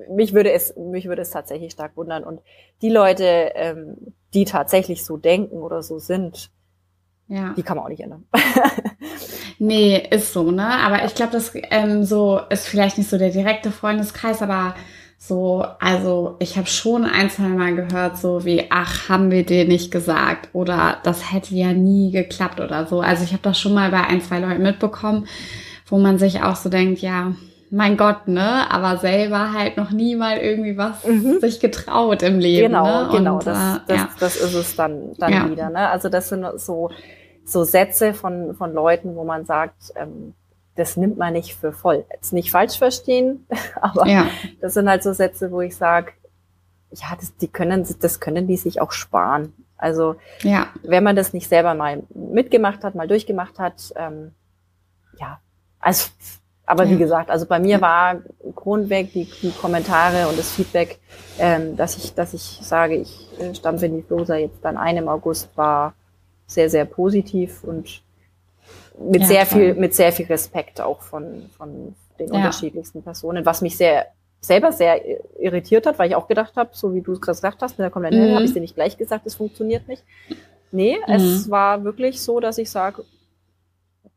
mich 0.10 0.34
würde 0.34 0.52
es, 0.52 0.76
mich 0.76 1.08
würde 1.08 1.22
es 1.22 1.32
tatsächlich 1.32 1.72
stark 1.72 1.96
wundern. 1.96 2.24
Und 2.24 2.42
die 2.82 2.90
Leute, 2.90 3.52
ähm, 3.56 4.14
die 4.34 4.46
tatsächlich 4.46 5.06
so 5.06 5.18
denken 5.18 5.58
oder 5.58 5.84
so 5.84 6.00
sind, 6.00 6.52
ja. 7.34 7.54
Die 7.58 7.64
kann 7.64 7.78
man 7.78 7.86
auch 7.86 7.90
nicht 7.90 8.02
ändern. 8.02 8.26
nee, 9.60 10.08
ist 10.12 10.34
so, 10.34 10.52
ne? 10.52 10.68
Aber 10.68 11.04
ich 11.04 11.16
glaube, 11.16 11.32
das 11.32 11.52
ähm, 11.72 12.04
so 12.04 12.40
ist 12.50 12.68
vielleicht 12.68 12.98
nicht 13.00 13.10
so 13.10 13.18
der 13.18 13.32
direkte 13.32 13.72
Freundeskreis, 13.72 14.44
aber 14.44 14.76
so, 15.18 15.66
also 15.80 16.36
ich 16.40 16.58
habe 16.58 16.68
schon 16.68 17.06
ein, 17.06 17.30
zwei 17.30 17.48
Mal 17.48 17.74
gehört, 17.76 18.18
so 18.18 18.46
wie, 18.46 18.66
ach, 18.70 19.10
haben 19.10 19.32
wir 19.32 19.46
dir 19.46 19.66
nicht 19.66 19.90
gesagt 19.90 20.50
oder 20.54 20.98
das 21.04 21.34
hätte 21.34 21.56
ja 21.56 21.74
nie 21.74 22.12
geklappt 22.12 22.60
oder 22.60 22.86
so. 22.86 23.02
Also 23.02 23.24
ich 23.24 23.32
habe 23.32 23.42
das 23.42 23.60
schon 23.60 23.74
mal 23.74 23.90
bei 23.90 24.02
ein, 24.02 24.22
zwei 24.22 24.40
Leuten 24.40 24.62
mitbekommen, 24.62 25.26
wo 25.88 25.98
man 25.98 26.20
sich 26.20 26.44
auch 26.44 26.56
so 26.56 26.70
denkt, 26.70 27.00
ja, 27.00 27.34
mein 27.72 27.98
Gott, 27.98 28.28
ne? 28.28 28.70
Aber 28.70 28.98
selber 28.98 29.54
halt 29.54 29.78
noch 29.78 29.90
nie 29.90 30.16
mal 30.16 30.38
irgendwie 30.38 30.78
was 30.78 31.04
mhm. 31.08 31.40
sich 31.40 31.60
getraut 31.60 32.22
im 32.22 32.38
Leben. 32.38 32.68
Genau, 32.68 33.04
ne? 33.04 33.10
genau. 33.12 33.36
Und, 33.36 33.48
das, 33.48 33.58
äh, 33.58 33.80
das, 33.88 33.98
ja. 33.98 34.10
das 34.20 34.36
ist 34.36 34.54
es 34.54 34.76
dann, 34.76 35.14
dann 35.18 35.34
ja. 35.34 35.50
wieder. 35.50 35.70
Ne? 35.72 35.90
Also 35.90 36.10
das 36.10 36.30
sind 36.30 36.46
so, 36.58 36.92
so 37.46 37.64
Sätze 37.64 38.14
von, 38.14 38.56
von 38.56 38.74
Leuten, 38.74 39.16
wo 39.16 39.24
man 39.24 39.46
sagt, 39.46 39.94
ähm, 39.96 40.34
das 40.76 40.98
nimmt 40.98 41.18
man 41.18 41.34
nicht 41.34 41.56
für 41.56 41.72
voll. 41.72 42.06
Jetzt 42.12 42.34
nicht 42.34 42.52
falsch 42.52 42.78
verstehen, 42.78 43.46
aber 43.82 44.08
ja. 44.08 44.28
das 44.62 44.74
sind 44.74 44.90
halt 44.90 45.04
so 45.04 45.14
Sätze, 45.14 45.52
wo 45.52 45.62
ich 45.62 45.76
sage, 45.76 46.14
ja, 46.92 47.16
das, 47.20 47.36
die 47.38 47.48
können, 47.48 47.86
das 48.00 48.20
können 48.20 48.48
die 48.48 48.58
sich 48.58 48.82
auch 48.82 48.92
sparen. 48.92 49.54
Also 49.78 50.16
ja. 50.42 50.68
wenn 50.84 51.04
man 51.04 51.16
das 51.16 51.34
nicht 51.34 51.50
selber 51.50 51.74
mal 51.74 52.04
mitgemacht 52.14 52.84
hat, 52.84 52.96
mal 52.96 53.08
durchgemacht 53.08 53.60
hat, 53.60 53.94
ähm, 53.96 54.32
ja, 55.20 55.40
also 55.80 56.10
aber 56.66 56.86
ja. 56.86 56.92
wie 56.92 56.98
gesagt, 56.98 57.30
also 57.30 57.46
bei 57.46 57.60
mir 57.60 57.82
war 57.82 58.22
grundweg 58.56 59.12
die, 59.12 59.26
die 59.42 59.52
Kommentare 59.52 60.30
und 60.30 60.40
das 60.40 60.52
Feedback, 60.52 61.00
ähm, 61.38 61.76
dass 61.76 61.98
ich, 61.98 62.14
dass 62.14 62.34
ich 62.34 62.60
sage, 62.62 62.96
ich 62.96 63.28
äh, 63.40 63.54
stampfe 63.54 63.88
in 63.88 63.98
die 63.98 64.02
Flosa 64.02 64.38
jetzt 64.38 64.64
dann 64.64 64.78
ein 64.78 64.96
im 64.96 65.10
August, 65.10 65.50
war 65.58 65.94
sehr, 66.54 66.70
sehr 66.70 66.86
positiv 66.86 67.64
und 67.64 68.02
mit 69.00 69.22
ja, 69.22 69.28
sehr 69.28 69.48
toll. 69.48 69.60
viel, 69.60 69.74
mit 69.76 69.94
sehr 69.94 70.12
viel 70.12 70.28
Respekt 70.28 70.80
auch 70.82 71.02
von, 71.02 71.50
von 71.58 71.96
den 72.20 72.28
ja. 72.28 72.36
unterschiedlichsten 72.36 73.02
Personen, 73.04 73.46
was 73.46 73.62
mich 73.62 73.78
sehr 73.78 74.08
selber 74.40 74.72
sehr 74.72 75.02
irritiert 75.40 75.86
hat, 75.86 75.98
weil 75.98 76.10
ich 76.10 76.16
auch 76.16 76.28
gedacht 76.28 76.56
habe, 76.58 76.72
so 76.74 76.94
wie 76.94 77.02
du 77.02 77.14
es 77.14 77.22
gerade 77.22 77.36
gesagt 77.36 77.62
hast, 77.62 77.80
da 77.80 77.90
kommt 77.90 78.06
ein 78.06 78.14
mhm. 78.14 78.36
habe 78.36 78.44
ich 78.44 78.54
dir 78.54 78.60
nicht 78.60 78.76
gleich 78.76 78.98
gesagt, 78.98 79.26
es 79.26 79.36
funktioniert 79.36 79.88
nicht. 79.88 80.04
Nee, 80.72 80.98
mhm. 81.08 81.14
es 81.14 81.50
war 81.50 81.84
wirklich 81.84 82.22
so, 82.22 82.40
dass 82.40 82.58
ich 82.58 82.70
sage, 82.70 83.06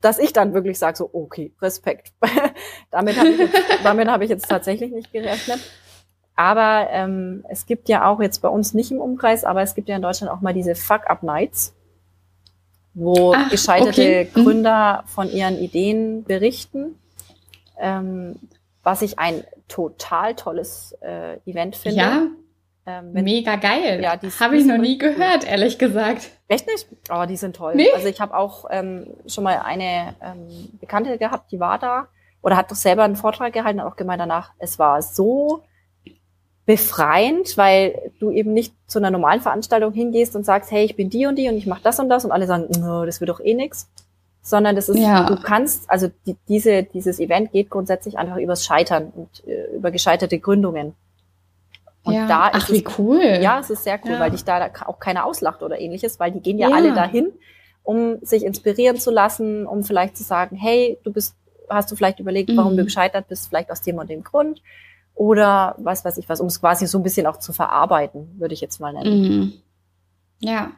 dass 0.01 0.19
ich 0.19 0.33
dann 0.33 0.53
wirklich 0.53 0.79
sage, 0.79 0.97
so, 0.97 1.11
okay, 1.13 1.53
Respekt. 1.63 2.13
damit 2.91 3.17
habe 3.19 3.29
ich, 3.29 3.39
jetzt, 3.39 3.55
damit 3.85 4.09
hab 4.09 4.21
ich 4.23 4.31
jetzt 4.31 4.49
tatsächlich 4.49 4.91
nicht 4.91 5.13
gerechnet. 5.13 5.61
Aber 6.35 6.89
ähm, 6.91 7.45
es 7.49 7.65
gibt 7.65 7.89
ja 7.89 8.11
auch 8.11 8.21
jetzt 8.21 8.43
bei 8.43 8.49
uns 8.49 8.75
nicht 8.75 8.91
im 8.91 9.01
Umkreis, 9.01 9.45
aber 9.45 9.63
es 9.63 9.75
gibt 9.75 9.89
ja 9.89 9.97
in 9.97 10.03
Deutschland 10.03 10.31
auch 10.31 10.41
mal 10.41 10.53
diese 10.53 10.75
Fuck-Up-Nights, 10.75 11.75
wo 12.97 13.35
Ach, 13.35 13.51
gescheiterte 13.51 14.01
okay. 14.01 14.29
Mhm. 14.35 14.43
Gründer 14.43 15.05
von 15.07 15.31
ihren 15.31 15.59
Ideen 15.59 16.25
berichten. 16.25 16.99
Ähm, 17.79 18.37
was 18.83 19.03
ich 19.03 19.19
ein 19.19 19.45
total 19.69 20.35
tolles 20.35 20.97
äh, 21.03 21.39
Event 21.45 21.77
finde. 21.77 21.99
Ja, 21.99 22.27
ähm, 22.87 23.13
Mega 23.13 23.57
geil. 23.57 24.01
Ja, 24.01 24.19
habe 24.41 24.57
ich 24.57 24.65
noch 24.65 24.79
nie 24.79 24.97
gehört, 24.97 25.43
cool. 25.43 25.51
ehrlich 25.51 25.77
gesagt. 25.77 26.31
Echt 26.49 26.67
nicht? 26.69 26.87
Oh, 27.11 27.25
die 27.29 27.37
sind 27.37 27.57
toll. 27.57 27.75
Nee? 27.75 27.91
Also 27.93 28.07
ich 28.07 28.21
habe 28.21 28.37
auch 28.37 28.65
ähm, 28.71 29.09
schon 29.27 29.45
mal 29.45 29.59
eine 29.59 30.15
ähm, 30.23 30.71
Bekannte 30.81 31.19
gehabt, 31.19 31.51
die 31.51 31.59
war 31.59 31.79
da 31.79 32.09
oder 32.43 32.57
hat 32.57 32.71
doch 32.71 32.77
selber 32.77 33.03
einen 33.03 33.17
Vortrag 33.17 33.53
gehalten 33.53 33.81
und 33.81 33.87
auch 33.87 33.97
gemeint 33.97 34.21
danach, 34.21 34.53
es 34.59 34.79
war 34.79 35.03
so 35.03 35.65
befreiend, 36.67 37.57
weil 37.57 38.13
du 38.19 38.31
eben 38.33 38.53
nicht 38.53 38.75
zu 38.89 38.99
einer 38.99 39.13
normalen 39.13 39.41
Veranstaltung 39.41 39.93
hingehst 39.93 40.35
und 40.35 40.45
sagst, 40.45 40.73
hey, 40.73 40.85
ich 40.85 40.97
bin 40.97 41.09
die 41.09 41.27
und 41.27 41.37
die 41.37 41.49
und 41.49 41.57
ich 41.57 41.67
mache 41.67 41.81
das 41.83 42.01
und 42.01 42.09
das 42.09 42.25
und 42.25 42.33
alle 42.33 42.49
sagen, 42.49 42.67
no, 42.81 43.07
das 43.07 43.21
wird 43.21 43.31
doch 43.31 43.41
eh 43.41 43.55
nix. 43.55 43.89
Sondern 44.43 44.77
das 44.77 44.89
ist, 44.89 44.99
ja. 44.99 45.27
du 45.27 45.41
kannst, 45.41 45.89
also 45.91 46.09
die, 46.27 46.37
diese, 46.49 46.85
dieses 46.85 47.19
Event 47.19 47.53
geht 47.53 47.71
grundsätzlich 47.71 48.19
einfach 48.19 48.37
übers 48.37 48.65
Scheitern 48.65 49.13
und 49.15 49.47
äh, 49.47 49.77
über 49.77 49.91
gescheiterte 49.91 50.39
Gründungen. 50.39 50.95
Und 52.05 52.15
ja. 52.15 52.27
da 52.29 52.51
Ach, 52.53 52.71
wie 52.71 52.85
es, 52.85 52.99
cool. 52.99 53.23
Ja, 53.41 53.59
es 53.59 53.71
ist 53.71 53.83
sehr 53.83 53.99
cool, 54.05 54.13
ja. 54.13 54.21
weil 54.21 54.31
dich 54.31 54.45
da 54.45 54.71
auch 54.87 55.01
keiner 55.01 55.25
auslacht 55.25 55.63
oder 55.63 55.81
ähnliches, 55.81 56.21
weil 56.21 56.31
die 56.31 56.41
gehen 56.41 56.59
ja, 56.59 56.69
ja, 56.69 56.77
alle 56.77 56.95
dahin, 56.95 57.33
um 57.83 58.19
sich 58.23 58.45
inspirieren 58.45 58.99
zu 58.99 59.11
lassen, 59.11 59.67
um 59.67 59.83
vielleicht 59.83 60.17
zu 60.17 60.23
sagen, 60.23 60.57
hey, 60.57 60.99
du 61.03 61.13
bist, 61.13 61.35
hast 61.69 61.91
du 61.91 61.97
vielleicht 61.97 62.21
überlegt, 62.21 62.51
warum 62.57 62.75
mhm. 62.75 62.79
du 62.79 62.85
gescheitert 62.85 63.27
bist, 63.27 63.49
vielleicht 63.49 63.73
aus 63.73 63.83
dem 63.83 63.99
und 63.99 64.11
dem 64.11 64.23
Grund. 64.23 64.63
Oder 65.17 65.75
was 65.79 66.05
weiß 66.05 66.19
ich 66.19 66.29
was, 66.29 66.41
um 66.41 66.47
es 66.47 66.61
quasi 66.61 66.87
so 66.87 66.99
ein 66.99 67.03
bisschen 67.03 67.27
auch 67.27 67.39
zu 67.39 67.55
verarbeiten, 67.55 68.39
würde 68.39 68.53
ich 68.53 68.61
jetzt 68.61 68.81
mal 68.81 68.93
nennen. 68.93 69.23
Mhm. 69.23 69.53
Ja. 70.41 70.73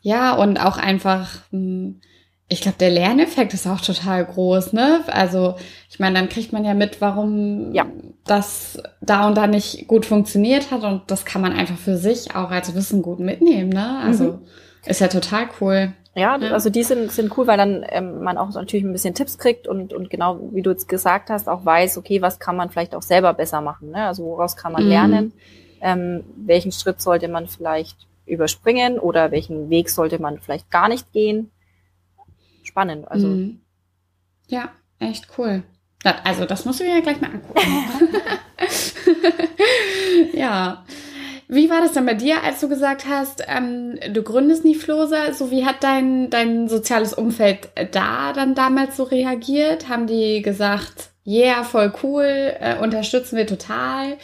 Ja, 0.00 0.34
und 0.34 0.58
auch 0.58 0.78
einfach, 0.78 1.40
hm, 1.50 2.00
ich 2.48 2.62
glaube, 2.62 2.78
der 2.78 2.90
Lerneffekt 2.90 3.52
ist 3.52 3.66
auch 3.66 3.82
total 3.82 4.24
groß, 4.24 4.72
ne? 4.72 5.02
Also, 5.08 5.56
ich 5.90 5.98
meine, 5.98 6.18
dann 6.18 6.30
kriegt 6.30 6.52
man 6.52 6.64
ja 6.64 6.72
mit, 6.72 7.02
warum 7.02 7.72
ja. 7.72 7.84
das 8.24 8.82
da 9.02 9.26
und 9.26 9.36
da 9.36 9.46
nicht 9.46 9.86
gut 9.86 10.06
funktioniert 10.06 10.70
hat 10.70 10.82
und 10.82 11.02
das 11.10 11.26
kann 11.26 11.42
man 11.42 11.52
einfach 11.52 11.78
für 11.78 11.98
sich 11.98 12.34
auch 12.34 12.50
als 12.50 12.74
Wissen 12.74 13.02
gut 13.02 13.20
mitnehmen, 13.20 13.68
ne? 13.68 13.98
Also, 13.98 14.24
mhm. 14.24 14.38
ist 14.86 15.00
ja 15.00 15.08
total 15.08 15.48
cool. 15.60 15.92
Ja, 16.16 16.36
ja, 16.36 16.52
also 16.52 16.70
die 16.70 16.84
sind, 16.84 17.10
sind 17.10 17.36
cool, 17.36 17.46
weil 17.46 17.56
dann 17.56 17.84
ähm, 17.88 18.22
man 18.22 18.38
auch 18.38 18.52
natürlich 18.52 18.84
ein 18.84 18.92
bisschen 18.92 19.14
Tipps 19.14 19.36
kriegt 19.36 19.66
und, 19.66 19.92
und 19.92 20.10
genau 20.10 20.38
wie 20.52 20.62
du 20.62 20.70
jetzt 20.70 20.88
gesagt 20.88 21.28
hast, 21.28 21.48
auch 21.48 21.64
weiß, 21.64 21.98
okay, 21.98 22.22
was 22.22 22.38
kann 22.38 22.56
man 22.56 22.70
vielleicht 22.70 22.94
auch 22.94 23.02
selber 23.02 23.34
besser 23.34 23.60
machen, 23.60 23.90
ne? 23.90 24.06
Also 24.06 24.24
woraus 24.24 24.56
kann 24.56 24.72
man 24.72 24.84
mhm. 24.84 24.88
lernen, 24.88 25.32
ähm, 25.80 26.24
welchen 26.36 26.70
Schritt 26.70 27.00
sollte 27.00 27.26
man 27.26 27.48
vielleicht 27.48 28.06
überspringen 28.26 28.98
oder 29.00 29.32
welchen 29.32 29.70
Weg 29.70 29.90
sollte 29.90 30.20
man 30.20 30.38
vielleicht 30.38 30.70
gar 30.70 30.88
nicht 30.88 31.12
gehen 31.12 31.50
spannend. 32.62 33.08
Also 33.08 33.28
mhm. 33.28 33.60
ja, 34.48 34.70
echt 34.98 35.28
cool. 35.38 35.62
Also 36.22 36.44
das 36.44 36.64
musst 36.64 36.80
du 36.80 36.84
mir 36.84 36.96
ja 36.96 37.00
gleich 37.00 37.20
mal 37.20 37.30
angucken. 37.30 37.60
ja. 40.34 40.84
Wie 41.54 41.70
war 41.70 41.80
das 41.80 41.92
dann 41.92 42.04
bei 42.04 42.14
dir, 42.14 42.42
als 42.42 42.60
du 42.60 42.68
gesagt 42.68 43.06
hast, 43.08 43.44
ähm, 43.46 43.96
du 44.12 44.24
gründest 44.24 44.64
Niflosa? 44.64 45.32
So 45.32 45.52
wie 45.52 45.64
hat 45.64 45.84
dein, 45.84 46.28
dein 46.28 46.68
soziales 46.68 47.14
Umfeld 47.14 47.68
da 47.92 48.32
dann 48.32 48.56
damals 48.56 48.96
so 48.96 49.04
reagiert? 49.04 49.88
Haben 49.88 50.08
die 50.08 50.42
gesagt, 50.42 51.10
yeah, 51.24 51.62
voll 51.62 51.92
cool, 52.02 52.24
äh, 52.24 52.78
unterstützen 52.82 53.36
wir 53.36 53.46
total? 53.46 54.16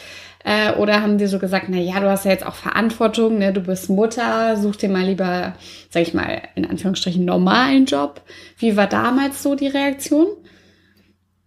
Äh, 0.43 0.73
oder 0.73 1.01
haben 1.01 1.17
die 1.17 1.27
so 1.27 1.39
gesagt, 1.39 1.67
na 1.69 1.77
ja, 1.77 2.01
du 2.01 2.09
hast 2.09 2.25
ja 2.25 2.31
jetzt 2.31 2.45
auch 2.45 2.55
Verantwortung, 2.55 3.37
ne? 3.37 3.53
du 3.53 3.61
bist 3.61 3.89
Mutter, 3.89 4.57
such 4.57 4.75
dir 4.75 4.89
mal 4.89 5.05
lieber, 5.05 5.53
sag 5.89 6.01
ich 6.01 6.13
mal, 6.13 6.41
in 6.55 6.69
Anführungsstrichen 6.69 7.23
normalen 7.23 7.85
Job. 7.85 8.21
Wie 8.57 8.75
war 8.75 8.87
damals 8.87 9.41
so 9.41 9.55
die 9.55 9.67
Reaktion? 9.67 10.27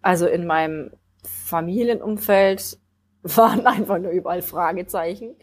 Also 0.01 0.27
in 0.27 0.47
meinem 0.47 0.93
Familienumfeld 1.25 2.79
waren 3.23 3.67
einfach 3.67 3.99
nur 3.99 4.13
überall 4.13 4.41
Fragezeichen. 4.41 5.35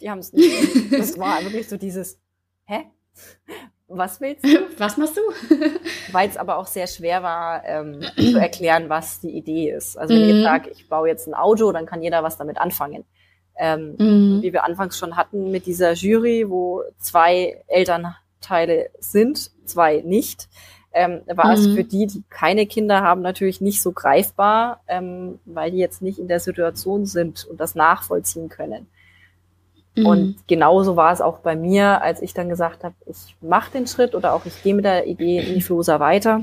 Die 0.00 0.10
haben 0.10 0.18
es 0.18 0.32
nicht. 0.32 0.92
Das 0.92 1.18
war 1.18 1.42
wirklich 1.42 1.68
so 1.68 1.76
dieses, 1.76 2.18
hä? 2.64 2.86
was 3.88 4.20
willst 4.20 4.44
du? 4.44 4.48
Was 4.78 4.96
machst 4.96 5.16
du? 5.16 5.20
Weil 6.12 6.28
es 6.28 6.36
aber 6.36 6.58
auch 6.58 6.66
sehr 6.66 6.86
schwer 6.86 7.22
war, 7.22 7.64
ähm, 7.64 8.00
zu 8.16 8.38
erklären, 8.38 8.88
was 8.88 9.20
die 9.20 9.30
Idee 9.30 9.70
ist. 9.70 9.96
Also 9.96 10.14
wenn 10.14 10.24
mhm. 10.24 10.36
ich 10.36 10.42
sage, 10.42 10.70
ich 10.70 10.88
baue 10.88 11.08
jetzt 11.08 11.26
ein 11.26 11.34
Auto, 11.34 11.70
dann 11.72 11.86
kann 11.86 12.02
jeder 12.02 12.22
was 12.22 12.36
damit 12.36 12.58
anfangen. 12.58 13.04
Ähm, 13.56 13.94
mhm. 13.98 14.42
Wie 14.42 14.52
wir 14.52 14.64
anfangs 14.64 14.98
schon 14.98 15.16
hatten 15.16 15.50
mit 15.50 15.66
dieser 15.66 15.92
Jury, 15.92 16.46
wo 16.48 16.82
zwei 16.98 17.62
Elternteile 17.68 18.90
sind, 18.98 19.52
zwei 19.64 20.02
nicht, 20.04 20.48
ähm, 20.92 21.22
war 21.26 21.46
mhm. 21.46 21.52
es 21.52 21.66
für 21.66 21.84
die, 21.84 22.06
die 22.06 22.24
keine 22.30 22.66
Kinder 22.66 23.00
haben, 23.02 23.20
natürlich 23.20 23.60
nicht 23.60 23.82
so 23.82 23.92
greifbar, 23.92 24.80
ähm, 24.88 25.38
weil 25.44 25.70
die 25.70 25.78
jetzt 25.78 26.02
nicht 26.02 26.18
in 26.18 26.28
der 26.28 26.40
Situation 26.40 27.06
sind 27.06 27.44
und 27.44 27.60
das 27.60 27.74
nachvollziehen 27.74 28.48
können. 28.48 28.88
Mhm. 29.96 30.06
Und 30.06 30.36
genauso 30.48 30.96
war 30.96 31.12
es 31.12 31.20
auch 31.20 31.38
bei 31.38 31.56
mir, 31.56 32.02
als 32.02 32.22
ich 32.22 32.34
dann 32.34 32.48
gesagt 32.48 32.84
habe, 32.84 32.94
ich 33.06 33.36
mache 33.40 33.72
den 33.72 33.86
Schritt 33.86 34.14
oder 34.14 34.34
auch 34.34 34.44
ich 34.46 34.62
gehe 34.62 34.74
mit 34.74 34.84
der 34.84 35.06
Idee 35.06 35.40
in 35.40 35.54
die 35.54 35.62
Flosa 35.62 36.00
weiter, 36.00 36.40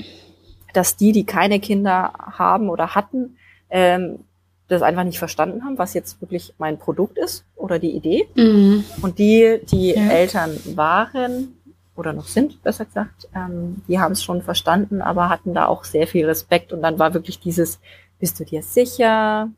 dass 0.73 0.95
die, 0.95 1.11
die 1.11 1.25
keine 1.25 1.59
Kinder 1.59 2.13
haben 2.37 2.69
oder 2.69 2.95
hatten, 2.95 3.37
ähm, 3.69 4.19
das 4.67 4.81
einfach 4.81 5.03
nicht 5.03 5.19
verstanden 5.19 5.65
haben, 5.65 5.77
was 5.77 5.93
jetzt 5.93 6.21
wirklich 6.21 6.53
mein 6.57 6.77
Produkt 6.77 7.17
ist 7.17 7.45
oder 7.55 7.77
die 7.77 7.91
Idee. 7.91 8.27
Mhm. 8.35 8.85
Und 9.01 9.19
die, 9.19 9.59
die 9.69 9.89
ja. 9.89 10.09
Eltern 10.09 10.57
waren 10.75 11.55
oder 11.95 12.13
noch 12.13 12.27
sind, 12.27 12.63
besser 12.63 12.85
gesagt, 12.85 13.27
ähm, 13.35 13.81
die 13.87 13.99
haben 13.99 14.13
es 14.13 14.23
schon 14.23 14.41
verstanden, 14.41 15.01
aber 15.01 15.27
hatten 15.27 15.53
da 15.53 15.65
auch 15.65 15.83
sehr 15.83 16.07
viel 16.07 16.25
Respekt. 16.25 16.71
Und 16.71 16.81
dann 16.81 16.99
war 16.99 17.13
wirklich 17.13 17.39
dieses, 17.39 17.79
bist 18.17 18.39
du 18.39 18.45
dir 18.45 18.63
sicher? 18.63 19.49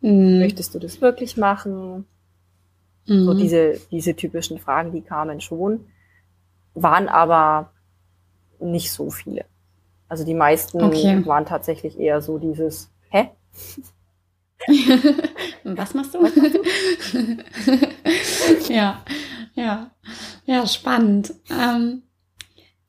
Mhm. 0.00 0.40
Möchtest 0.40 0.74
du 0.74 0.80
das 0.80 1.00
wirklich 1.00 1.36
machen? 1.36 2.06
Mhm. 3.06 3.24
So 3.24 3.34
diese, 3.34 3.80
diese 3.90 4.14
typischen 4.14 4.58
Fragen, 4.58 4.92
die 4.92 5.02
kamen 5.02 5.40
schon, 5.40 5.86
waren 6.74 7.08
aber 7.08 7.70
nicht 8.60 8.90
so 8.92 9.10
viele. 9.10 9.44
Also 10.08 10.24
die 10.24 10.34
meisten 10.34 10.82
okay. 10.82 11.24
waren 11.26 11.46
tatsächlich 11.46 11.98
eher 11.98 12.20
so 12.20 12.38
dieses, 12.38 12.90
hä? 13.10 13.30
Was 15.64 15.94
machst 15.94 16.14
du? 16.14 16.22
Was 16.22 16.36
machst 16.36 16.54
du? 18.64 18.72
ja, 18.72 19.02
ja, 19.54 19.90
ja, 20.46 20.66
spannend. 20.66 21.34
Ähm, 21.50 22.02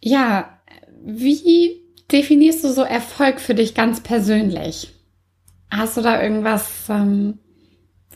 ja, 0.01 0.59
wie 1.03 1.83
definierst 2.11 2.63
du 2.63 2.69
so 2.69 2.83
Erfolg 2.83 3.39
für 3.39 3.55
dich 3.55 3.75
ganz 3.75 4.01
persönlich? 4.01 4.93
Hast 5.69 5.97
du 5.97 6.01
da 6.01 6.21
irgendwas, 6.21 6.89
ähm, 6.89 7.39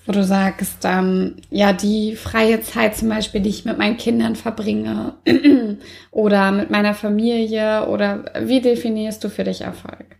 wo 0.09 0.13
du 0.13 0.23
sagst, 0.23 0.85
ähm, 0.85 1.35
ja, 1.51 1.71
die 1.71 2.15
freie 2.15 2.61
Zeit 2.61 2.95
zum 2.95 3.09
Beispiel, 3.09 3.41
die 3.41 3.49
ich 3.49 3.63
mit 3.63 3.77
meinen 3.77 3.95
Kindern 3.95 4.35
verbringe 4.35 5.13
oder 6.11 6.51
mit 6.51 6.71
meiner 6.71 6.95
Familie 6.95 7.87
oder 7.87 8.25
wie 8.41 8.59
definierst 8.59 9.23
du 9.23 9.29
für 9.29 9.43
dich 9.43 9.61
Erfolg? 9.61 10.17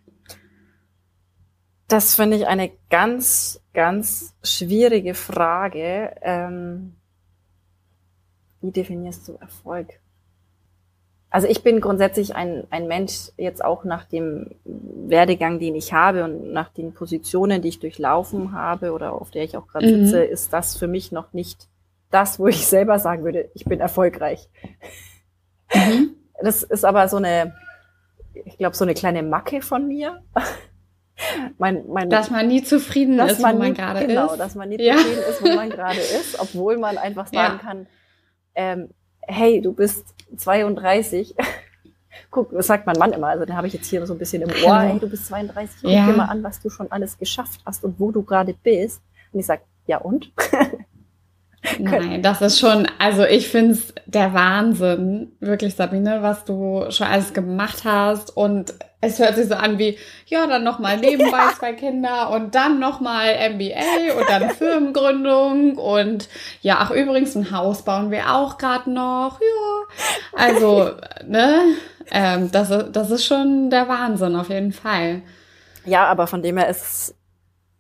Das 1.88 2.14
finde 2.14 2.38
ich 2.38 2.46
eine 2.46 2.70
ganz, 2.92 3.64
ganz 3.74 4.36
schwierige 4.44 5.16
Frage. 5.16 6.14
Ähm, 6.22 6.96
wie 8.62 8.72
definierst 8.72 9.28
du 9.28 9.38
Erfolg? 9.38 10.00
Also 11.32 11.48
ich 11.48 11.62
bin 11.62 11.80
grundsätzlich 11.80 12.36
ein, 12.36 12.66
ein 12.72 12.88
Mensch, 12.88 13.32
jetzt 13.38 13.64
auch 13.64 13.84
nach 13.84 14.06
dem 14.06 14.48
Werdegang, 14.66 15.60
den 15.60 15.76
ich 15.76 15.94
habe 15.94 16.24
und 16.24 16.52
nach 16.52 16.70
den 16.70 16.94
Positionen, 16.94 17.62
die 17.62 17.70
ich 17.70 17.80
durchlaufen 17.80 18.54
habe 18.54 18.94
oder 18.94 19.14
auf 19.14 19.30
der 19.30 19.44
ich 19.44 19.56
auch 19.56 19.68
gerade 19.68 19.88
mhm. 19.88 20.06
sitze, 20.06 20.24
ist 20.24 20.52
das 20.54 20.76
für 20.76 20.88
mich 20.88 21.12
noch 21.12 21.34
nicht 21.34 21.68
das, 22.10 22.40
wo 22.40 22.48
ich 22.48 22.66
selber 22.68 22.98
sagen 22.98 23.24
würde, 23.24 23.50
ich 23.54 23.66
bin 23.66 23.80
erfolgreich. 23.80 24.50
Mhm. 25.74 26.16
Das 26.42 26.64
ist 26.64 26.86
aber 26.86 27.08
so 27.08 27.18
eine, 27.18 27.54
ich 28.34 28.58
glaube, 28.58 28.76
so 28.76 28.86
eine 28.86 28.96
kleine 28.96 29.22
Macke 29.22 29.62
von 29.62 29.88
mir. 29.88 30.24
mein, 31.60 31.84
mein, 31.90 32.10
dass 32.10 32.32
man 32.32 32.48
nie 32.48 32.64
zufrieden 32.64 33.20
ist, 33.20 33.40
man 33.40 33.56
wo 33.56 33.60
man 33.60 33.74
gerade 33.76 34.08
genau, 34.08 34.26
ist. 34.26 34.32
Genau, 34.32 34.44
dass 34.44 34.56
man 34.56 34.70
nie 34.70 34.82
ja. 34.82 34.96
zufrieden 34.96 35.24
ist, 35.30 35.44
wo 35.44 35.48
man 35.50 35.70
gerade 35.70 36.00
ist, 36.00 36.40
obwohl 36.40 36.78
man 36.78 36.98
einfach 36.98 37.28
sagen 37.28 37.36
ja. 37.36 37.58
kann, 37.58 37.88
ähm, 38.56 38.90
hey, 39.28 39.62
du 39.62 39.74
bist 39.74 40.06
32. 40.36 41.36
Guck, 42.32 42.52
das 42.52 42.68
sagt 42.68 42.86
mein 42.86 42.98
Mann 42.98 43.12
immer, 43.12 43.28
also 43.28 43.46
den 43.46 43.56
habe 43.56 43.68
ich 43.68 43.74
jetzt 43.74 43.88
hier 43.88 44.06
so 44.06 44.14
ein 44.14 44.20
bisschen 44.20 44.44
im 44.44 44.50
Ohr, 44.64 44.80
hey, 44.80 45.00
du 45.00 45.10
bist 45.10 45.28
32, 45.28 45.82
guck 45.82 45.92
ja. 45.92 46.06
dir 46.06 46.14
mal 46.14 46.26
an, 46.26 46.44
was 46.44 46.60
du 46.60 46.70
schon 46.70 46.92
alles 46.92 47.18
geschafft 47.18 47.62
hast 47.66 47.84
und 47.84 48.00
wo 48.00 48.12
du 48.12 48.22
gerade 48.24 48.54
bist. 48.54 49.02
Und 49.32 49.40
ich 49.40 49.46
sage, 49.46 49.62
ja 49.88 49.98
und? 49.98 50.32
Nein, 51.80 52.22
das 52.22 52.42
ist 52.42 52.60
schon, 52.60 52.88
also 53.00 53.26
ich 53.26 53.50
finde 53.50 53.74
es 53.74 53.94
der 54.06 54.34
Wahnsinn, 54.34 55.32
wirklich 55.40 55.76
Sabine, 55.76 56.22
was 56.22 56.46
du 56.46 56.86
schon 56.90 57.08
alles 57.08 57.34
gemacht 57.34 57.84
hast 57.84 58.36
und 58.36 58.74
es 59.02 59.20
hört 59.20 59.36
sich 59.36 59.48
so 59.48 59.56
an 59.56 59.80
wie, 59.80 59.98
ja, 60.26 60.46
dann 60.48 60.64
nochmal 60.64 60.98
nebenbei 61.02 61.38
ja. 61.38 61.54
zwei 61.58 61.74
Kinder 61.74 62.32
und 62.32 62.56
dann 62.56 62.80
nochmal 62.80 63.36
MBA 63.52 64.18
und 64.18 64.30
dann 64.30 64.50
Firmengründung 64.56 65.78
und 65.78 66.30
ja, 66.62 66.78
ach 66.80 66.92
übrigens, 66.92 67.36
ein 67.36 67.52
Haus 67.52 67.84
bauen 67.84 68.12
wir 68.12 68.34
auch 68.34 68.58
gerade 68.58 68.92
noch, 68.92 69.40
ja. 69.40 69.96
Also, 70.34 70.92
ne, 71.28 71.76
ähm, 72.12 72.52
das, 72.52 72.72
das 72.92 73.12
ist 73.12 73.26
schon 73.26 73.70
der 73.70 73.88
Wahnsinn 73.88 74.36
auf 74.36 74.50
jeden 74.50 74.74
Fall. 74.74 75.22
Ja, 75.86 76.06
aber 76.08 76.28
von 76.28 76.42
dem 76.42 76.58
her 76.58 76.70
ist 76.70 77.16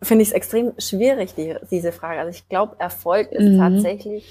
finde 0.01 0.21
ich 0.21 0.29
es 0.29 0.33
extrem 0.33 0.73
schwierig, 0.77 1.35
die, 1.35 1.55
diese 1.69 1.91
Frage. 1.91 2.19
Also 2.19 2.29
ich 2.31 2.47
glaube, 2.47 2.75
Erfolg 2.79 3.31
ist 3.31 3.43
mhm. 3.43 3.57
tatsächlich, 3.57 4.25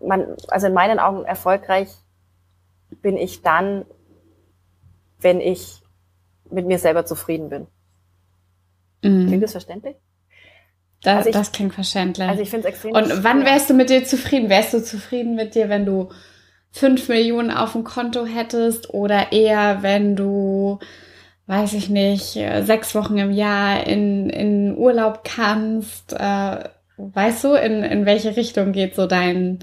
man, 0.00 0.36
also 0.48 0.66
in 0.66 0.74
meinen 0.74 0.98
Augen 0.98 1.24
erfolgreich 1.24 1.88
bin 3.02 3.16
ich 3.16 3.42
dann, 3.42 3.86
wenn 5.20 5.40
ich 5.40 5.79
mit 6.52 6.66
mir 6.66 6.78
selber 6.78 7.04
zufrieden 7.06 7.48
bin. 7.48 7.66
Mhm. 9.02 9.26
Klingt 9.28 9.42
das 9.42 9.52
verständlich? 9.52 9.96
Das, 11.02 11.18
also 11.18 11.28
ich, 11.30 11.34
das 11.34 11.52
klingt 11.52 11.74
verständlich. 11.74 12.28
Also 12.28 12.42
ich 12.42 12.50
finde 12.50 12.68
es 12.68 12.74
extrem 12.74 12.92
Und 12.92 13.24
wann 13.24 13.44
wärst 13.44 13.70
du 13.70 13.74
mit 13.74 13.88
dir 13.90 14.04
zufrieden? 14.04 14.50
Wärst 14.50 14.74
du 14.74 14.82
zufrieden 14.82 15.34
mit 15.34 15.54
dir, 15.54 15.68
wenn 15.68 15.86
du 15.86 16.10
fünf 16.72 17.08
Millionen 17.08 17.50
auf 17.50 17.72
dem 17.72 17.84
Konto 17.84 18.26
hättest 18.26 18.92
oder 18.92 19.32
eher, 19.32 19.82
wenn 19.82 20.14
du 20.14 20.78
weiß 21.50 21.72
ich 21.72 21.90
nicht, 21.90 22.38
sechs 22.62 22.94
Wochen 22.94 23.18
im 23.18 23.32
Jahr 23.32 23.84
in, 23.84 24.30
in 24.30 24.76
Urlaub 24.76 25.24
kannst. 25.24 26.12
Äh, 26.12 26.68
weißt 26.96 27.42
du, 27.42 27.54
in, 27.54 27.82
in 27.82 28.06
welche 28.06 28.36
Richtung 28.36 28.70
geht 28.70 28.94
so 28.94 29.08
dein, 29.08 29.58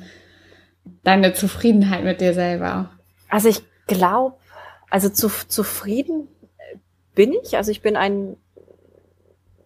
deine 1.05 1.31
Zufriedenheit 1.31 2.03
mit 2.03 2.19
dir 2.19 2.33
selber? 2.33 2.89
Also 3.29 3.47
ich 3.47 3.61
glaube, 3.87 4.35
also 4.89 5.07
zu, 5.07 5.29
zufrieden 5.47 6.27
bin 7.17 7.33
ich. 7.33 7.57
Also 7.57 7.71
ich 7.71 7.81
bin 7.81 7.97
ein, 7.97 8.37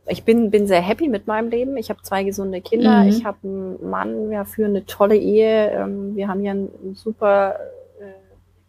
ich 0.08 0.24
bin, 0.24 0.50
bin 0.50 0.68
sehr 0.68 0.82
happy 0.82 1.10
mit 1.10 1.28
meinem 1.28 1.50
Leben. 1.50 1.76
Ich 1.76 1.90
habe 1.90 2.02
zwei 2.02 2.24
gesunde 2.24 2.62
Kinder. 2.62 3.04
Mhm. 3.04 3.10
Ich 3.10 3.26
habe 3.26 3.38
einen 3.44 3.90
Mann. 3.90 4.30
Wir 4.30 4.46
führen 4.46 4.72
eine 4.72 4.86
tolle 4.86 5.18
Ehe. 5.18 5.70
Ähm, 5.72 6.16
wir 6.16 6.30
haben 6.30 6.40
hier 6.40 6.54
ein, 6.54 6.96
super 6.96 7.60
äh, 8.00 8.06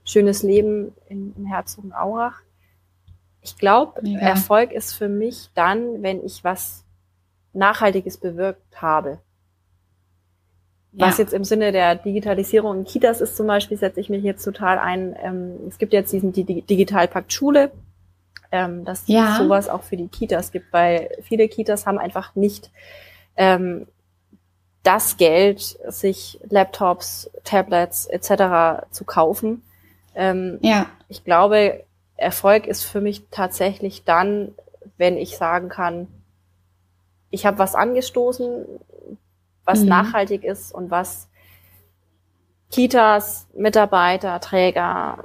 schönes 0.05 0.43
Leben 0.43 0.93
in, 1.09 1.33
in 1.39 1.47
Herzogenaurach. 1.47 2.43
Ich 3.41 3.57
glaube, 3.57 4.01
Erfolg 4.21 4.73
ist 4.73 4.93
für 4.95 5.09
mich 5.09 5.51
dann, 5.55 6.03
wenn 6.03 6.25
ich 6.25 6.45
was 6.45 6.85
Nachhaltiges 7.53 8.17
bewirkt 8.19 8.81
habe. 8.81 9.19
Was 10.93 11.19
ja. 11.19 11.25
jetzt 11.25 11.33
im 11.33 11.43
Sinne 11.43 11.73
der 11.73 11.97
Digitalisierung 11.97 12.79
in 12.79 12.85
Kitas 12.85 13.21
ist 13.21 13.37
zum 13.37 13.47
Beispiel, 13.47 13.79
setze 13.79 14.01
ich 14.01 14.11
mich 14.11 14.23
jetzt 14.23 14.45
total 14.45 14.79
ein. 14.79 15.17
Ähm, 15.23 15.55
es 15.69 15.79
gibt 15.79 15.93
jetzt 15.93 16.13
diesen 16.13 16.33
Digitalpakt 16.33 17.33
Schule, 17.33 17.73
ähm, 18.53 18.85
dass 18.85 19.05
ja. 19.07 19.37
sowas 19.39 19.69
auch 19.69 19.83
für 19.83 19.97
die 19.97 20.09
Kitas 20.09 20.53
gibt, 20.53 20.73
weil 20.73 21.11
viele 21.23 21.49
Kitas 21.49 21.87
haben 21.87 21.99
einfach 21.99 22.37
nicht 22.37 22.71
ähm, 23.37 23.89
das 24.83 25.17
Geld, 25.17 25.61
sich 25.89 26.39
Laptops, 26.49 27.31
Tablets 27.45 28.07
etc. 28.07 28.85
zu 28.91 29.05
kaufen. 29.05 29.63
Ähm, 30.15 30.59
ja. 30.61 30.87
Ich 31.09 31.25
glaube, 31.25 31.85
Erfolg 32.17 32.67
ist 32.67 32.85
für 32.85 33.01
mich 33.01 33.25
tatsächlich 33.31 34.05
dann, 34.05 34.55
wenn 34.99 35.17
ich 35.17 35.37
sagen 35.39 35.69
kann, 35.69 36.09
ich 37.31 37.47
habe 37.47 37.59
was 37.59 37.75
angestoßen, 37.75 38.67
was 39.65 39.81
mhm. 39.81 39.89
nachhaltig 39.89 40.45
ist 40.45 40.75
und 40.75 40.91
was 40.91 41.29
Kitas, 42.71 43.47
Mitarbeiter, 43.55 44.41
Träger, 44.41 45.25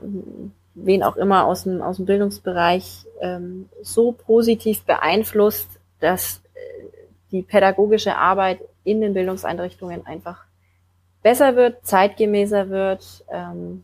wen 0.83 1.03
auch 1.03 1.17
immer 1.17 1.45
aus 1.45 1.63
dem, 1.63 1.81
aus 1.81 1.97
dem 1.97 2.05
Bildungsbereich 2.05 3.05
ähm, 3.21 3.69
so 3.81 4.11
positiv 4.11 4.83
beeinflusst, 4.83 5.67
dass 5.99 6.41
äh, 6.53 6.85
die 7.31 7.41
pädagogische 7.41 8.15
Arbeit 8.15 8.59
in 8.83 9.01
den 9.01 9.13
Bildungseinrichtungen 9.13 10.05
einfach 10.05 10.45
besser 11.23 11.55
wird, 11.55 11.85
zeitgemäßer 11.85 12.69
wird. 12.69 13.25
Ähm, 13.31 13.83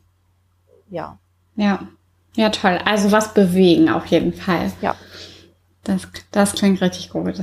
ja. 0.90 1.18
Ja. 1.56 1.88
Ja, 2.36 2.50
toll. 2.50 2.80
Also 2.86 3.12
was 3.12 3.34
bewegen 3.34 3.90
auf 3.90 4.06
jeden 4.08 4.34
Fall. 4.34 4.72
Ja. 4.82 4.96
Das, 5.84 6.08
das 6.32 6.54
klingt 6.54 6.82
richtig 6.82 7.10
gut. 7.10 7.36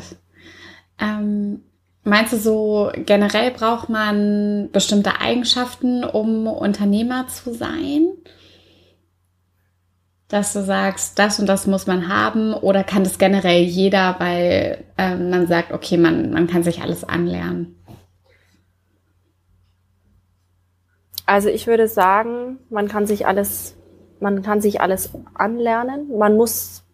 Ähm, 0.99 1.63
meinst 2.03 2.33
du 2.33 2.39
so, 2.39 2.91
generell 2.97 3.51
braucht 3.51 3.89
man 3.89 4.71
bestimmte 4.73 5.21
Eigenschaften, 5.21 6.05
um 6.05 6.47
Unternehmer 6.47 7.29
zu 7.29 7.55
sein? 7.55 8.09
Dass 10.31 10.53
du 10.53 10.63
sagst, 10.63 11.19
das 11.19 11.39
und 11.39 11.47
das 11.47 11.67
muss 11.67 11.87
man 11.87 12.09
haben 12.09 12.55
oder 12.55 12.85
kann 12.85 13.05
das 13.05 13.19
generell 13.19 13.63
jeder, 13.63 14.17
weil 14.19 14.85
ähm, 14.97 15.31
man 15.31 15.47
sagt, 15.47 15.73
okay, 15.73 15.97
man, 15.97 16.33
man 16.33 16.47
kann 16.47 16.63
sich 16.63 16.81
alles 16.83 17.05
anlernen? 17.05 17.77
Also 21.27 21.49
ich 21.49 21.67
würde 21.67 21.89
sagen, 21.89 22.59
man 22.71 22.89
kann 22.89 23.07
sich 23.07 23.27
alles 23.27 23.77
man 24.21 24.43
kann 24.43 24.61
sich 24.61 24.81
alles 24.81 25.11
anlernen. 25.35 26.17
Man 26.17 26.37
muss, 26.37 26.85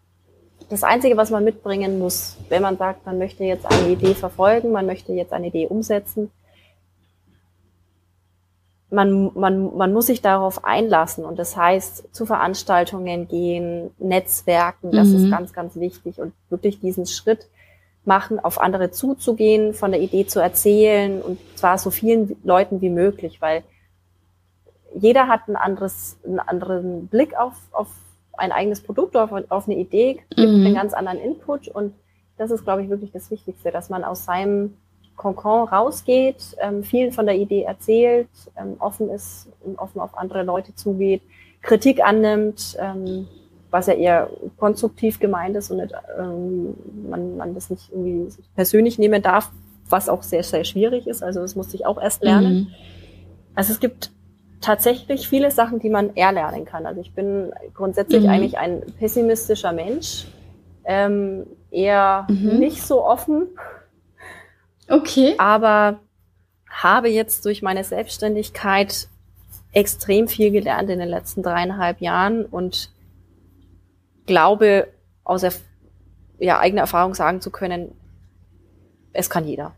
das 0.69 0.85
Einzige, 0.85 1.17
was 1.17 1.31
man 1.31 1.45
mitbringen 1.45 1.99
muss, 1.99 2.37
wenn 2.49 2.63
man 2.63 2.77
sagt, 2.79 3.05
man 3.05 3.19
möchte 3.19 3.45
jetzt 3.45 3.67
eine 3.67 3.89
Idee 3.89 4.15
verfolgen, 4.15 4.73
man 4.73 4.87
möchte 4.87 5.13
jetzt 5.13 5.33
eine 5.33 5.49
Idee 5.49 5.67
umsetzen, 5.67 6.31
man, 8.91 9.33
man, 9.35 9.77
man 9.77 9.93
muss 9.93 10.07
sich 10.07 10.23
darauf 10.23 10.65
einlassen 10.65 11.25
und 11.25 11.39
das 11.39 11.57
heißt, 11.57 12.15
zu 12.15 12.25
Veranstaltungen 12.25 13.27
gehen, 13.27 13.91
Netzwerken, 13.99 14.93
das 14.93 15.09
mhm. 15.09 15.17
ist 15.17 15.31
ganz, 15.31 15.53
ganz 15.53 15.77
wichtig 15.77 16.21
und 16.21 16.33
wirklich 16.51 16.81
diesen 16.81 17.07
Schritt 17.07 17.49
machen, 18.05 18.39
auf 18.39 18.61
andere 18.61 18.93
zuzugehen, 18.93 19.75
von 19.75 19.91
der 19.91 20.01
Idee 20.01 20.27
zu 20.27 20.41
erzählen 20.41 21.21
und 21.21 21.39
zwar 21.57 21.79
so 21.79 21.91
vielen 21.91 22.37
Leuten 22.45 22.81
wie 22.81 22.91
möglich, 22.91 23.41
weil 23.41 23.65
jeder 24.95 25.27
hat 25.27 25.49
ein 25.49 25.57
anderes, 25.57 26.17
einen 26.25 26.39
anderen 26.39 27.09
Blick 27.09 27.37
auf, 27.37 27.55
auf 27.73 27.89
ein 28.39 28.53
eigenes 28.53 28.81
Produkt, 28.81 29.17
auf, 29.17 29.31
auf 29.49 29.67
eine 29.67 29.77
Idee, 29.77 30.21
gibt 30.31 30.49
mhm. 30.49 30.67
einen 30.67 30.75
ganz 30.75 30.95
anderen 30.95 31.19
Input 31.19 31.67
und 31.67 31.93
das 32.39 32.53
ist, 32.53 32.65
glaube 32.65 32.83
ich, 32.83 32.91
wirklich 32.91 33.11
das 33.11 33.31
Wichtigste, 33.31 33.73
dass 33.73 33.89
man 33.89 34.05
aus 34.05 34.27
seinem 34.27 34.77
Konkon 35.17 35.69
rausgeht, 35.69 36.57
ähm, 36.61 36.85
vielen 36.85 37.13
von 37.13 37.27
der 37.27 37.37
Idee 37.37 37.63
erzählt, 37.63 38.29
ähm, 38.57 38.77
offen 38.79 39.11
ist 39.11 39.49
und 39.65 39.79
offen 39.79 40.01
auf 40.01 40.17
andere 40.17 40.43
Leute 40.43 40.75
zugeht, 40.75 41.23
Kritik 41.63 42.05
annimmt, 42.05 42.77
ähm, 42.79 43.27
was 43.71 43.87
ja 43.87 43.95
eher 43.95 44.31
konstruktiv 44.57 45.19
gemeint 45.19 45.57
ist 45.57 45.71
und 45.71 45.79
nicht, 45.79 45.93
ähm, 46.19 46.75
man, 47.09 47.37
man 47.37 47.55
das 47.55 47.71
nicht 47.71 47.91
irgendwie 47.91 48.33
persönlich 48.55 48.99
nehmen 48.99 49.23
darf, 49.23 49.51
was 49.89 50.09
auch 50.09 50.23
sehr, 50.23 50.43
sehr 50.43 50.65
schwierig 50.65 51.07
ist. 51.07 51.23
Also 51.23 51.41
das 51.41 51.57
musste 51.57 51.77
ich 51.77 51.87
auch 51.87 52.01
erst 52.01 52.23
lernen. 52.23 52.55
Mhm. 52.55 52.67
Also 53.55 53.73
es 53.73 53.81
gibt 53.81 54.13
tatsächlich 54.61 55.29
viele 55.29 55.51
Sachen, 55.51 55.79
die 55.79 55.91
man 55.91 56.15
eher 56.15 56.33
lernen 56.33 56.65
kann. 56.65 56.87
Also 56.87 57.01
ich 57.01 57.13
bin 57.15 57.53
grundsätzlich 57.75 58.25
mhm. 58.25 58.31
eigentlich 58.31 58.59
ein 58.59 58.83
pessimistischer 58.99 59.73
Mensch, 59.73 60.27
ähm, 60.85 61.47
eher 61.71 62.27
mhm. 62.29 62.59
nicht 62.59 62.83
so 62.83 63.05
offen. 63.05 63.49
Okay. 64.89 65.35
Aber 65.39 66.01
habe 66.69 67.09
jetzt 67.09 67.45
durch 67.45 67.63
meine 67.63 67.85
Selbstständigkeit 67.85 69.09
extrem 69.73 70.29
viel 70.29 70.51
gelernt 70.51 70.91
in 70.91 70.99
den 70.99 71.09
letzten 71.09 71.43
dreieinhalb 71.43 72.01
Jahren 72.01 72.45
und 72.45 72.91
glaube 74.27 74.89
aus 75.25 75.43
ja, 76.39 76.59
eigener 76.59 76.83
Erfahrung 76.83 77.15
sagen 77.15 77.41
zu 77.41 77.51
können, 77.51 77.93
es 79.13 79.31
kann 79.31 79.47
jeder. 79.47 79.75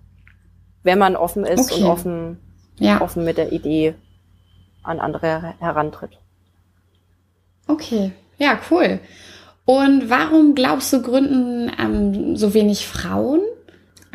Wenn 0.82 0.98
man 0.98 1.16
offen 1.16 1.44
ist 1.44 1.72
okay. 1.72 1.82
und 1.82 1.90
offen, 1.90 2.38
ja. 2.78 3.00
offen 3.00 3.24
mit 3.24 3.38
der 3.38 3.52
Idee 3.52 3.94
an 4.82 5.00
andere 5.00 5.54
herantritt. 5.58 6.18
Okay, 7.66 8.12
ja, 8.38 8.58
cool. 8.70 9.00
Und 9.64 10.08
warum 10.08 10.54
glaubst 10.54 10.92
du, 10.92 11.02
gründen 11.02 11.70
ähm, 11.78 12.36
so 12.36 12.54
wenig 12.54 12.86
Frauen? 12.86 13.40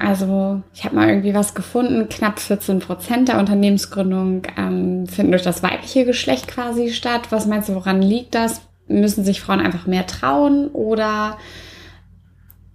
Also 0.05 0.61
ich 0.73 0.83
habe 0.83 0.95
mal 0.95 1.07
irgendwie 1.07 1.33
was 1.33 1.53
gefunden, 1.53 2.09
knapp 2.09 2.39
14 2.39 2.79
Prozent 2.79 3.29
der 3.29 3.39
Unternehmensgründung 3.39 4.43
ähm, 4.57 5.07
finden 5.07 5.31
durch 5.31 5.43
das 5.43 5.63
weibliche 5.63 6.03
Geschlecht 6.03 6.47
quasi 6.47 6.89
statt. 6.89 7.31
Was 7.31 7.45
meinst 7.45 7.69
du, 7.69 7.75
woran 7.75 8.01
liegt 8.01 8.35
das? 8.35 8.61
Müssen 8.87 9.23
sich 9.23 9.39
Frauen 9.39 9.61
einfach 9.61 9.87
mehr 9.87 10.05
trauen 10.05 10.67
oder? 10.67 11.37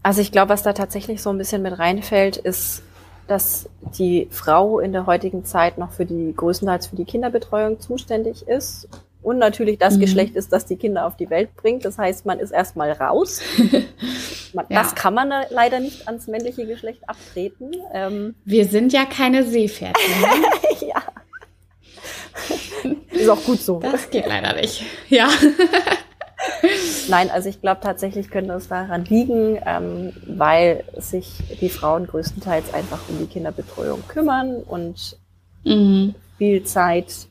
Also 0.03 0.22
ich 0.22 0.33
glaube, 0.33 0.51
was 0.51 0.62
da 0.62 0.72
tatsächlich 0.72 1.20
so 1.20 1.29
ein 1.29 1.39
bisschen 1.39 1.61
mit 1.61 1.79
reinfällt, 1.79 2.39
ist, 2.39 2.83
dass 3.26 3.68
die 3.99 4.29
Frau 4.31 4.79
in 4.79 4.93
der 4.93 5.05
heutigen 5.05 5.45
Zeit 5.45 5.76
noch 5.76 5.93
für 5.93 6.07
die 6.07 6.33
größtenteils 6.35 6.87
für 6.87 6.97
die 6.97 7.05
Kinderbetreuung 7.05 7.79
zuständig 7.79 8.49
ist 8.49 8.89
und 9.23 9.39
natürlich 9.39 9.79
das 9.79 9.97
mhm. 9.97 10.01
Geschlecht 10.01 10.37
ist, 10.37 10.53
das 10.53 10.66
die 10.66 10.77
Kinder 10.77 11.07
auf 11.07 11.16
die 11.16 11.29
Welt 11.31 11.55
bringt. 11.57 11.85
Das 11.85 11.99
heißt, 11.99 12.25
man 12.25 12.39
ist 12.39 12.51
erstmal 12.51 12.93
raus. 12.93 13.41
man, 14.55 14.66
ja. 14.69 14.83
Das 14.83 14.95
kann 14.95 15.14
man 15.14 15.33
leider 15.51 15.81
nicht 15.81 16.07
ans 16.07 16.29
männliche 16.29 16.66
Geschlecht 16.66 17.01
abtreten. 17.09 17.73
Ähm, 17.93 18.35
Wir 18.45 18.66
sind 18.66 18.93
ja 18.93 19.05
keine 19.05 19.45
Seepferdchen. 19.45 20.21
Ne? 20.21 20.89
ja. 20.89 21.03
Ist 23.11 23.29
auch 23.29 23.43
gut 23.45 23.61
so. 23.61 23.81
Das 23.81 24.11
geht 24.11 24.27
leider 24.27 24.55
nicht. 24.55 24.85
Ja. 25.09 25.29
Nein, 27.09 27.31
also 27.31 27.49
ich 27.49 27.61
glaube 27.61 27.81
tatsächlich 27.83 28.31
könnte 28.31 28.53
es 28.53 28.69
daran 28.69 29.05
liegen, 29.05 29.59
ähm, 29.66 30.12
weil 30.27 30.85
sich 30.97 31.33
die 31.61 31.69
Frauen 31.69 32.07
größtenteils 32.07 32.73
einfach 32.73 33.01
um 33.09 33.19
die 33.19 33.27
Kinderbetreuung 33.27 34.07
kümmern 34.07 34.62
und 34.62 35.16
mhm. 35.64 36.14
viel 36.39 36.62
Zeit 36.62 37.27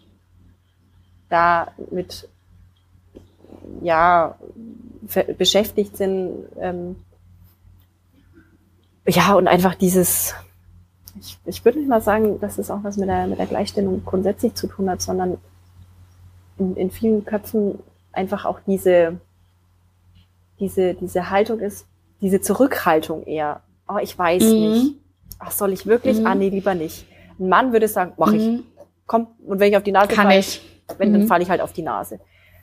da 1.30 1.72
mit 1.92 2.28
ja 3.82 4.36
beschäftigt 5.38 5.98
sind. 5.98 6.46
Ähm, 6.60 6.96
ja, 9.08 9.34
und 9.36 9.48
einfach 9.48 9.76
dieses, 9.76 10.36
ich, 11.20 11.38
ich 11.46 11.66
würde 11.66 11.80
nicht 11.80 11.88
mal 11.88 12.02
sagen, 12.02 12.40
dass 12.40 12.58
es 12.58 12.70
auch 12.70 12.84
was 12.84 12.98
mit 12.98 13.08
der, 13.08 13.28
mit 13.28 13.40
der 13.40 13.46
Gleichstellung 13.46 14.04
grundsätzlich 14.06 14.54
zu 14.56 14.68
tun 14.68 14.90
hat, 14.90 15.02
sondern 15.02 15.38
in, 16.58 16.76
in 16.76 16.92
vielen 16.92 17.24
Köpfen 17.24 17.80
einfach 18.12 18.46
auch 18.46 18.60
diese, 18.68 19.20
diese, 20.60 20.94
diese 20.96 21.30
Haltung 21.30 21.60
ist, 21.60 21.86
diese 22.22 22.42
Zurückhaltung 22.42 23.24
eher. 23.26 23.62
Oh, 23.88 24.00
ich 24.02 24.18
weiß 24.18 24.44
mhm. 24.44 24.50
nicht. 24.50 24.96
Ach, 25.40 25.52
soll 25.52 25.72
ich 25.72 25.86
wirklich? 25.86 26.20
Mhm. 26.20 26.28
Ah, 26.28 26.36
nee, 26.36 26.50
lieber 26.50 26.74
nicht. 26.74 27.06
Ein 27.40 27.50
Mann 27.50 27.72
würde 27.72 27.88
sagen, 27.88 28.14
mach 28.18 28.34
ich. 28.34 28.46
Mhm. 28.46 28.64
Komm, 29.06 29.28
und 29.46 29.60
wenn 29.60 29.70
ich 29.70 29.78
auf 29.78 29.84
die 29.84 29.92
Nase 29.94 30.14
Kann 30.14 30.28
fall, 30.28 30.40
ich 30.40 30.62
wenn, 30.98 31.10
mhm. 31.10 31.20
dann 31.20 31.28
falle 31.28 31.44
ich 31.44 31.50
halt 31.50 31.62
auf 31.62 31.74
die 31.74 31.82
Nase. 31.82 32.20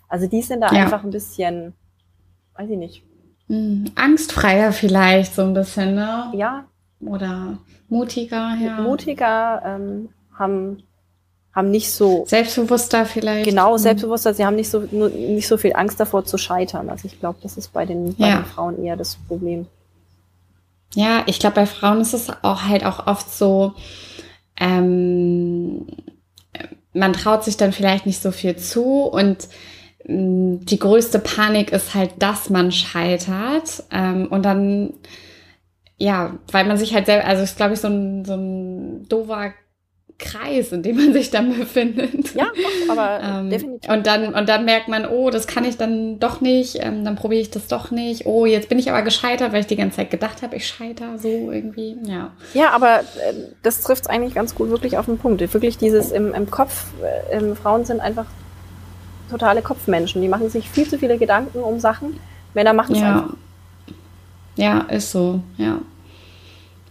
Also 0.09 0.27
die 0.27 0.43
sind 0.43 0.61
da 0.61 0.73
ja. 0.73 0.85
einfach 0.85 1.05
ein 1.05 1.11
bisschen, 1.11 1.75
weiß 2.57 2.71
ich 2.71 2.79
nicht. 2.79 3.03
Mhm. 3.49 3.91
Angstfreier 3.95 4.73
vielleicht 4.73 5.35
so 5.35 5.43
ein 5.43 5.55
bisschen, 5.55 5.95
ne? 5.95 6.33
Ja. 6.35 6.65
Oder 7.01 7.59
mutiger, 7.89 8.57
ja. 8.61 8.81
Mutiger, 8.81 9.63
ähm, 9.65 10.09
haben, 10.39 10.83
haben 11.55 11.71
nicht 11.71 11.91
so. 11.91 12.25
Selbstbewusster 12.27 13.05
vielleicht. 13.05 13.45
Genau, 13.45 13.73
mhm. 13.73 13.79
selbstbewusster. 13.79 14.35
Sie 14.35 14.45
haben 14.45 14.57
nicht 14.57 14.71
so, 14.71 14.87
nur, 14.91 15.11
nicht 15.11 15.47
so 15.47 15.57
viel 15.57 15.75
Angst 15.75 16.01
davor 16.01 16.25
zu 16.25 16.39
scheitern. 16.39 16.89
Also 16.89 17.07
ich 17.07 17.21
glaube, 17.21 17.39
das 17.43 17.57
ist 17.57 17.73
bei 17.73 17.85
den, 17.85 18.15
bei 18.17 18.29
ja. 18.29 18.37
den 18.37 18.45
Frauen 18.47 18.83
eher 18.83 18.97
das 18.97 19.17
Problem. 19.17 19.67
Ja, 20.95 21.25
ich 21.27 21.41
glaube, 21.41 21.57
bei 21.57 21.67
Frauen 21.67 22.01
ist 22.01 22.15
es 22.15 22.31
auch 22.43 22.63
halt 22.63 22.85
auch 22.87 23.07
oft 23.07 23.33
so, 23.33 23.75
ähm, 24.59 25.87
man 26.95 27.13
traut 27.13 27.45
sich 27.45 27.57
dann 27.57 27.73
vielleicht 27.73 28.07
nicht 28.07 28.23
so 28.23 28.31
viel 28.31 28.57
zu 28.57 29.03
und 29.03 29.49
mm, 30.07 30.65
die 30.65 30.79
größte 30.79 31.19
Panik 31.19 31.73
ist 31.73 31.95
halt, 31.95 32.13
dass 32.21 32.49
man 32.51 32.73
scheitert. 32.73 33.83
Ähm, 33.91 34.29
und 34.29 34.45
dann, 34.45 34.95
ja, 35.99 36.39
weil 36.51 36.65
man 36.65 36.79
sich 36.79 36.95
halt 36.95 37.07
selber, 37.07 37.27
also 37.27 37.43
ist, 37.43 37.57
glaube 37.57 37.75
ich, 37.75 37.81
so 37.81 37.89
ein, 37.89 38.25
so 38.25 38.35
ein 38.35 39.09
doofer 39.09 39.53
Kreis, 40.19 40.73
in 40.73 40.83
dem 40.83 40.97
man 40.97 41.13
sich 41.13 41.31
dann 41.31 41.59
befindet. 41.59 42.35
Ja, 42.35 42.47
aber 42.89 43.21
ähm, 43.41 43.51
definitiv. 43.51 43.91
Und 43.91 44.07
dann, 44.07 44.35
und 44.35 44.49
dann 44.49 44.65
merkt 44.65 44.89
man, 44.89 45.07
oh, 45.07 45.31
das 45.31 45.47
kann 45.47 45.65
ich 45.65 45.77
dann 45.77 46.19
doch 46.21 46.41
nicht, 46.41 46.79
ähm, 46.81 47.05
dann 47.05 47.17
probiere 47.17 47.41
ich 47.41 47.51
das 47.51 47.67
doch 47.67 47.91
nicht. 47.91 48.27
Oh, 48.27 48.47
jetzt 48.47 48.69
bin 48.69 48.79
ich 48.79 48.91
aber 48.91 49.03
gescheitert, 49.03 49.53
weil 49.53 49.61
ich 49.61 49.67
die 49.67 49.77
ganze 49.77 49.97
Zeit 49.97 50.11
gedacht 50.11 50.43
habe, 50.43 50.57
ich 50.57 50.67
scheitere 50.67 51.19
so 51.19 51.51
irgendwie. 51.51 51.97
Ja, 52.05 52.31
ja 52.53 52.71
aber 52.71 53.01
äh, 53.01 53.35
das 53.63 53.81
trifft 53.83 54.05
es 54.05 54.09
eigentlich 54.09 54.35
ganz 54.35 54.55
gut 54.55 54.71
wirklich 54.71 54.99
auf 54.99 55.07
den 55.07 55.19
Punkt. 55.19 55.41
Wirklich 55.41 55.79
dieses 55.79 56.13
im, 56.13 56.33
im 56.33 56.51
Kopf, 56.51 56.87
äh, 57.31 57.55
Frauen 57.55 57.85
sind 57.85 58.01
einfach 58.01 58.27
totale 59.31 59.63
Kopfmenschen. 59.63 60.23
Die 60.23 60.29
machen 60.29 60.49
sich 60.49 60.69
viel 60.69 60.89
zu 60.89 60.99
viele 60.99 61.19
Gedanken 61.19 61.59
um 61.59 61.81
Sachen. 61.81 62.19
Männer 62.55 62.73
machen 62.73 62.95
es 62.95 63.01
ja. 63.01 63.13
einfach. 63.13 63.37
Ja, 64.57 64.81
ist 64.83 65.11
so, 65.11 65.41
ja. 65.57 65.79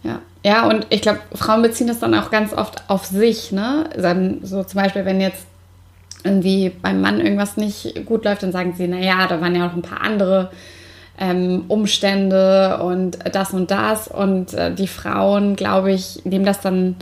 Ja. 0.04 0.20
Ja, 0.44 0.66
und 0.68 0.86
ich 0.90 1.00
glaube, 1.00 1.20
Frauen 1.34 1.62
beziehen 1.62 1.86
das 1.86 2.00
dann 2.00 2.14
auch 2.14 2.30
ganz 2.30 2.52
oft 2.52 2.88
auf 2.88 3.06
sich, 3.06 3.50
ne? 3.50 3.88
Dann 3.96 4.40
so 4.42 4.62
zum 4.62 4.80
Beispiel, 4.80 5.06
wenn 5.06 5.20
jetzt 5.20 5.46
irgendwie 6.22 6.70
beim 6.70 7.00
Mann 7.00 7.20
irgendwas 7.20 7.56
nicht 7.56 8.04
gut 8.06 8.24
läuft, 8.24 8.42
dann 8.42 8.52
sagen 8.52 8.74
sie, 8.76 8.86
naja, 8.86 9.26
da 9.26 9.40
waren 9.40 9.54
ja 9.54 9.66
noch 9.66 9.74
ein 9.74 9.82
paar 9.82 10.02
andere 10.02 10.50
ähm, 11.18 11.64
Umstände 11.68 12.78
und 12.82 13.18
das 13.32 13.52
und 13.52 13.70
das. 13.70 14.08
Und 14.08 14.52
äh, 14.54 14.74
die 14.74 14.86
Frauen, 14.86 15.56
glaube 15.56 15.92
ich, 15.92 16.24
nehmen 16.24 16.44
das 16.44 16.60
dann 16.60 16.96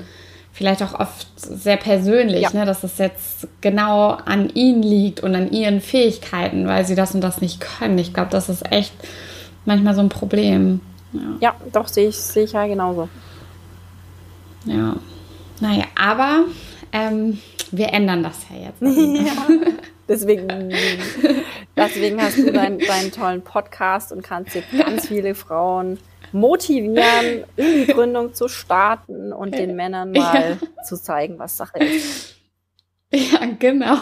vielleicht 0.53 0.83
auch 0.83 0.99
oft 0.99 1.27
sehr 1.37 1.77
persönlich, 1.77 2.43
ja. 2.43 2.51
ne? 2.53 2.67
dass 2.67 2.85
es 2.85 2.99
jetzt 2.99 3.49
genau 3.61 4.11
an 4.11 4.51
ihnen 4.51 4.83
liegt 4.83 5.21
und 5.21 5.35
an 5.35 5.51
ihren 5.51 5.81
Fähigkeiten, 5.81 6.69
weil 6.69 6.85
sie 6.85 6.95
das 6.95 7.15
und 7.15 7.23
das 7.23 7.41
nicht 7.41 7.61
können. 7.61 7.99
Ich 7.99 8.13
glaube, 8.13 8.31
das 8.31 8.49
ist 8.49 8.71
echt 8.71 8.93
manchmal 9.65 9.95
so 9.95 10.01
ein 10.01 10.11
Problem. 10.11 10.81
Ja, 11.13 11.21
ja 11.41 11.57
doch, 11.73 11.89
sehe 11.89 12.09
ich, 12.09 12.17
sehe 12.17 12.45
ich 12.45 12.53
ja 12.53 12.67
genauso. 12.67 13.09
Ja, 14.65 14.97
naja, 15.61 15.85
aber 15.95 16.45
ähm, 16.93 17.39
wir 17.71 17.93
ändern 17.93 18.23
das 18.23 18.47
ja 18.51 18.67
jetzt. 18.67 18.83
ja. 19.27 19.49
Deswegen, 20.09 20.73
deswegen 21.77 22.21
hast 22.21 22.37
du 22.37 22.53
deinen, 22.53 22.79
deinen 22.79 23.13
tollen 23.13 23.43
Podcast 23.43 24.13
und 24.13 24.23
kannst 24.23 24.55
jetzt 24.55 24.71
ganz 24.77 25.07
viele 25.07 25.35
Frauen 25.35 25.99
motivieren, 26.33 27.45
in 27.57 27.87
die 27.87 27.93
Gründung 27.93 28.35
zu 28.35 28.49
starten 28.49 29.33
und 29.33 29.55
den 29.55 29.77
Männern 29.77 30.13
mal 30.13 30.59
ja. 30.61 30.83
zu 30.85 31.01
zeigen, 31.01 31.39
was 31.39 31.57
Sache 31.57 31.79
ist. 31.79 32.37
Ja, 33.13 33.41
genau. 33.59 33.99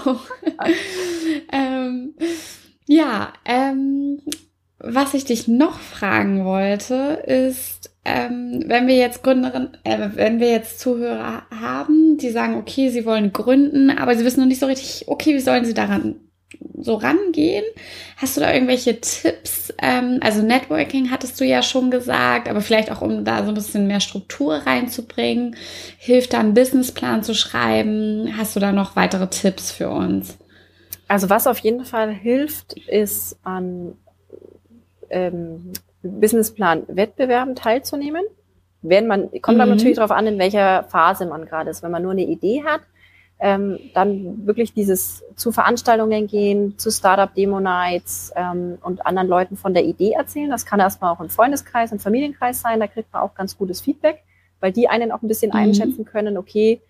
ähm, 1.53 2.15
ja, 2.87 3.33
ähm, 3.45 4.23
was 4.83 5.15
ich 5.15 5.25
dich 5.25 5.47
noch 5.47 5.79
fragen 5.79 6.45
wollte, 6.45 7.23
ist, 7.27 7.91
ähm, 8.05 8.65
wenn 8.67 8.87
wir 8.87 8.97
jetzt 8.97 9.23
Gründerin, 9.23 9.77
äh, 9.85 10.09
wenn 10.15 10.41
wir 10.41 10.51
jetzt 10.51 10.81
Zuhörer 10.81 11.43
haben, 11.51 12.17
die 12.17 12.31
sagen, 12.31 12.57
okay, 12.57 12.89
sie 12.89 13.05
wollen 13.05 13.33
gründen, 13.33 13.91
aber 13.91 14.17
sie 14.17 14.25
wissen 14.25 14.41
noch 14.41 14.47
nicht 14.47 14.61
so 14.61 14.67
richtig, 14.67 15.07
okay, 15.09 15.35
wie 15.35 15.41
sollen 15.41 15.67
sie 15.67 15.75
daran 15.75 16.17
so 16.79 16.95
rangehen? 16.95 17.65
Hast 18.17 18.37
du 18.37 18.41
da 18.41 18.53
irgendwelche 18.53 19.01
Tipps? 19.01 19.73
Ähm, 19.81 20.19
also 20.23 20.43
Networking 20.43 21.11
hattest 21.11 21.39
du 21.41 21.45
ja 21.45 21.63
schon 21.63 21.91
gesagt, 21.91 22.49
aber 22.49 22.63
vielleicht 22.63 22.91
auch, 22.91 23.03
um 23.03 23.25
da 23.25 23.45
so 23.45 23.51
ein 23.51 23.55
bisschen 23.55 23.87
mehr 23.87 24.01
Struktur 24.01 24.55
reinzubringen. 24.55 25.57
Hilft 25.99 26.33
da 26.33 26.41
einen 26.41 26.55
Businessplan 26.55 27.23
zu 27.23 27.35
schreiben? 27.35 28.35
Hast 28.37 28.57
du 28.57 28.61
da 28.61 28.73
noch 28.73 28.97
weitere 28.97 29.29
Tipps 29.29 29.71
für 29.71 29.91
uns? 29.91 30.39
Also 31.07 31.29
was 31.29 31.47
auf 31.47 31.59
jeden 31.59 31.85
Fall 31.85 32.13
hilft, 32.13 32.75
ist 32.89 33.37
an 33.43 33.95
ähm, 35.11 35.73
Businessplan-Wettbewerben 36.03 37.55
teilzunehmen. 37.55 38.23
Wenn 38.83 39.07
man, 39.07 39.31
kommt 39.43 39.57
mhm. 39.57 39.61
dann 39.61 39.69
natürlich 39.71 39.97
darauf 39.97 40.11
an, 40.11 40.27
in 40.27 40.39
welcher 40.39 40.85
Phase 40.85 41.27
man 41.27 41.45
gerade 41.45 41.71
ist. 41.71 41.83
Wenn 41.83 41.91
man 41.91 42.03
nur 42.03 42.13
eine 42.13 42.25
Idee 42.25 42.65
hat, 42.65 42.81
ähm, 43.39 43.79
dann 43.95 44.47
wirklich 44.47 44.75
dieses 44.75 45.25
zu 45.35 45.51
Veranstaltungen 45.51 46.27
gehen, 46.27 46.79
zu 46.79 46.91
Startup 46.91 47.35
Demo 47.35 47.59
Nights 47.59 48.33
ähm, 48.37 48.79
und 48.83 49.07
anderen 49.07 49.29
Leuten 49.29 49.57
von 49.57 49.73
der 49.73 49.85
Idee 49.85 50.13
erzählen. 50.13 50.51
Das 50.51 50.67
kann 50.67 50.79
erstmal 50.79 51.13
auch 51.13 51.21
ein 51.21 51.31
Freundeskreis, 51.31 51.93
ein 51.93 51.99
Familienkreis 51.99 52.61
sein. 52.61 52.81
Da 52.81 52.87
kriegt 52.87 53.13
man 53.13 53.23
auch 53.23 53.35
ganz 53.35 53.57
gutes 53.57 53.81
Feedback, 53.81 54.23
weil 54.61 54.73
die 54.73 54.89
einen 54.89 55.11
auch 55.11 55.23
ein 55.23 55.29
bisschen 55.29 55.51
mhm. 55.51 55.57
einschätzen 55.57 56.05
können, 56.05 56.37
okay, 56.37 56.81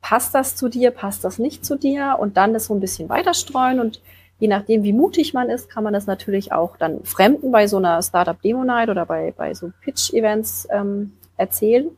passt 0.00 0.34
das 0.34 0.56
zu 0.56 0.68
dir, 0.68 0.90
passt 0.90 1.24
das 1.24 1.38
nicht 1.38 1.64
zu 1.64 1.76
dir 1.76 2.16
und 2.18 2.36
dann 2.36 2.52
das 2.52 2.66
so 2.66 2.74
ein 2.74 2.80
bisschen 2.80 3.08
weiter 3.08 3.34
streuen 3.34 3.80
und 3.80 4.00
Je 4.38 4.48
nachdem, 4.48 4.84
wie 4.84 4.92
mutig 4.92 5.34
man 5.34 5.50
ist, 5.50 5.68
kann 5.68 5.82
man 5.84 5.92
das 5.92 6.06
natürlich 6.06 6.52
auch 6.52 6.76
dann 6.76 7.02
Fremden 7.04 7.50
bei 7.50 7.66
so 7.66 7.78
einer 7.78 8.00
Startup 8.02 8.40
Demo 8.40 8.62
Night 8.64 8.88
oder 8.88 9.04
bei, 9.04 9.34
bei 9.36 9.52
so 9.54 9.72
Pitch-Events 9.82 10.68
ähm, 10.70 11.12
erzählen. 11.36 11.90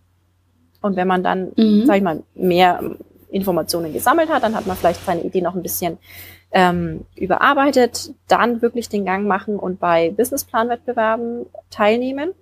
Und 0.80 0.96
wenn 0.96 1.06
man 1.06 1.22
dann, 1.22 1.52
mhm. 1.56 1.84
sag 1.86 1.96
ich 1.96 2.02
mal, 2.02 2.22
mehr 2.34 2.80
Informationen 3.30 3.92
gesammelt 3.92 4.30
hat, 4.30 4.42
dann 4.42 4.54
hat 4.54 4.66
man 4.66 4.76
vielleicht 4.76 5.04
seine 5.04 5.22
Idee 5.22 5.42
noch 5.42 5.54
ein 5.54 5.62
bisschen 5.62 5.98
ähm, 6.52 7.04
überarbeitet, 7.14 8.12
dann 8.26 8.62
wirklich 8.62 8.88
den 8.88 9.04
Gang 9.04 9.26
machen 9.26 9.58
und 9.58 9.78
bei 9.78 10.10
Businessplan-Wettbewerben 10.10 11.46
teilnehmen. 11.70 12.32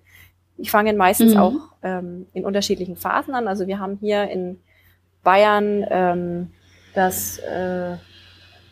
Die 0.57 0.69
fangen 0.69 0.97
meistens 0.97 1.35
mhm. 1.35 1.41
auch 1.41 1.55
ähm, 1.83 2.27
in 2.33 2.45
unterschiedlichen 2.45 2.97
Phasen 2.97 3.35
an. 3.35 3.49
Also 3.49 3.67
wir 3.67 3.79
haben 3.79 3.99
hier 4.01 4.29
in 4.31 4.59
Bayern 5.23 5.85
ähm, 5.91 6.51
das 6.95 7.39
äh, 7.39 7.97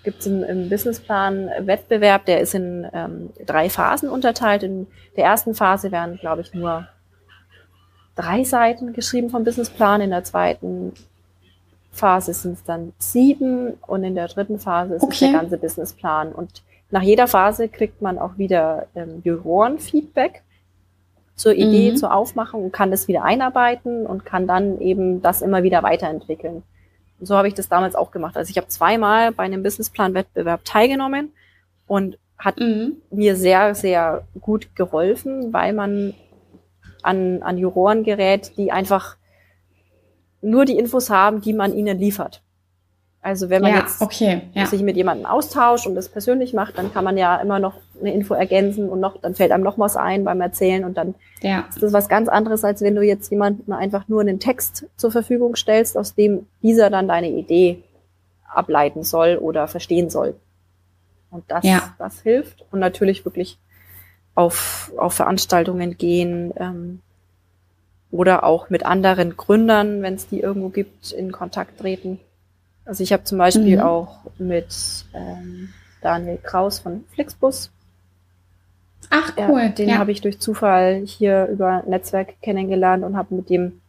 gibt 0.07 0.21
es 0.21 0.27
im, 0.27 0.45
im 0.45 0.69
Businessplan 0.69 1.51
Wettbewerb, 1.63 2.27
der 2.27 2.41
ist 2.41 2.55
in 2.55 2.87
ähm, 2.95 3.31
drei 3.45 3.69
Phasen 3.69 4.09
unterteilt. 4.09 4.63
In 4.63 4.87
der 5.17 5.25
ersten 5.25 5.53
Phase 5.53 5.91
werden, 5.91 6.17
glaube 6.17 6.43
ich, 6.43 6.55
nur 6.55 6.87
drei 8.15 8.45
Seiten 8.45 8.93
geschrieben 8.93 9.31
vom 9.31 9.43
Businessplan. 9.43 10.01
In 10.01 10.11
der 10.11 10.23
zweiten 10.23 10.93
Phase 11.91 12.35
sind 12.35 12.53
es 12.53 12.63
dann 12.63 12.93
sieben 12.99 13.75
und 13.85 14.05
in 14.05 14.15
der 14.15 14.29
dritten 14.29 14.61
Phase 14.61 14.95
ist 14.95 15.03
okay. 15.03 15.13
es 15.13 15.19
der 15.19 15.33
ganze 15.33 15.59
Businessplan. 15.59 16.31
Und 16.31 16.63
nach 16.93 17.03
jeder 17.03 17.27
Phase 17.27 17.69
kriegt 17.69 18.01
man 18.01 18.17
auch 18.17 18.39
wieder 18.39 18.87
ähm, 18.95 19.23
Jurorenfeedback 19.25 20.45
zur 21.35 21.55
Idee, 21.55 21.91
mhm. 21.91 21.97
zur 21.97 22.15
Aufmachung 22.15 22.63
und 22.63 22.73
kann 22.73 22.93
das 22.93 23.09
wieder 23.09 23.25
einarbeiten 23.25 24.07
und 24.07 24.25
kann 24.25 24.47
dann 24.47 24.81
eben 24.81 25.21
das 25.21 25.43
immer 25.43 25.65
wieder 25.65 25.83
weiterentwickeln. 25.83 26.63
Und 27.19 27.27
so 27.27 27.37
habe 27.37 27.49
ich 27.49 27.55
das 27.55 27.69
damals 27.69 27.95
auch 27.95 28.11
gemacht. 28.11 28.37
Also 28.37 28.51
ich 28.51 28.57
habe 28.57 28.69
zweimal 28.69 29.33
bei 29.33 29.45
einem 29.45 29.62
Businessplan-Wettbewerb 29.62 30.64
teilgenommen 30.64 31.33
und 31.87 32.19
hat 32.39 32.59
mhm. 32.59 32.97
mir 33.11 33.37
sehr, 33.37 33.75
sehr 33.75 34.27
gut 34.41 34.75
geholfen, 34.77 35.53
weil 35.53 35.73
man 35.73 36.14
an, 37.03 37.43
an 37.43 37.57
Juroren 37.57 38.05
gerät, 38.05 38.53
die 38.59 38.73
einfach 38.73 39.17
nur 40.43 40.64
die 40.64 40.79
Infos 40.79 41.09
haben, 41.11 41.41
die 41.41 41.53
man 41.53 41.73
ihnen 41.75 41.99
liefert. 41.99 42.43
Also 43.27 43.51
wenn 43.51 43.61
man 43.61 43.72
ja, 43.72 43.81
jetzt 43.81 44.01
okay, 44.01 44.43
ja. 44.55 44.66
sich 44.66 44.83
mit 44.83 44.97
jemandem 44.97 45.27
austauscht 45.27 45.89
und 45.89 45.97
das 45.97 46.09
persönlich 46.09 46.55
macht, 46.55 46.79
dann 46.79 46.93
kann 46.93 47.03
man 47.03 47.18
ja 47.18 47.35
immer 47.39 47.59
noch 47.59 47.74
eine 48.01 48.14
Info 48.14 48.35
ergänzen 48.35 48.89
und 48.89 49.01
noch, 49.01 49.20
dann 49.20 49.35
fällt 49.35 49.51
einem 49.51 49.64
noch 49.64 49.81
was 49.81 49.97
ein 49.97 50.22
beim 50.22 50.41
Erzählen 50.41 50.85
und 50.85 50.97
dann 50.97 51.16
ja. 51.41 51.64
ist 51.68 51.83
das 51.83 51.93
was 51.93 52.09
ganz 52.09 52.29
anderes, 52.29 52.62
als 52.62 52.83
wenn 52.83 52.95
du 52.95 53.03
jetzt 53.03 53.29
jemandem 53.33 53.74
einfach 53.74 54.07
nur 54.07 54.20
einen 54.20 54.39
Text 54.39 54.87
zur 54.97 55.11
Verfügung 55.11 55.57
stellst, 55.57 55.99
aus 55.99 56.14
dem 56.14 56.47
dieser 56.62 56.89
dann 56.89 57.09
deine 57.09 57.29
Idee 57.31 57.83
ableiten 58.45 59.03
soll 59.03 59.39
oder 59.39 59.66
verstehen 59.66 60.09
soll. 60.09 60.37
Und 61.33 61.43
das, 61.49 61.64
das 61.99 62.20
hilft. 62.20 62.64
Und 62.70 62.79
natürlich 62.79 63.24
wirklich 63.24 63.59
auf, 64.37 64.93
auf 64.97 65.14
Veranstaltungen 65.14 65.99
gehen 65.99 66.55
ähm, 66.59 67.01
oder 68.12 68.45
auch 68.45 68.70
mit 68.70 68.87
anderen 68.87 69.37
Gründern, 69.37 70.01
wenn 70.03 70.14
es 70.14 70.29
die 70.29 70.39
irgendwo 70.39 70.68
gibt, 70.68 71.11
in 71.11 71.33
Kontakt 71.33 71.81
treten. 71.81 72.20
Also 72.87 73.03
ich 73.03 73.12
habe 73.12 73.24
zum 73.24 73.39
Beispiel 73.39 73.76
mhm. 73.76 73.82
auch 73.82 74.20
mit 74.39 75.05
ähm, 75.12 75.72
Daniel 76.01 76.39
Kraus 76.43 76.78
von 76.78 77.05
Flixbus. 77.12 77.70
Ach 79.11 79.32
cool. 79.37 79.61
Ja, 79.61 79.68
den 79.68 79.89
ja. 79.91 79.99
habe 79.99 80.12
ich 80.12 80.20
durch 80.20 80.41
Zufall 80.41 81.03
hier 81.05 81.47
über 81.47 81.82
Netzwerk 81.87 82.41
kennengelernt 82.43 83.05
und 83.05 83.16
habe 83.16 83.34
mit 83.34 83.51
dem 83.51 83.80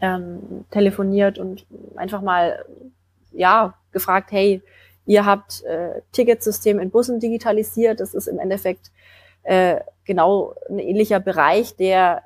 ähm, 0.00 0.64
telefoniert 0.70 1.38
und 1.38 1.64
einfach 1.94 2.22
mal 2.22 2.64
ja 3.32 3.74
gefragt, 3.92 4.32
hey, 4.32 4.62
ihr 5.06 5.26
habt 5.26 5.62
äh, 5.64 6.00
Ticketsystem 6.12 6.78
in 6.80 6.90
Bussen 6.90 7.20
digitalisiert. 7.20 8.00
Das 8.00 8.14
ist 8.14 8.26
im 8.26 8.38
Endeffekt 8.38 8.90
äh, 9.42 9.80
genau 10.04 10.54
ein 10.68 10.78
ähnlicher 10.78 11.20
Bereich, 11.20 11.76
der 11.76 12.22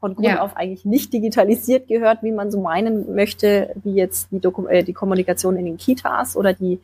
von 0.00 0.14
Grund 0.14 0.26
ja. 0.26 0.40
auf 0.40 0.56
eigentlich 0.56 0.84
nicht 0.84 1.12
digitalisiert 1.12 1.86
gehört, 1.86 2.22
wie 2.22 2.32
man 2.32 2.50
so 2.50 2.60
meinen 2.60 3.14
möchte, 3.14 3.74
wie 3.84 3.94
jetzt 3.94 4.28
die, 4.32 4.40
Dokum 4.40 4.66
äh, 4.66 4.82
die 4.82 4.94
Kommunikation 4.94 5.56
in 5.56 5.66
den 5.66 5.76
Kitas 5.76 6.36
oder 6.36 6.54
die, 6.54 6.80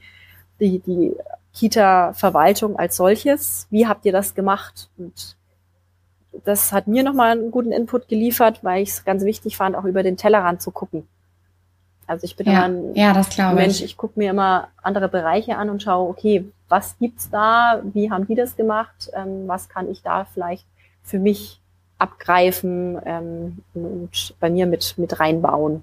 die, 0.61 0.81
die 0.81 1.17
Kita-Verwaltung 1.55 2.79
als 2.79 2.97
solches. 2.97 3.67
Wie 3.71 3.87
habt 3.87 4.05
ihr 4.05 4.13
das 4.13 4.35
gemacht? 4.35 4.91
Und 4.99 5.37
das 6.45 6.73
hat 6.73 6.87
mir 6.87 7.03
nochmal 7.03 7.33
einen 7.33 7.51
guten 7.51 7.73
Input 7.73 8.09
geliefert, 8.09 8.63
weil 8.63 8.83
ich 8.83 8.91
es 8.91 9.05
ganz 9.05 9.25
wichtig 9.25 9.57
fand, 9.57 9.75
auch 9.75 9.85
über 9.85 10.03
den 10.03 10.19
Tellerrand 10.19 10.61
zu 10.61 10.71
gucken. 10.71 11.09
Also 12.07 12.25
ich 12.25 12.37
bin 12.37 12.47
ja, 12.47 12.53
immer 12.53 12.65
ein 12.65 12.95
ja, 12.95 13.13
das 13.13 13.37
Mensch, 13.37 13.79
ich, 13.79 13.85
ich 13.85 13.97
gucke 13.97 14.19
mir 14.19 14.31
immer 14.31 14.69
andere 14.83 15.09
Bereiche 15.09 15.57
an 15.57 15.71
und 15.71 15.83
schaue, 15.83 16.09
okay, 16.09 16.45
was 16.69 16.97
gibt's 16.99 17.31
da? 17.31 17.81
Wie 17.95 18.11
haben 18.11 18.27
die 18.27 18.35
das 18.35 18.57
gemacht? 18.57 19.11
Ähm, 19.15 19.49
was 19.49 19.69
kann 19.69 19.91
ich 19.91 20.03
da 20.03 20.25
vielleicht 20.25 20.67
für 21.03 21.19
mich 21.19 21.61
abgreifen 21.99 22.99
ähm, 23.05 23.59
und 23.75 24.35
bei 24.41 24.51
mir 24.51 24.67
mit, 24.67 24.95
mit 24.97 25.19
reinbauen. 25.19 25.83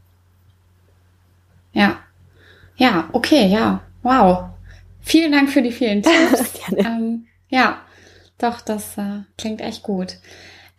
Ja. 1.74 2.00
Ja, 2.76 3.10
okay, 3.14 3.48
ja. 3.48 3.82
Wow. 4.04 4.46
Vielen 5.02 5.32
Dank 5.32 5.50
für 5.50 5.62
die 5.62 5.72
vielen 5.72 6.02
Tipps. 6.04 6.62
ähm, 6.76 7.26
ja, 7.50 7.80
doch, 8.38 8.62
das 8.62 8.98
äh, 8.98 9.22
klingt 9.38 9.62
echt 9.62 9.84
gut. 9.84 10.18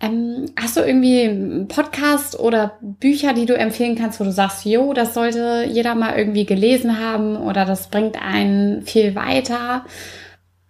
Ähm, 0.00 0.46
hast 0.60 0.76
du 0.76 0.80
irgendwie 0.80 1.22
einen 1.22 1.68
Podcast 1.68 2.38
oder 2.38 2.78
Bücher, 2.80 3.32
die 3.32 3.46
du 3.46 3.56
empfehlen 3.56 3.96
kannst, 3.96 4.20
wo 4.20 4.24
du 4.24 4.32
sagst, 4.32 4.64
jo, 4.64 4.92
das 4.92 5.14
sollte 5.14 5.66
jeder 5.68 5.94
mal 5.94 6.18
irgendwie 6.18 6.44
gelesen 6.44 6.98
haben 6.98 7.36
oder 7.36 7.64
das 7.64 7.88
bringt 7.88 8.20
einen 8.20 8.82
viel 8.82 9.14
weiter? 9.14 9.86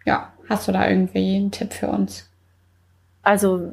Ja, 0.05 0.33
hast 0.49 0.69
du 0.69 0.73
da 0.73 0.89
irgendwie 0.89 1.37
einen 1.37 1.51
Tipp 1.51 1.73
für 1.73 1.89
uns? 1.89 2.29
Also 3.25 3.73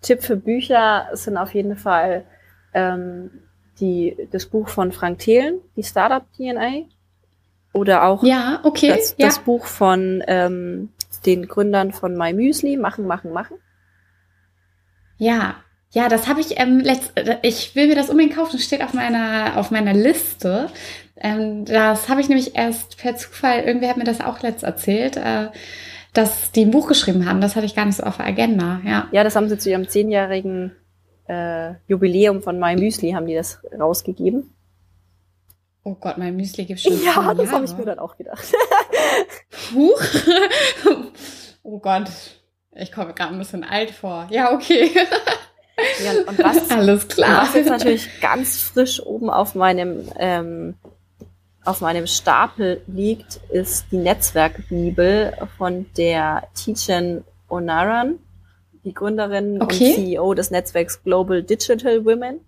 Tipp 0.00 0.22
für 0.22 0.36
Bücher 0.36 1.08
sind 1.12 1.36
auf 1.36 1.54
jeden 1.54 1.76
Fall 1.76 2.24
ähm, 2.72 3.30
die, 3.80 4.16
das 4.30 4.46
Buch 4.46 4.68
von 4.68 4.92
Frank 4.92 5.18
Thelen, 5.18 5.60
die 5.76 5.82
Startup 5.82 6.24
DNA. 6.36 6.86
Oder 7.72 8.04
auch 8.04 8.22
ja, 8.22 8.60
okay, 8.62 8.88
das, 8.88 9.16
ja. 9.18 9.26
das 9.26 9.40
Buch 9.40 9.66
von 9.66 10.22
ähm, 10.28 10.90
den 11.26 11.48
Gründern 11.48 11.92
von 11.92 12.16
My 12.16 12.32
Müsli, 12.32 12.76
Machen, 12.76 13.06
Machen, 13.06 13.32
Machen. 13.32 13.56
Ja, 15.18 15.56
ja, 15.90 16.08
das 16.08 16.28
habe 16.28 16.40
ich 16.40 16.58
ähm, 16.60 16.80
letzt, 16.80 17.12
ich 17.42 17.74
will 17.74 17.88
mir 17.88 17.94
das 17.94 18.10
unbedingt 18.10 18.36
kaufen, 18.36 18.52
das 18.52 18.64
steht 18.64 18.82
auf 18.82 18.94
meiner 18.94 19.56
auf 19.56 19.70
meiner 19.70 19.92
Liste. 19.92 20.68
Ähm, 21.16 21.64
das 21.64 22.08
habe 22.08 22.20
ich 22.20 22.28
nämlich 22.28 22.56
erst 22.56 22.98
per 22.98 23.16
Zufall, 23.16 23.60
irgendwer 23.60 23.90
hat 23.90 23.96
mir 23.96 24.04
das 24.04 24.20
auch 24.20 24.42
letzt 24.42 24.64
erzählt. 24.64 25.16
Äh, 25.16 25.48
dass 26.14 26.52
die 26.52 26.64
ein 26.64 26.70
Buch 26.70 26.88
geschrieben 26.88 27.28
haben. 27.28 27.40
Das 27.40 27.56
hatte 27.56 27.66
ich 27.66 27.74
gar 27.74 27.84
nicht 27.84 27.96
so 27.96 28.04
auf 28.04 28.16
der 28.16 28.26
Agenda. 28.26 28.80
Ja, 28.84 29.08
ja 29.12 29.24
das 29.24 29.36
haben 29.36 29.48
sie 29.48 29.58
zu 29.58 29.70
ihrem 29.70 29.88
zehnjährigen 29.88 30.72
äh, 31.26 31.74
Jubiläum 31.86 32.42
von 32.42 32.58
My 32.58 32.76
Müsli 32.76 33.12
haben 33.12 33.26
die 33.26 33.34
das 33.34 33.60
rausgegeben. 33.78 34.54
Oh 35.82 35.94
Gott, 35.94 36.16
mein 36.16 36.34
Müsli 36.36 36.64
gibt 36.64 36.80
schon. 36.80 37.02
Ja, 37.04 37.34
das 37.34 37.52
habe 37.52 37.64
ich 37.64 37.76
mir 37.76 37.84
dann 37.84 37.98
auch 37.98 38.16
gedacht. 38.16 38.44
Huch. 39.74 40.02
oh 41.62 41.78
Gott, 41.78 42.10
ich 42.72 42.90
komme 42.90 43.12
gerade 43.12 43.34
ein 43.34 43.38
bisschen 43.38 43.64
alt 43.64 43.90
vor. 43.90 44.26
Ja, 44.30 44.52
okay. 44.54 44.90
Ja, 46.02 46.12
und 46.26 46.38
was, 46.38 46.70
Alles 46.70 47.08
klar. 47.08 47.42
was 47.42 47.54
jetzt 47.54 47.68
natürlich 47.68 48.08
ganz 48.20 48.62
frisch 48.62 49.04
oben 49.04 49.28
auf 49.28 49.54
meinem 49.54 50.08
ähm, 50.18 50.76
auf 51.64 51.80
meinem 51.80 52.06
Stapel 52.06 52.82
liegt, 52.86 53.40
ist 53.50 53.86
die 53.90 53.96
Netzwerkbibel 53.96 55.32
von 55.56 55.86
der 55.96 56.44
Tijen 56.54 57.24
Onaran, 57.48 58.18
die 58.84 58.92
Gründerin 58.92 59.62
okay. 59.62 59.88
und 59.88 59.94
CEO 59.94 60.34
des 60.34 60.50
Netzwerks 60.50 61.02
Global 61.02 61.42
Digital 61.42 62.04
Women. 62.04 62.40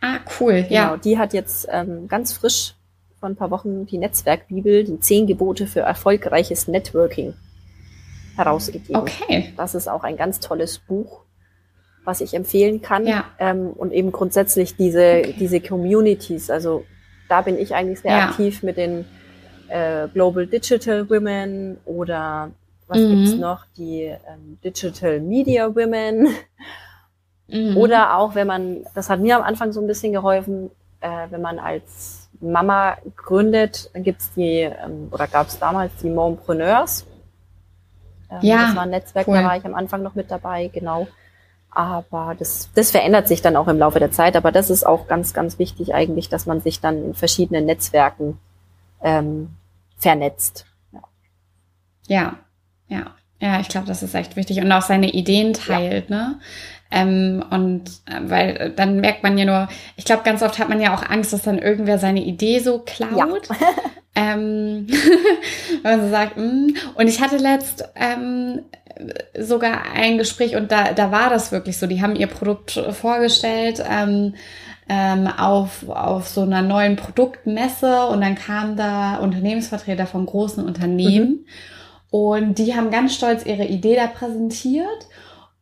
Ah, 0.00 0.18
cool, 0.40 0.62
genau, 0.62 0.70
ja. 0.70 0.96
Die 0.96 1.18
hat 1.18 1.32
jetzt 1.32 1.66
ähm, 1.70 2.08
ganz 2.08 2.32
frisch 2.32 2.74
vor 3.18 3.28
ein 3.28 3.36
paar 3.36 3.50
Wochen 3.50 3.86
die 3.86 3.98
Netzwerkbibel, 3.98 4.84
die 4.84 5.00
zehn 5.00 5.26
Gebote 5.26 5.66
für 5.66 5.80
erfolgreiches 5.80 6.68
Networking 6.68 7.34
herausgegeben. 8.36 8.96
Okay. 8.96 9.52
Das 9.56 9.74
ist 9.74 9.88
auch 9.88 10.04
ein 10.04 10.16
ganz 10.16 10.40
tolles 10.40 10.78
Buch, 10.78 11.22
was 12.04 12.20
ich 12.20 12.34
empfehlen 12.34 12.82
kann. 12.82 13.06
Ja. 13.06 13.24
Ähm, 13.38 13.70
und 13.70 13.92
eben 13.92 14.12
grundsätzlich 14.12 14.76
diese, 14.76 15.20
okay. 15.20 15.34
diese 15.38 15.60
Communities, 15.60 16.50
also 16.50 16.84
da 17.28 17.40
bin 17.42 17.58
ich 17.58 17.74
eigentlich 17.74 18.00
sehr 18.00 18.16
ja. 18.16 18.28
aktiv 18.28 18.62
mit 18.62 18.76
den 18.76 19.04
äh, 19.68 20.08
Global 20.08 20.46
Digital 20.46 21.08
Women 21.10 21.78
oder 21.84 22.50
was 22.86 22.98
mhm. 22.98 23.24
gibt's 23.24 23.34
noch? 23.36 23.64
Die 23.76 24.02
ähm, 24.04 24.58
Digital 24.64 25.20
Media 25.20 25.74
Women. 25.74 26.28
Mhm. 27.48 27.76
Oder 27.76 28.16
auch, 28.16 28.34
wenn 28.34 28.46
man, 28.46 28.84
das 28.94 29.08
hat 29.08 29.20
mir 29.20 29.36
am 29.36 29.42
Anfang 29.42 29.72
so 29.72 29.80
ein 29.80 29.86
bisschen 29.86 30.12
geholfen, 30.12 30.70
äh, 31.00 31.26
wenn 31.30 31.40
man 31.40 31.58
als 31.58 32.28
Mama 32.40 32.96
gründet, 33.16 33.90
dann 33.94 34.02
gibt's 34.02 34.32
die, 34.34 34.62
ähm, 34.62 35.08
oder 35.10 35.26
gab's 35.26 35.58
damals 35.58 35.92
die 36.02 36.10
Mompreneurs. 36.10 37.06
Ähm, 38.30 38.38
ja, 38.42 38.66
das 38.66 38.76
war 38.76 38.82
ein 38.82 38.90
Netzwerk, 38.90 39.28
cool. 39.28 39.36
da 39.36 39.44
war 39.44 39.56
ich 39.56 39.64
am 39.64 39.74
Anfang 39.74 40.02
noch 40.02 40.14
mit 40.14 40.30
dabei, 40.30 40.68
genau. 40.68 41.06
Aber 41.76 42.34
das, 42.38 42.70
das 42.74 42.90
verändert 42.90 43.28
sich 43.28 43.42
dann 43.42 43.54
auch 43.54 43.68
im 43.68 43.78
Laufe 43.78 43.98
der 43.98 44.10
Zeit. 44.10 44.34
Aber 44.34 44.50
das 44.50 44.70
ist 44.70 44.86
auch 44.86 45.08
ganz, 45.08 45.34
ganz 45.34 45.58
wichtig 45.58 45.94
eigentlich, 45.94 46.30
dass 46.30 46.46
man 46.46 46.62
sich 46.62 46.80
dann 46.80 47.04
in 47.04 47.14
verschiedenen 47.14 47.66
Netzwerken 47.66 48.38
ähm, 49.02 49.50
vernetzt. 49.98 50.64
Ja, 50.90 51.02
ja, 52.08 52.36
ja, 52.88 53.10
ja 53.40 53.60
ich 53.60 53.68
glaube, 53.68 53.86
das 53.86 54.02
ist 54.02 54.14
echt 54.14 54.36
wichtig. 54.36 54.58
Und 54.62 54.72
auch 54.72 54.80
seine 54.80 55.10
Ideen 55.10 55.52
teilt, 55.52 56.08
ja. 56.08 56.16
ne? 56.16 56.40
Ähm, 56.90 57.44
und 57.50 57.90
äh, 58.06 58.20
weil 58.22 58.72
dann 58.74 59.00
merkt 59.00 59.22
man 59.22 59.36
ja 59.36 59.44
nur, 59.44 59.68
ich 59.96 60.06
glaube, 60.06 60.22
ganz 60.22 60.42
oft 60.42 60.58
hat 60.58 60.70
man 60.70 60.80
ja 60.80 60.94
auch 60.94 61.06
Angst, 61.06 61.34
dass 61.34 61.42
dann 61.42 61.58
irgendwer 61.58 61.98
seine 61.98 62.22
Idee 62.22 62.60
so 62.60 62.78
klaut. 62.78 63.48
Ja. 63.48 63.56
ähm, 64.14 64.86
wenn 65.82 65.98
man 65.98 66.00
so 66.00 66.08
sagt, 66.08 66.38
mm. 66.38 66.68
und 66.94 67.06
ich 67.06 67.20
hatte 67.20 67.36
letzt 67.36 67.86
ähm, 67.96 68.62
sogar 69.38 69.92
ein 69.94 70.18
Gespräch 70.18 70.56
und 70.56 70.72
da, 70.72 70.92
da 70.92 71.10
war 71.10 71.30
das 71.30 71.52
wirklich 71.52 71.78
so. 71.78 71.86
Die 71.86 72.02
haben 72.02 72.16
ihr 72.16 72.26
Produkt 72.26 72.72
vorgestellt 72.92 73.82
ähm, 73.88 74.34
ähm, 74.88 75.26
auf, 75.26 75.88
auf 75.88 76.28
so 76.28 76.42
einer 76.42 76.62
neuen 76.62 76.96
Produktmesse 76.96 78.06
und 78.06 78.20
dann 78.20 78.34
kamen 78.34 78.76
da 78.76 79.16
Unternehmensvertreter 79.16 80.06
von 80.06 80.26
großen 80.26 80.64
Unternehmen 80.64 81.28
mhm. 81.28 81.46
und 82.10 82.58
die 82.58 82.74
haben 82.74 82.90
ganz 82.90 83.14
stolz 83.14 83.44
ihre 83.44 83.64
Idee 83.64 83.96
da 83.96 84.06
präsentiert. 84.06 85.08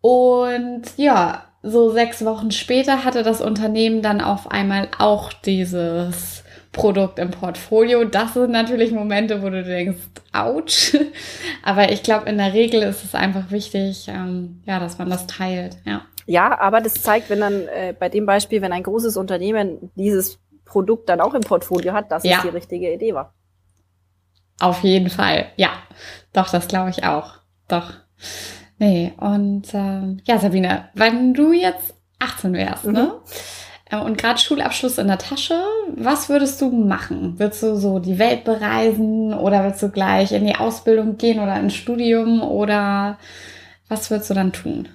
Und 0.01 0.83
ja, 0.97 1.45
so 1.63 1.91
sechs 1.91 2.25
Wochen 2.27 2.51
später 2.51 3.05
hatte 3.05 3.23
das 3.23 3.41
Unternehmen 3.41 4.03
dann 4.03 4.21
auf 4.21 4.51
einmal 4.51 4.89
auch 4.99 5.33
dieses 5.33 6.34
Produkt 6.75 7.19
im 7.19 7.31
Portfolio. 7.31 8.05
Das 8.05 8.35
sind 8.35 8.51
natürlich 8.51 8.93
Momente, 8.93 9.43
wo 9.43 9.49
du 9.49 9.65
denkst, 9.65 10.03
ouch. 10.33 10.95
Aber 11.63 11.91
ich 11.91 12.03
glaube, 12.03 12.29
in 12.29 12.37
der 12.37 12.53
Regel 12.53 12.83
ist 12.83 13.03
es 13.03 13.15
einfach 13.15 13.51
wichtig, 13.51 14.07
ähm, 14.09 14.63
ja, 14.67 14.79
dass 14.79 14.99
man 14.99 15.09
das 15.09 15.27
teilt. 15.27 15.79
Ja. 15.87 16.03
Ja, 16.27 16.59
aber 16.59 16.81
das 16.81 16.95
zeigt, 16.95 17.29
wenn 17.29 17.41
dann 17.41 17.69
äh, 17.69 17.95
bei 17.99 18.09
dem 18.09 18.25
Beispiel, 18.25 18.63
wenn 18.63 18.73
ein 18.73 18.83
großes 18.83 19.19
Unternehmen 19.19 19.91
dieses 19.95 20.39
Produkt 20.65 21.11
dann 21.11 21.21
auch 21.21 21.35
im 21.35 21.43
Portfolio 21.43 21.93
hat, 21.93 22.11
dass 22.11 22.25
ja. 22.25 22.39
es 22.39 22.43
die 22.45 22.49
richtige 22.49 22.91
Idee 22.91 23.13
war. 23.13 23.35
Auf 24.59 24.83
jeden 24.83 25.11
Fall, 25.11 25.49
ja. 25.57 25.69
Doch, 26.33 26.49
das 26.49 26.67
glaube 26.67 26.89
ich 26.89 27.05
auch. 27.05 27.35
Doch. 27.69 27.93
Nee, 28.79 29.13
und 29.19 29.67
ähm, 29.75 30.23
ja, 30.25 30.39
Sabine, 30.39 30.89
wenn 30.95 31.35
du 31.35 31.53
jetzt 31.53 31.95
18 32.21 32.55
wärst, 32.55 32.87
ne? 32.87 32.91
mhm. 32.91 32.97
ne? 32.97 33.13
Und 34.03 34.19
gerade 34.19 34.39
Schulabschluss 34.39 34.99
in 34.99 35.09
der 35.09 35.19
Tasche, 35.19 35.63
was 35.95 36.29
würdest 36.29 36.61
du 36.61 36.71
machen? 36.71 37.39
Würdest 37.39 37.63
du 37.63 37.77
so 37.77 37.99
die 37.99 38.19
Welt 38.19 38.45
bereisen 38.45 39.35
oder 39.35 39.63
würdest 39.65 39.83
du 39.83 39.91
gleich 39.91 40.33
in 40.33 40.47
die 40.47 40.57
Ausbildung 40.57 41.17
gehen 41.17 41.41
oder 41.41 41.59
ins 41.59 41.75
Studium 41.75 42.43
oder 42.43 43.19
was 43.89 44.11
würdest 44.11 44.31
du 44.31 44.35
dann 44.35 44.53
tun? 44.53 44.89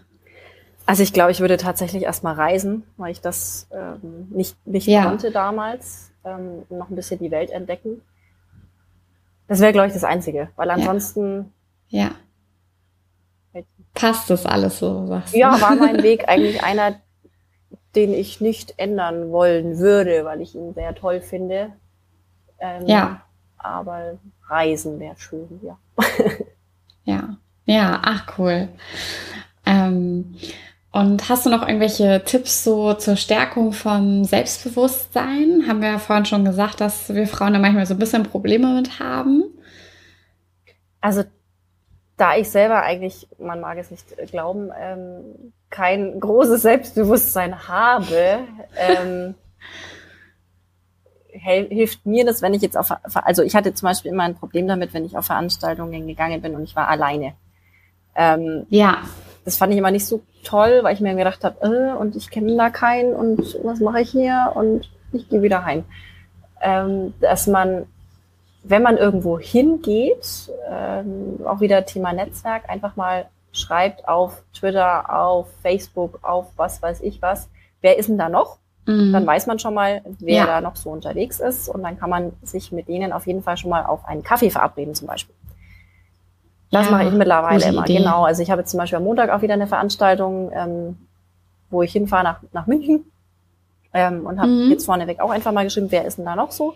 Also 0.86 1.04
ich 1.04 1.14
glaube, 1.14 1.32
ich 1.32 1.39
würde 1.39 1.58
tatsächlich 1.58 2.04
erstmal 2.04 2.34
reisen, 2.34 2.84
weil 2.97 3.12
ich 3.12 3.22
das 3.22 3.68
ähm, 3.72 4.28
nicht, 4.32 4.56
nicht 4.66 4.88
ja. 4.88 5.06
konnte 5.06 5.30
damals. 5.30 6.12
Ähm, 6.26 6.64
noch 6.70 6.89
ein 6.89 6.95
bisschen 6.95 7.20
die 7.20 7.32
Welt 7.32 7.52
entdecken. 7.52 8.02
Das 9.47 9.60
wäre, 9.60 9.72
glaube 9.72 9.88
ich, 9.88 9.93
das 9.93 10.04
Einzige, 10.04 10.50
weil 10.56 10.70
ansonsten. 10.70 11.54
Ja. 11.89 12.12
ja. 13.54 13.62
Passt 13.93 14.30
das 14.30 14.45
alles 14.45 14.80
so? 14.80 15.08
Sagst 15.08 15.34
du? 15.34 15.38
Ja, 15.38 15.60
war 15.62 15.76
mein 15.76 16.04
Weg 16.04 16.28
eigentlich 16.28 16.64
einer, 16.64 16.95
den 17.96 18.14
ich 18.14 18.42
nicht 18.42 18.76
ändern 18.78 19.32
wollen 19.32 19.80
würde, 19.80 20.26
weil 20.26 20.42
ich 20.42 20.56
ihn 20.56 20.74
sehr 20.74 20.94
toll 20.96 21.22
finde. 21.22 21.74
Ähm, 22.60 22.86
ja. 22.86 23.22
Aber 23.58 24.20
Reisen 24.48 25.00
wäre 25.00 25.16
schön, 25.18 25.60
ja. 25.64 25.78
ja. 27.04 27.38
Ja, 27.66 28.02
ach 28.04 28.38
cool. 28.38 28.70
Ähm, 29.66 30.36
und 30.92 31.30
hast 31.30 31.46
du 31.46 31.52
noch 31.52 31.62
irgendwelche 31.62 32.24
Tipps 32.26 32.64
so 32.64 32.96
zur 32.96 33.16
Stärkung 33.16 33.74
von 33.74 34.26
Selbstbewusstsein? 34.26 35.66
Haben 35.68 35.82
wir 35.82 35.90
ja 35.90 36.00
vorhin 36.00 36.26
schon 36.26 36.46
gesagt, 36.46 36.82
dass 36.82 37.14
wir 37.14 37.28
Frauen 37.28 37.54
da 37.54 37.60
manchmal 37.60 37.86
so 37.86 37.94
ein 37.94 38.00
bisschen 38.00 38.24
Probleme 38.24 38.74
mit 38.74 39.00
haben. 39.00 39.44
Also 41.00 41.24
da 42.20 42.36
ich 42.36 42.49
selber 42.49 42.84
eigentlich, 42.84 43.28
man 43.39 43.59
mag 43.59 43.78
es 43.78 43.91
nicht 43.91 44.05
glauben, 44.32 44.72
ähm, 44.80 45.53
kein 45.70 46.20
großes 46.20 46.61
Selbstbewusstsein 46.61 47.67
habe, 47.67 48.39
ähm, 48.78 49.36
hilft 51.32 52.05
mir 52.05 52.26
das, 52.26 52.41
wenn 52.41 52.53
ich 52.53 52.61
jetzt 52.61 52.78
auf, 52.78 52.91
also 53.13 53.43
ich 53.43 53.55
hatte 53.55 53.74
zum 53.74 53.88
Beispiel 53.88 54.11
immer 54.11 54.24
ein 54.24 54.36
Problem 54.36 54.67
damit, 54.67 54.93
wenn 54.93 55.05
ich 55.05 55.17
auf 55.17 55.26
Veranstaltungen 55.26 56.07
gegangen 56.07 56.41
bin 56.41 56.55
und 56.55 56.63
ich 56.63 56.76
war 56.76 56.88
alleine. 56.88 57.34
Ähm, 58.15 58.65
ja 58.70 59.03
das 59.49 59.57
fand 59.57 59.74
ich 59.74 59.80
immer 59.80 59.91
nicht 59.91 60.05
so 60.05 60.22
toll, 60.43 60.80
weil 60.84 60.93
ich 60.93 61.01
mir 61.01 61.15
gedacht 61.15 61.43
habe, 61.43 61.55
äh, 61.61 61.97
und 61.97 62.15
ich 62.15 62.30
kenne 62.30 62.55
da 62.55 62.70
keinen 62.70 63.13
und 63.13 63.57
was 63.63 63.80
mache 63.80 64.01
ich 64.01 64.11
hier 64.11 64.51
und 64.53 64.89
ich 65.11 65.28
gehe 65.28 65.41
wieder 65.41 65.65
heim. 65.65 65.86
Ähm, 66.61 67.15
dass 67.20 67.47
man, 67.47 67.88
wenn 68.64 68.82
man 68.82 68.97
irgendwo 68.97 69.39
hingeht, 69.39 70.51
ähm, 70.70 71.39
auch 71.45 71.62
wieder 71.62 71.86
Thema 71.86 72.14
Netzwerk, 72.14 72.70
einfach 72.70 72.95
mal 72.95 73.26
schreibt 73.51 74.07
auf 74.07 74.43
Twitter, 74.53 75.14
auf 75.14 75.47
Facebook, 75.62 76.20
auf 76.22 76.47
was 76.55 76.82
weiß 76.82 77.01
ich 77.01 77.22
was, 77.22 77.49
wer 77.82 77.97
ist 77.97 78.10
denn 78.10 78.18
da 78.18 78.30
noch? 78.30 78.57
Mhm. 78.86 79.14
Dann 79.14 79.26
weiß 79.26 79.47
man 79.47 79.60
schon 79.60 79.74
mal, 79.74 80.01
wer 80.20 80.36
ja. 80.36 80.45
da 80.45 80.62
noch 80.62 80.76
so 80.76 80.89
unterwegs 80.89 81.39
ist 81.39 81.70
und 81.70 81.84
dann 81.84 81.97
kann 81.97 82.10
man 82.10 82.34
sich 82.43 82.72
mit 82.72 82.88
denen 82.88 83.14
auf 83.14 83.28
jeden 83.28 83.43
Fall 83.43 83.57
schon 83.57 83.70
mal 83.70 83.86
auf 83.86 84.05
einen 84.05 84.24
Kaffee 84.24 84.49
verabreden 84.49 84.95
zum 84.95 85.07
Beispiel. 85.07 85.36
Das 86.72 86.86
ja, 86.86 86.91
mache 86.91 87.05
ich 87.05 87.14
mittlerweile 87.14 87.66
immer, 87.66 87.84
Idee. 87.84 87.97
genau. 87.97 88.24
Also 88.24 88.43
ich 88.43 88.51
habe 88.51 88.62
jetzt 88.62 88.72
zum 88.72 88.78
Beispiel 88.78 88.97
am 88.97 89.03
Montag 89.03 89.32
auch 89.32 89.41
wieder 89.41 89.55
eine 89.55 89.68
Veranstaltung, 89.68 90.51
ähm, 90.53 90.97
wo 91.70 91.82
ich 91.82 91.91
hinfahre 91.91 92.24
nach, 92.24 92.41
nach 92.51 92.68
München 92.68 93.05
ähm, 93.93 94.26
und 94.26 94.39
habe 94.39 94.51
mhm. 94.51 94.72
jetzt 94.72 94.86
vorneweg 94.86 95.20
auch 95.20 95.32
einfach 95.32 95.51
mal 95.51 95.64
geschrieben, 95.64 95.88
wer 95.89 96.05
ist 96.05 96.18
denn 96.18 96.26
da 96.26 96.36
noch 96.36 96.51
so? 96.51 96.76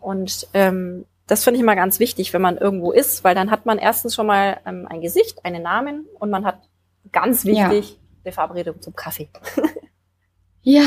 Und 0.00 0.46
ähm, 0.54 1.04
das 1.26 1.44
finde 1.44 1.56
ich 1.56 1.62
immer 1.62 1.76
ganz 1.76 2.00
wichtig, 2.00 2.32
wenn 2.32 2.42
man 2.42 2.58
irgendwo 2.58 2.92
ist, 2.92 3.24
weil 3.24 3.34
dann 3.34 3.50
hat 3.50 3.66
man 3.66 3.78
erstens 3.78 4.14
schon 4.14 4.26
mal 4.26 4.58
ähm, 4.66 4.86
ein 4.88 5.00
Gesicht, 5.00 5.44
einen 5.44 5.62
Namen 5.62 6.06
und 6.18 6.30
man 6.30 6.44
hat 6.44 6.58
ganz 7.12 7.44
wichtig 7.44 7.90
ja. 7.90 7.96
eine 8.24 8.32
Verabredung 8.32 8.80
zum 8.80 8.94
Kaffee. 8.94 9.28
Ja, 10.66 10.84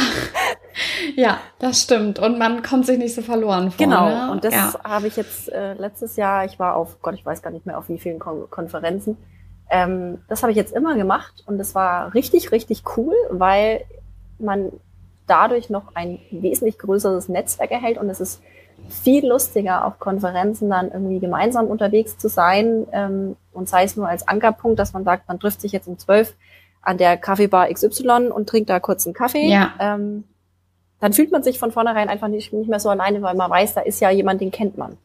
ja, 1.15 1.39
das 1.59 1.83
stimmt. 1.83 2.17
Und 2.17 2.39
man 2.39 2.63
kommt 2.63 2.87
sich 2.87 2.97
nicht 2.97 3.13
so 3.13 3.21
verloren 3.21 3.69
vor. 3.69 3.77
Genau. 3.77 4.09
Ne? 4.09 4.31
Und 4.31 4.43
das 4.43 4.53
ja. 4.55 4.73
habe 4.83 5.05
ich 5.05 5.15
jetzt 5.15 5.51
äh, 5.51 5.75
letztes 5.75 6.15
Jahr, 6.15 6.45
ich 6.45 6.57
war 6.57 6.75
auf, 6.75 6.99
Gott, 7.03 7.13
ich 7.13 7.23
weiß 7.23 7.43
gar 7.43 7.51
nicht 7.51 7.67
mehr 7.67 7.77
auf 7.77 7.87
wie 7.87 7.99
vielen 7.99 8.17
Kon 8.17 8.49
Konferenzen. 8.49 9.17
Ähm, 9.69 10.23
das 10.29 10.41
habe 10.41 10.51
ich 10.51 10.57
jetzt 10.57 10.73
immer 10.73 10.95
gemacht 10.95 11.43
und 11.45 11.59
es 11.59 11.75
war 11.75 12.15
richtig, 12.15 12.51
richtig 12.51 12.83
cool, 12.97 13.13
weil 13.29 13.85
man 14.39 14.71
dadurch 15.27 15.69
noch 15.69 15.93
ein 15.93 16.19
wesentlich 16.31 16.79
größeres 16.79 17.29
Netzwerk 17.29 17.69
erhält 17.69 17.99
und 17.99 18.09
es 18.09 18.19
ist 18.19 18.41
viel 18.89 19.27
lustiger, 19.27 19.85
auf 19.85 19.99
Konferenzen 19.99 20.69
dann 20.69 20.91
irgendwie 20.91 21.19
gemeinsam 21.19 21.67
unterwegs 21.67 22.17
zu 22.17 22.29
sein 22.29 22.87
ähm, 22.91 23.35
und 23.53 23.69
sei 23.69 23.83
es 23.83 23.95
nur 23.95 24.07
als 24.07 24.27
Ankerpunkt, 24.27 24.79
dass 24.79 24.93
man 24.93 25.03
sagt, 25.03 25.27
man 25.27 25.39
trifft 25.39 25.61
sich 25.61 25.71
jetzt 25.71 25.87
um 25.87 25.97
zwölf 25.97 26.35
an 26.81 26.97
der 26.97 27.17
Kaffeebar 27.17 27.71
XY 27.71 28.29
und 28.33 28.47
trinkt 28.47 28.69
da 28.69 28.79
kurz 28.79 29.05
einen 29.05 29.13
Kaffee, 29.13 29.49
ja. 29.49 29.73
ähm, 29.79 30.23
dann 30.99 31.13
fühlt 31.13 31.31
man 31.31 31.43
sich 31.43 31.59
von 31.59 31.71
vornherein 31.71 32.09
einfach 32.09 32.27
nicht, 32.27 32.53
nicht 32.53 32.69
mehr 32.69 32.79
so 32.79 32.89
alleine, 32.89 33.21
weil 33.21 33.35
man 33.35 33.51
weiß, 33.51 33.73
da 33.73 33.81
ist 33.81 33.99
ja 33.99 34.09
jemand, 34.09 34.41
den 34.41 34.51
kennt 34.51 34.77
man. 34.77 34.97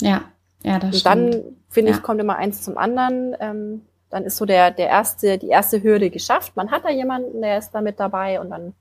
Ja, 0.00 0.22
ja, 0.62 0.78
das 0.78 0.90
und 0.90 0.94
stimmt. 0.96 1.34
dann, 1.34 1.42
finde 1.68 1.92
ja. 1.92 1.96
ich, 1.96 2.02
kommt 2.02 2.20
immer 2.20 2.36
eins 2.36 2.62
zum 2.62 2.76
anderen. 2.76 3.34
Ähm, 3.40 3.82
dann 4.10 4.24
ist 4.24 4.36
so 4.36 4.44
der, 4.44 4.70
der 4.70 4.88
erste, 4.88 5.38
die 5.38 5.48
erste 5.48 5.82
Hürde 5.82 6.10
geschafft. 6.10 6.56
Man 6.56 6.70
hat 6.70 6.84
da 6.84 6.90
jemanden, 6.90 7.40
der 7.40 7.58
ist 7.58 7.70
da 7.70 7.80
mit 7.80 8.00
dabei 8.00 8.40
und 8.40 8.50
dann 8.50 8.74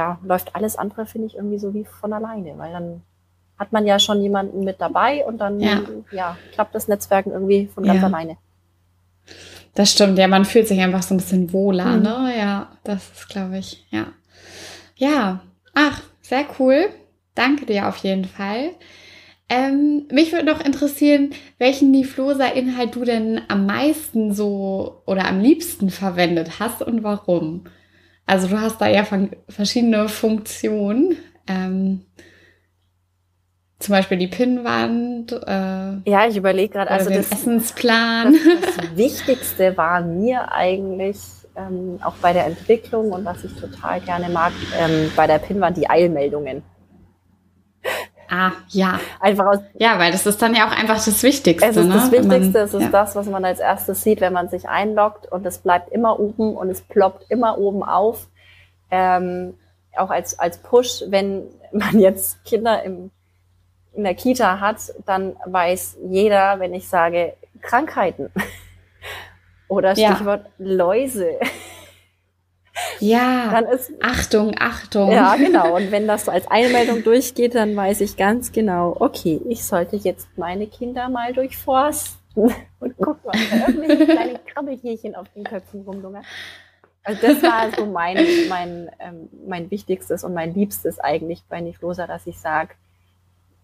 ja, 0.00 0.18
läuft 0.24 0.56
alles 0.56 0.76
andere, 0.76 1.04
finde 1.04 1.26
ich, 1.26 1.36
irgendwie 1.36 1.58
so 1.58 1.74
wie 1.74 1.84
von 1.84 2.12
alleine, 2.14 2.56
weil 2.56 2.72
dann 2.72 3.02
hat 3.58 3.70
man 3.72 3.86
ja 3.86 3.98
schon 3.98 4.22
jemanden 4.22 4.64
mit 4.64 4.80
dabei 4.80 5.26
und 5.26 5.38
dann 5.38 5.60
ja, 5.60 5.82
ja 6.10 6.38
klappt 6.52 6.74
das 6.74 6.88
Netzwerken 6.88 7.32
irgendwie 7.32 7.66
von 7.66 7.84
ganz 7.84 8.00
ja. 8.00 8.06
alleine. 8.06 8.38
Das 9.74 9.92
stimmt, 9.92 10.18
ja, 10.18 10.26
man 10.26 10.46
fühlt 10.46 10.66
sich 10.66 10.80
einfach 10.80 11.02
so 11.02 11.14
ein 11.14 11.18
bisschen 11.18 11.52
wohler, 11.52 11.96
mhm. 11.96 12.02
ne? 12.02 12.34
Ja, 12.38 12.68
das 12.82 13.10
ist, 13.12 13.28
glaube 13.28 13.58
ich, 13.58 13.86
ja. 13.90 14.06
Ja, 14.96 15.40
ach, 15.74 16.00
sehr 16.22 16.46
cool. 16.58 16.88
Danke 17.34 17.66
dir 17.66 17.86
auf 17.86 17.98
jeden 17.98 18.24
Fall. 18.24 18.70
Ähm, 19.50 20.06
mich 20.10 20.32
würde 20.32 20.46
noch 20.46 20.64
interessieren, 20.64 21.30
welchen 21.58 21.90
Niflosa-Inhalt 21.90 22.94
du 22.94 23.04
denn 23.04 23.42
am 23.48 23.66
meisten 23.66 24.32
so 24.32 25.02
oder 25.06 25.26
am 25.26 25.40
liebsten 25.40 25.90
verwendet 25.90 26.58
hast 26.58 26.80
und 26.80 27.02
warum. 27.02 27.64
Also 28.30 28.46
du 28.46 28.60
hast 28.60 28.80
da 28.80 28.86
ja 28.86 29.04
verschiedene 29.48 30.08
Funktionen. 30.08 31.16
Ähm, 31.48 32.02
zum 33.80 33.92
Beispiel 33.92 34.18
die 34.18 34.28
Pinnwand. 34.28 35.32
Äh, 35.32 36.08
ja, 36.08 36.28
ich 36.28 36.36
überlege 36.36 36.74
gerade, 36.74 36.92
also 36.92 37.08
den 37.08 37.18
das 37.18 37.32
Essensplan. 37.32 38.36
Das, 38.60 38.76
das, 38.76 38.96
Wichtigste 38.96 39.76
war 39.76 40.02
mir 40.02 40.52
eigentlich 40.52 41.18
ähm, 41.56 41.98
auch 42.04 42.14
bei 42.22 42.32
der 42.32 42.46
Entwicklung 42.46 43.10
und 43.10 43.24
was 43.24 43.42
ich 43.42 43.52
total 43.54 44.00
gerne 44.00 44.28
mag, 44.28 44.52
ähm, 44.78 45.10
bei 45.16 45.26
der 45.26 45.38
Pinnwand 45.38 45.76
die 45.76 45.90
Eilmeldungen. 45.90 46.62
Ah, 48.30 48.52
ja. 48.68 49.00
Einfach 49.18 49.46
aus. 49.46 49.58
Ja, 49.74 49.98
weil 49.98 50.12
das 50.12 50.24
ist 50.24 50.40
dann 50.40 50.54
ja 50.54 50.68
auch 50.68 50.72
einfach 50.72 51.04
das 51.04 51.22
Wichtigste. 51.22 51.68
Es 51.68 51.76
ist 51.76 51.86
ne? 51.86 51.94
das 51.94 52.12
Wichtigste, 52.12 52.58
man, 52.58 52.64
es 52.64 52.74
ist 52.74 52.82
ja. 52.82 52.88
das, 52.88 53.16
was 53.16 53.26
man 53.26 53.44
als 53.44 53.58
erstes 53.58 54.02
sieht, 54.02 54.20
wenn 54.20 54.32
man 54.32 54.48
sich 54.48 54.68
einloggt 54.68 55.30
und 55.30 55.44
es 55.44 55.58
bleibt 55.58 55.92
immer 55.92 56.20
oben 56.20 56.56
und 56.56 56.70
es 56.70 56.80
ploppt 56.80 57.26
immer 57.28 57.58
oben 57.58 57.82
auf. 57.82 58.28
Ähm, 58.92 59.54
auch 59.96 60.10
als, 60.10 60.38
als 60.38 60.58
Push, 60.58 61.04
wenn 61.08 61.48
man 61.72 61.98
jetzt 61.98 62.44
Kinder 62.44 62.82
im 62.84 63.10
in 63.92 64.04
der 64.04 64.14
Kita 64.14 64.60
hat, 64.60 64.78
dann 65.04 65.36
weiß 65.46 65.98
jeder, 66.10 66.60
wenn 66.60 66.74
ich 66.74 66.88
sage 66.88 67.34
Krankheiten 67.60 68.30
oder 69.68 69.92
Stichwort 69.92 70.46
ja. 70.58 70.64
Läuse. 70.64 71.38
Ja, 73.00 73.50
dann 73.50 73.66
ist, 73.66 73.92
Achtung, 74.02 74.54
Achtung. 74.58 75.10
Ja, 75.10 75.36
genau. 75.36 75.76
Und 75.76 75.90
wenn 75.90 76.06
das 76.06 76.26
so 76.26 76.30
als 76.30 76.46
Einmeldung 76.50 77.02
durchgeht, 77.02 77.54
dann 77.54 77.74
weiß 77.74 78.00
ich 78.02 78.16
ganz 78.16 78.52
genau, 78.52 78.96
okay, 78.98 79.40
ich 79.48 79.64
sollte 79.64 79.96
jetzt 79.96 80.28
meine 80.36 80.66
Kinder 80.66 81.08
mal 81.08 81.32
durchforsten. 81.32 82.18
Und 82.80 82.94
guck 82.98 83.24
mal, 83.24 83.34
irgendwelche 83.66 84.06
kleine 84.06 84.38
Krabbeltierchen 84.46 85.14
auf 85.14 85.26
den 85.34 85.44
Köpfen 85.44 85.82
rumlungern. 85.82 86.24
Also 87.02 87.26
das 87.26 87.42
war 87.42 87.70
so 87.76 87.86
mein, 87.86 88.18
mein, 88.48 88.90
ähm, 89.00 89.28
mein 89.46 89.70
wichtigstes 89.70 90.22
und 90.22 90.34
mein 90.34 90.54
liebstes 90.54 91.00
eigentlich 91.00 91.42
bei 91.48 91.60
Niflosa, 91.60 92.06
dass 92.06 92.26
ich 92.26 92.38
sage, 92.38 92.74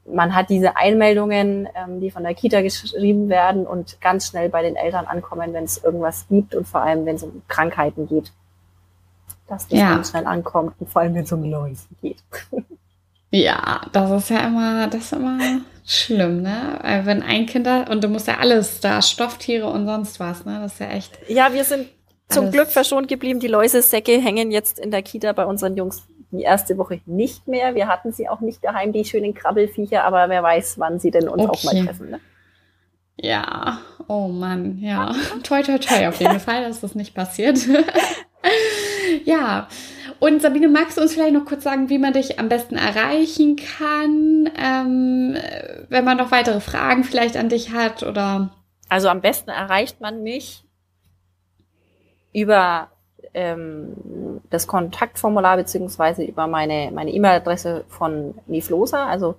man 0.06 0.34
hat 0.34 0.50
diese 0.50 0.76
Einmeldungen, 0.76 1.68
ähm, 1.74 2.00
die 2.00 2.10
von 2.10 2.22
der 2.22 2.34
Kita 2.34 2.62
geschrieben 2.62 3.28
werden 3.28 3.66
und 3.66 4.00
ganz 4.00 4.28
schnell 4.28 4.48
bei 4.48 4.62
den 4.62 4.76
Eltern 4.76 5.06
ankommen, 5.06 5.52
wenn 5.52 5.64
es 5.64 5.82
irgendwas 5.82 6.26
gibt 6.28 6.54
und 6.54 6.66
vor 6.66 6.82
allem, 6.82 7.06
wenn 7.06 7.16
es 7.16 7.22
um 7.22 7.42
Krankheiten 7.48 8.06
geht. 8.06 8.32
Dass 9.48 9.68
das 9.68 9.78
ja. 9.78 9.94
ganz 9.94 10.10
schnell 10.10 10.26
ankommt 10.26 10.74
und 10.78 10.90
vor 10.90 11.02
allem, 11.02 11.14
wenn 11.14 11.24
es 11.24 11.32
um 11.32 11.44
Läuse 11.44 11.86
geht. 12.02 12.22
Ja, 13.32 13.82
das 13.92 14.10
ist 14.10 14.30
ja 14.30 14.46
immer, 14.46 14.86
das 14.86 15.06
ist 15.06 15.12
immer 15.12 15.38
schlimm, 15.84 16.42
ne? 16.42 16.78
Wenn 17.04 17.22
ein 17.22 17.46
Kind 17.46 17.66
da, 17.66 17.82
und 17.82 18.02
du 18.02 18.08
musst 18.08 18.28
ja 18.28 18.38
alles 18.38 18.80
da, 18.80 19.02
Stofftiere 19.02 19.66
und 19.66 19.84
sonst 19.84 20.20
was, 20.20 20.44
ne? 20.44 20.60
Das 20.62 20.74
ist 20.74 20.80
ja 20.80 20.88
echt. 20.90 21.18
Ja, 21.28 21.52
wir 21.52 21.64
sind 21.64 21.88
zum 22.28 22.50
Glück 22.50 22.68
verschont 22.68 23.08
geblieben. 23.08 23.40
Die 23.40 23.48
Läusesäcke 23.48 24.20
hängen 24.20 24.50
jetzt 24.50 24.78
in 24.78 24.90
der 24.90 25.02
Kita 25.02 25.32
bei 25.32 25.44
unseren 25.44 25.76
Jungs 25.76 26.06
die 26.30 26.42
erste 26.42 26.76
Woche 26.78 27.00
nicht 27.06 27.46
mehr. 27.46 27.74
Wir 27.74 27.88
hatten 27.88 28.12
sie 28.12 28.28
auch 28.28 28.40
nicht 28.40 28.64
daheim, 28.64 28.92
die 28.92 29.04
schönen 29.04 29.34
Krabbelfiecher, 29.34 30.04
aber 30.04 30.28
wer 30.28 30.42
weiß, 30.42 30.78
wann 30.78 30.98
sie 30.98 31.10
denn 31.10 31.28
uns 31.28 31.42
okay. 31.42 31.50
auch 31.50 31.64
mal 31.64 31.84
treffen. 31.84 32.10
Ne? 32.10 32.20
Ja, 33.16 33.78
oh 34.08 34.28
Mann, 34.28 34.78
ja. 34.78 35.14
toi, 35.42 35.62
toi, 35.62 35.78
toi, 35.78 36.08
auf 36.08 36.20
jeden 36.20 36.40
Fall, 36.40 36.64
dass 36.64 36.80
das 36.80 36.94
nicht 36.94 37.14
passiert. 37.14 37.58
ja. 39.26 39.68
Und 40.20 40.40
Sabine, 40.40 40.68
magst 40.68 40.96
du 40.96 41.02
uns 41.02 41.12
vielleicht 41.12 41.34
noch 41.34 41.44
kurz 41.44 41.64
sagen, 41.64 41.90
wie 41.90 41.98
man 41.98 42.12
dich 42.12 42.38
am 42.38 42.48
besten 42.48 42.76
erreichen 42.76 43.56
kann, 43.56 44.48
ähm, 44.56 45.36
wenn 45.88 46.04
man 46.04 46.16
noch 46.16 46.30
weitere 46.30 46.60
Fragen 46.60 47.02
vielleicht 47.04 47.36
an 47.36 47.48
dich 47.48 47.72
hat 47.72 48.04
oder? 48.04 48.50
Also 48.88 49.08
am 49.08 49.20
besten 49.20 49.50
erreicht 49.50 50.00
man 50.00 50.22
mich 50.22 50.62
über 52.32 52.92
ähm, 53.34 54.40
das 54.48 54.68
Kontaktformular 54.68 55.56
beziehungsweise 55.56 56.22
über 56.22 56.46
meine 56.46 56.92
meine 56.92 57.10
E-Mail-Adresse 57.10 57.84
von 57.88 58.36
Niflosa. 58.46 59.06
Also 59.06 59.34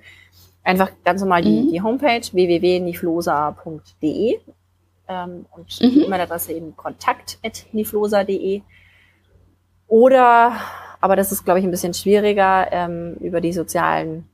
einfach 0.63 0.91
ganz 1.05 1.21
normal 1.21 1.43
die, 1.43 1.61
mhm. 1.61 1.71
die 1.71 1.81
Homepage 1.81 2.27
www.niflosa.de 2.29 4.39
ähm, 5.07 5.45
und 5.55 5.81
mhm. 5.81 5.89
die 5.89 6.03
E-Mail-Adresse 6.03 6.51
eben 6.51 6.75
kontakt.niflosa.de. 6.75 8.63
Oder, 9.87 10.53
aber 10.99 11.15
das 11.15 11.31
ist, 11.31 11.45
glaube 11.45 11.59
ich, 11.59 11.65
ein 11.65 11.71
bisschen 11.71 11.93
schwieriger, 11.93 12.67
ähm, 12.71 13.15
über 13.19 13.41
die 13.41 13.53
sozialen 13.53 14.27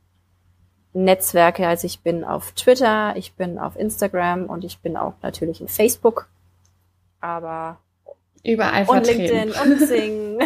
Netzwerke. 0.94 1.68
Also 1.68 1.86
ich 1.86 2.02
bin 2.02 2.24
auf 2.24 2.52
Twitter, 2.54 3.16
ich 3.16 3.34
bin 3.34 3.60
auf 3.60 3.76
Instagram 3.78 4.46
und 4.46 4.64
ich 4.64 4.80
bin 4.80 4.98
auch 4.98 5.14
natürlich 5.22 5.62
in 5.62 5.68
Facebook. 5.68 6.28
Aber 7.20 7.78
Überall 8.44 8.82
und 8.82 9.06
vertreten. 9.06 9.50
LinkedIn 9.50 9.72
und 9.72 9.80
Sing. 9.80 10.40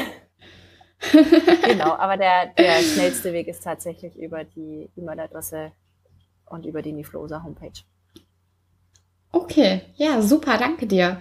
genau, 1.63 1.93
aber 1.93 2.17
der, 2.17 2.47
der 2.47 2.81
schnellste 2.81 3.33
Weg 3.33 3.47
ist 3.47 3.63
tatsächlich 3.63 4.15
über 4.15 4.43
die 4.43 4.89
E-Mail-Adresse 4.95 5.71
und 6.45 6.65
über 6.65 6.81
die 6.81 6.93
Niflosa 6.93 7.43
Homepage. 7.43 7.83
Okay, 9.37 9.81
ja, 9.95 10.21
super, 10.21 10.57
danke 10.57 10.87
dir. 10.87 11.17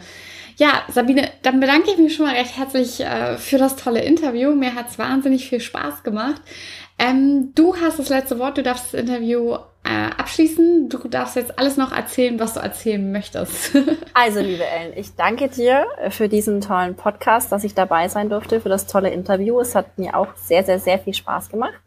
Ja, 0.57 0.83
Sabine, 0.89 1.29
dann 1.43 1.61
bedanke 1.61 1.91
ich 1.91 1.99
mich 1.99 2.15
schon 2.17 2.25
mal 2.25 2.35
recht 2.35 2.57
herzlich 2.57 3.01
äh, 3.01 3.37
für 3.37 3.59
das 3.59 3.77
tolle 3.77 4.03
Interview. 4.03 4.55
Mir 4.55 4.75
hat 4.75 4.89
es 4.89 4.99
wahnsinnig 4.99 5.47
viel 5.49 5.61
Spaß 5.61 6.03
gemacht. 6.03 6.41
Ähm, 6.99 7.53
du 7.55 7.77
hast 7.77 7.99
das 7.99 8.09
letzte 8.09 8.39
Wort, 8.39 8.57
du 8.57 8.63
darfst 8.63 8.95
das 8.95 9.01
Interview 9.01 9.57
äh, 9.85 10.11
abschließen. 10.17 10.89
Du 10.89 10.97
darfst 11.09 11.37
jetzt 11.37 11.59
alles 11.59 11.77
noch 11.77 11.93
erzählen, 11.93 12.41
was 12.41 12.55
du 12.55 12.61
erzählen 12.61 13.13
möchtest. 13.13 13.77
also, 14.15 14.41
liebe 14.41 14.65
Ellen, 14.65 14.95
ich 14.97 15.15
danke 15.15 15.49
dir 15.49 15.85
für 16.09 16.31
diesen 16.31 16.63
tollen 16.63 16.95
Podcast, 16.95 17.53
dass 17.53 17.63
ich 17.63 17.75
dabei 17.75 18.09
sein 18.09 18.31
durfte, 18.31 18.63
für 18.63 18.71
das 18.71 18.87
tolle 18.87 19.11
Interview. 19.11 19.61
Es 19.61 19.75
hat 19.75 19.99
mir 19.99 20.17
auch 20.17 20.35
sehr, 20.37 20.65
sehr, 20.65 20.79
sehr 20.79 20.99
viel 20.99 21.13
Spaß 21.13 21.51
gemacht. 21.51 21.79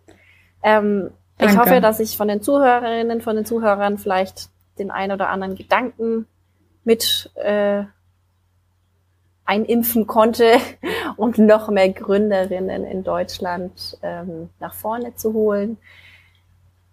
Ähm, 0.61 1.09
ich 1.39 1.57
hoffe, 1.57 1.81
dass 1.81 1.99
ich 1.99 2.17
von 2.17 2.27
den 2.27 2.43
Zuhörerinnen, 2.43 3.21
von 3.21 3.35
den 3.35 3.45
Zuhörern 3.45 3.97
vielleicht 3.97 4.49
den 4.79 4.91
ein 4.91 5.11
oder 5.11 5.29
anderen 5.29 5.55
Gedanken 5.55 6.27
mit 6.83 7.31
äh, 7.35 7.83
einimpfen 9.45 10.07
konnte 10.07 10.57
und 11.17 11.37
noch 11.37 11.69
mehr 11.69 11.89
Gründerinnen 11.89 12.85
in 12.85 13.03
Deutschland 13.03 13.97
ähm, 14.01 14.49
nach 14.59 14.73
vorne 14.73 15.15
zu 15.15 15.33
holen 15.33 15.77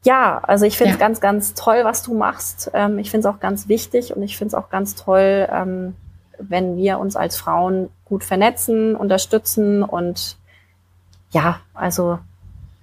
ja, 0.07 0.39
also 0.39 0.65
ich 0.65 0.79
finde 0.79 0.95
es 0.95 1.01
ja. 1.01 1.05
ganz, 1.05 1.21
ganz 1.21 1.55
toll, 1.55 1.81
was 1.83 2.03
du 2.05 2.15
machst. 2.15 2.71
Ähm, 2.73 2.99
ich 2.99 3.11
finde 3.11 3.29
es 3.29 3.35
auch 3.35 3.41
ganz 3.41 3.69
wichtig 3.69 4.15
und 4.15 4.23
ich 4.23 4.39
finde 4.39 4.51
es 4.51 4.55
auch 4.55 4.71
ganz 4.71 4.95
toll, 4.95 5.49
ähm, 5.51 5.97
wenn 6.39 6.77
wir 6.77 7.01
uns 7.01 7.17
als 7.17 7.37
Frauen 7.37 7.91
gut 8.05 8.23
vernetzen, 8.23 8.95
unterstützen 8.95 9.83
und 9.83 10.39
ja, 11.33 11.61
also 11.75 12.21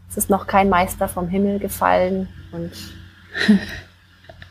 es 0.10 0.18
ist 0.18 0.30
noch 0.30 0.48
kein 0.48 0.70
Meister 0.70 1.08
vom 1.08 1.30
Himmel 1.30 1.60
gefallen 1.60 2.28
und 2.52 2.72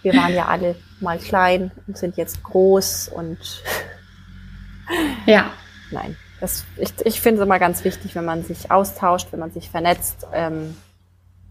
wir 0.03 0.15
waren 0.15 0.35
ja 0.35 0.47
alle 0.47 0.77
mal 1.01 1.19
klein 1.19 1.71
und 1.87 1.97
sind 1.97 2.17
jetzt 2.17 2.43
groß 2.43 3.09
und 3.09 3.39
ja. 5.27 5.51
Nein, 5.91 6.17
das, 6.41 6.65
ich, 6.77 6.93
ich 7.05 7.21
finde 7.21 7.41
es 7.41 7.47
immer 7.47 7.59
ganz 7.59 7.85
wichtig, 7.85 8.15
wenn 8.15 8.25
man 8.25 8.43
sich 8.43 8.71
austauscht, 8.71 9.29
wenn 9.31 9.41
man 9.41 9.53
sich 9.53 9.71
vernetzt. 9.71 10.27
Ähm, 10.33 10.77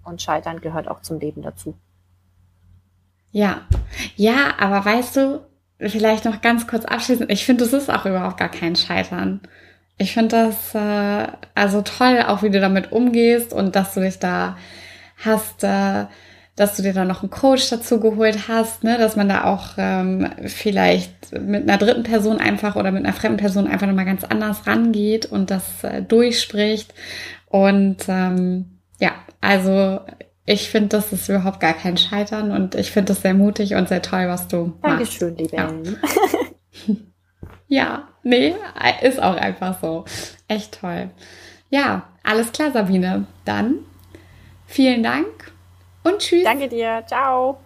und 0.04 0.22
Scheitern 0.22 0.62
gehört 0.62 0.88
auch 0.88 1.02
zum 1.02 1.20
Leben 1.20 1.42
dazu. 1.42 1.78
Ja, 3.32 3.62
ja, 4.16 4.56
aber 4.60 4.84
weißt 4.84 5.16
du, 5.16 5.46
vielleicht 5.80 6.26
noch 6.26 6.42
ganz 6.42 6.68
kurz 6.68 6.86
abschließend, 6.86 7.32
ich 7.32 7.46
finde, 7.46 7.64
das 7.64 7.74
ist 7.74 7.90
auch 7.90 8.06
überhaupt 8.06 8.38
gar 8.38 8.50
kein 8.50 8.76
Scheitern. 8.76 9.42
Ich 9.98 10.14
finde 10.14 10.48
das 10.48 10.76
äh, 10.76 11.28
also 11.56 11.82
toll, 11.84 12.24
auch 12.28 12.44
wie 12.44 12.50
du 12.50 12.60
damit 12.60 12.92
umgehst 12.92 13.54
und 13.54 13.76
dass 13.76 13.94
du 13.94 14.02
dich 14.02 14.20
da 14.20 14.58
hast, 15.24 15.64
äh, 15.64 16.08
dass 16.62 16.76
du 16.76 16.84
dir 16.84 16.94
da 16.94 17.06
noch 17.06 17.24
einen 17.24 17.32
Coach 17.32 17.72
dazu 17.72 18.00
geholt 18.00 18.48
hast, 18.48 18.84
ne, 18.84 19.00
dass 19.00 19.16
man 19.16 19.28
da 19.28 19.46
auch 19.46 19.70
ähm, 19.78 20.30
vielleicht 20.46 21.32
mit 21.32 21.68
einer 21.68 21.80
dritten 21.80 22.04
Person 22.04 22.38
einfach 22.38 22.76
oder 22.76 22.92
mit 22.92 23.04
einer 23.04 23.16
fremden 23.16 23.40
Person 23.40 23.66
einfach 23.68 23.88
nochmal 23.88 24.06
ganz 24.06 24.24
anders 24.24 24.68
rangeht 24.68 25.26
und 25.26 25.50
das 25.50 25.84
äh, 25.84 26.04
durchspricht. 26.04 26.94
Und 27.48 27.98
ähm, 28.08 28.78
ja, 29.00 29.14
also 29.42 30.02
ich 30.46 30.70
finde, 30.70 30.90
das 30.90 31.12
ist 31.12 31.30
überhaupt 31.30 31.62
gar 31.62 31.74
kein 31.74 31.98
Scheitern 31.98 32.52
und 32.52 32.76
ich 32.76 32.92
finde 32.92 33.14
es 33.14 33.24
sehr 33.24 33.34
mutig 33.34 33.74
und 33.74 33.90
sehr 33.90 34.04
toll, 34.04 34.28
was 34.28 34.48
du 34.48 34.74
Dankeschön, 34.84 35.30
machst. 35.30 35.56
Dankeschön, 35.58 35.98
liebe 35.98 35.98
ja. 36.88 36.96
ja, 37.70 38.08
nee, 38.22 38.54
ist 39.02 39.20
auch 39.20 39.36
einfach 39.36 39.82
so. 39.82 40.06
Echt 40.48 40.80
toll. 40.80 41.10
Ja, 41.72 42.04
alles 42.22 42.52
klar, 42.52 42.72
Sabine. 42.72 43.26
Dann 43.46 43.80
vielen 44.68 45.02
Dank 45.02 45.41
und 46.04 46.20
tschüss. 46.20 46.44
Danke 46.44 46.68
dir. 46.68 47.04
Ciao. 47.08 47.58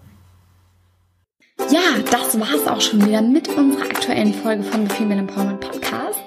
Ja, 1.69 1.81
das 2.11 2.39
war 2.39 2.53
es 2.53 2.67
auch 2.67 2.81
schon 2.81 3.05
wieder 3.07 3.21
mit 3.21 3.47
unserer 3.47 3.83
aktuellen 3.83 4.33
Folge 4.33 4.63
von 4.63 4.87
The 4.87 4.95
Female 4.95 5.21
Empowerment 5.21 5.61
Podcast. 5.61 6.19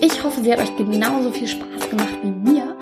Ich 0.00 0.22
hoffe, 0.22 0.42
sie 0.42 0.52
hat 0.52 0.60
euch 0.60 0.76
genauso 0.76 1.30
viel 1.32 1.48
Spaß 1.48 1.90
gemacht 1.90 2.18
wie 2.22 2.30
mir 2.30 2.76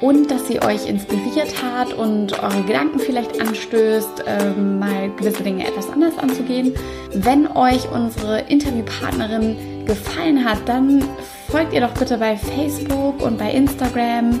und 0.00 0.30
dass 0.30 0.48
sie 0.48 0.60
euch 0.62 0.88
inspiriert 0.88 1.62
hat 1.62 1.92
und 1.92 2.42
eure 2.42 2.62
Gedanken 2.62 2.98
vielleicht 2.98 3.40
anstößt, 3.40 4.24
ähm, 4.26 4.78
mal 4.78 5.10
gewisse 5.16 5.42
Dinge 5.42 5.66
etwas 5.66 5.90
anders 5.90 6.16
anzugehen. 6.18 6.74
Wenn 7.12 7.46
euch 7.48 7.90
unsere 7.90 8.40
Interviewpartnerin 8.48 9.84
gefallen 9.84 10.44
hat, 10.44 10.60
dann 10.66 11.04
folgt 11.48 11.72
ihr 11.72 11.80
doch 11.80 11.92
bitte 11.94 12.16
bei 12.18 12.36
Facebook 12.36 13.20
und 13.20 13.38
bei 13.38 13.50
Instagram 13.50 14.40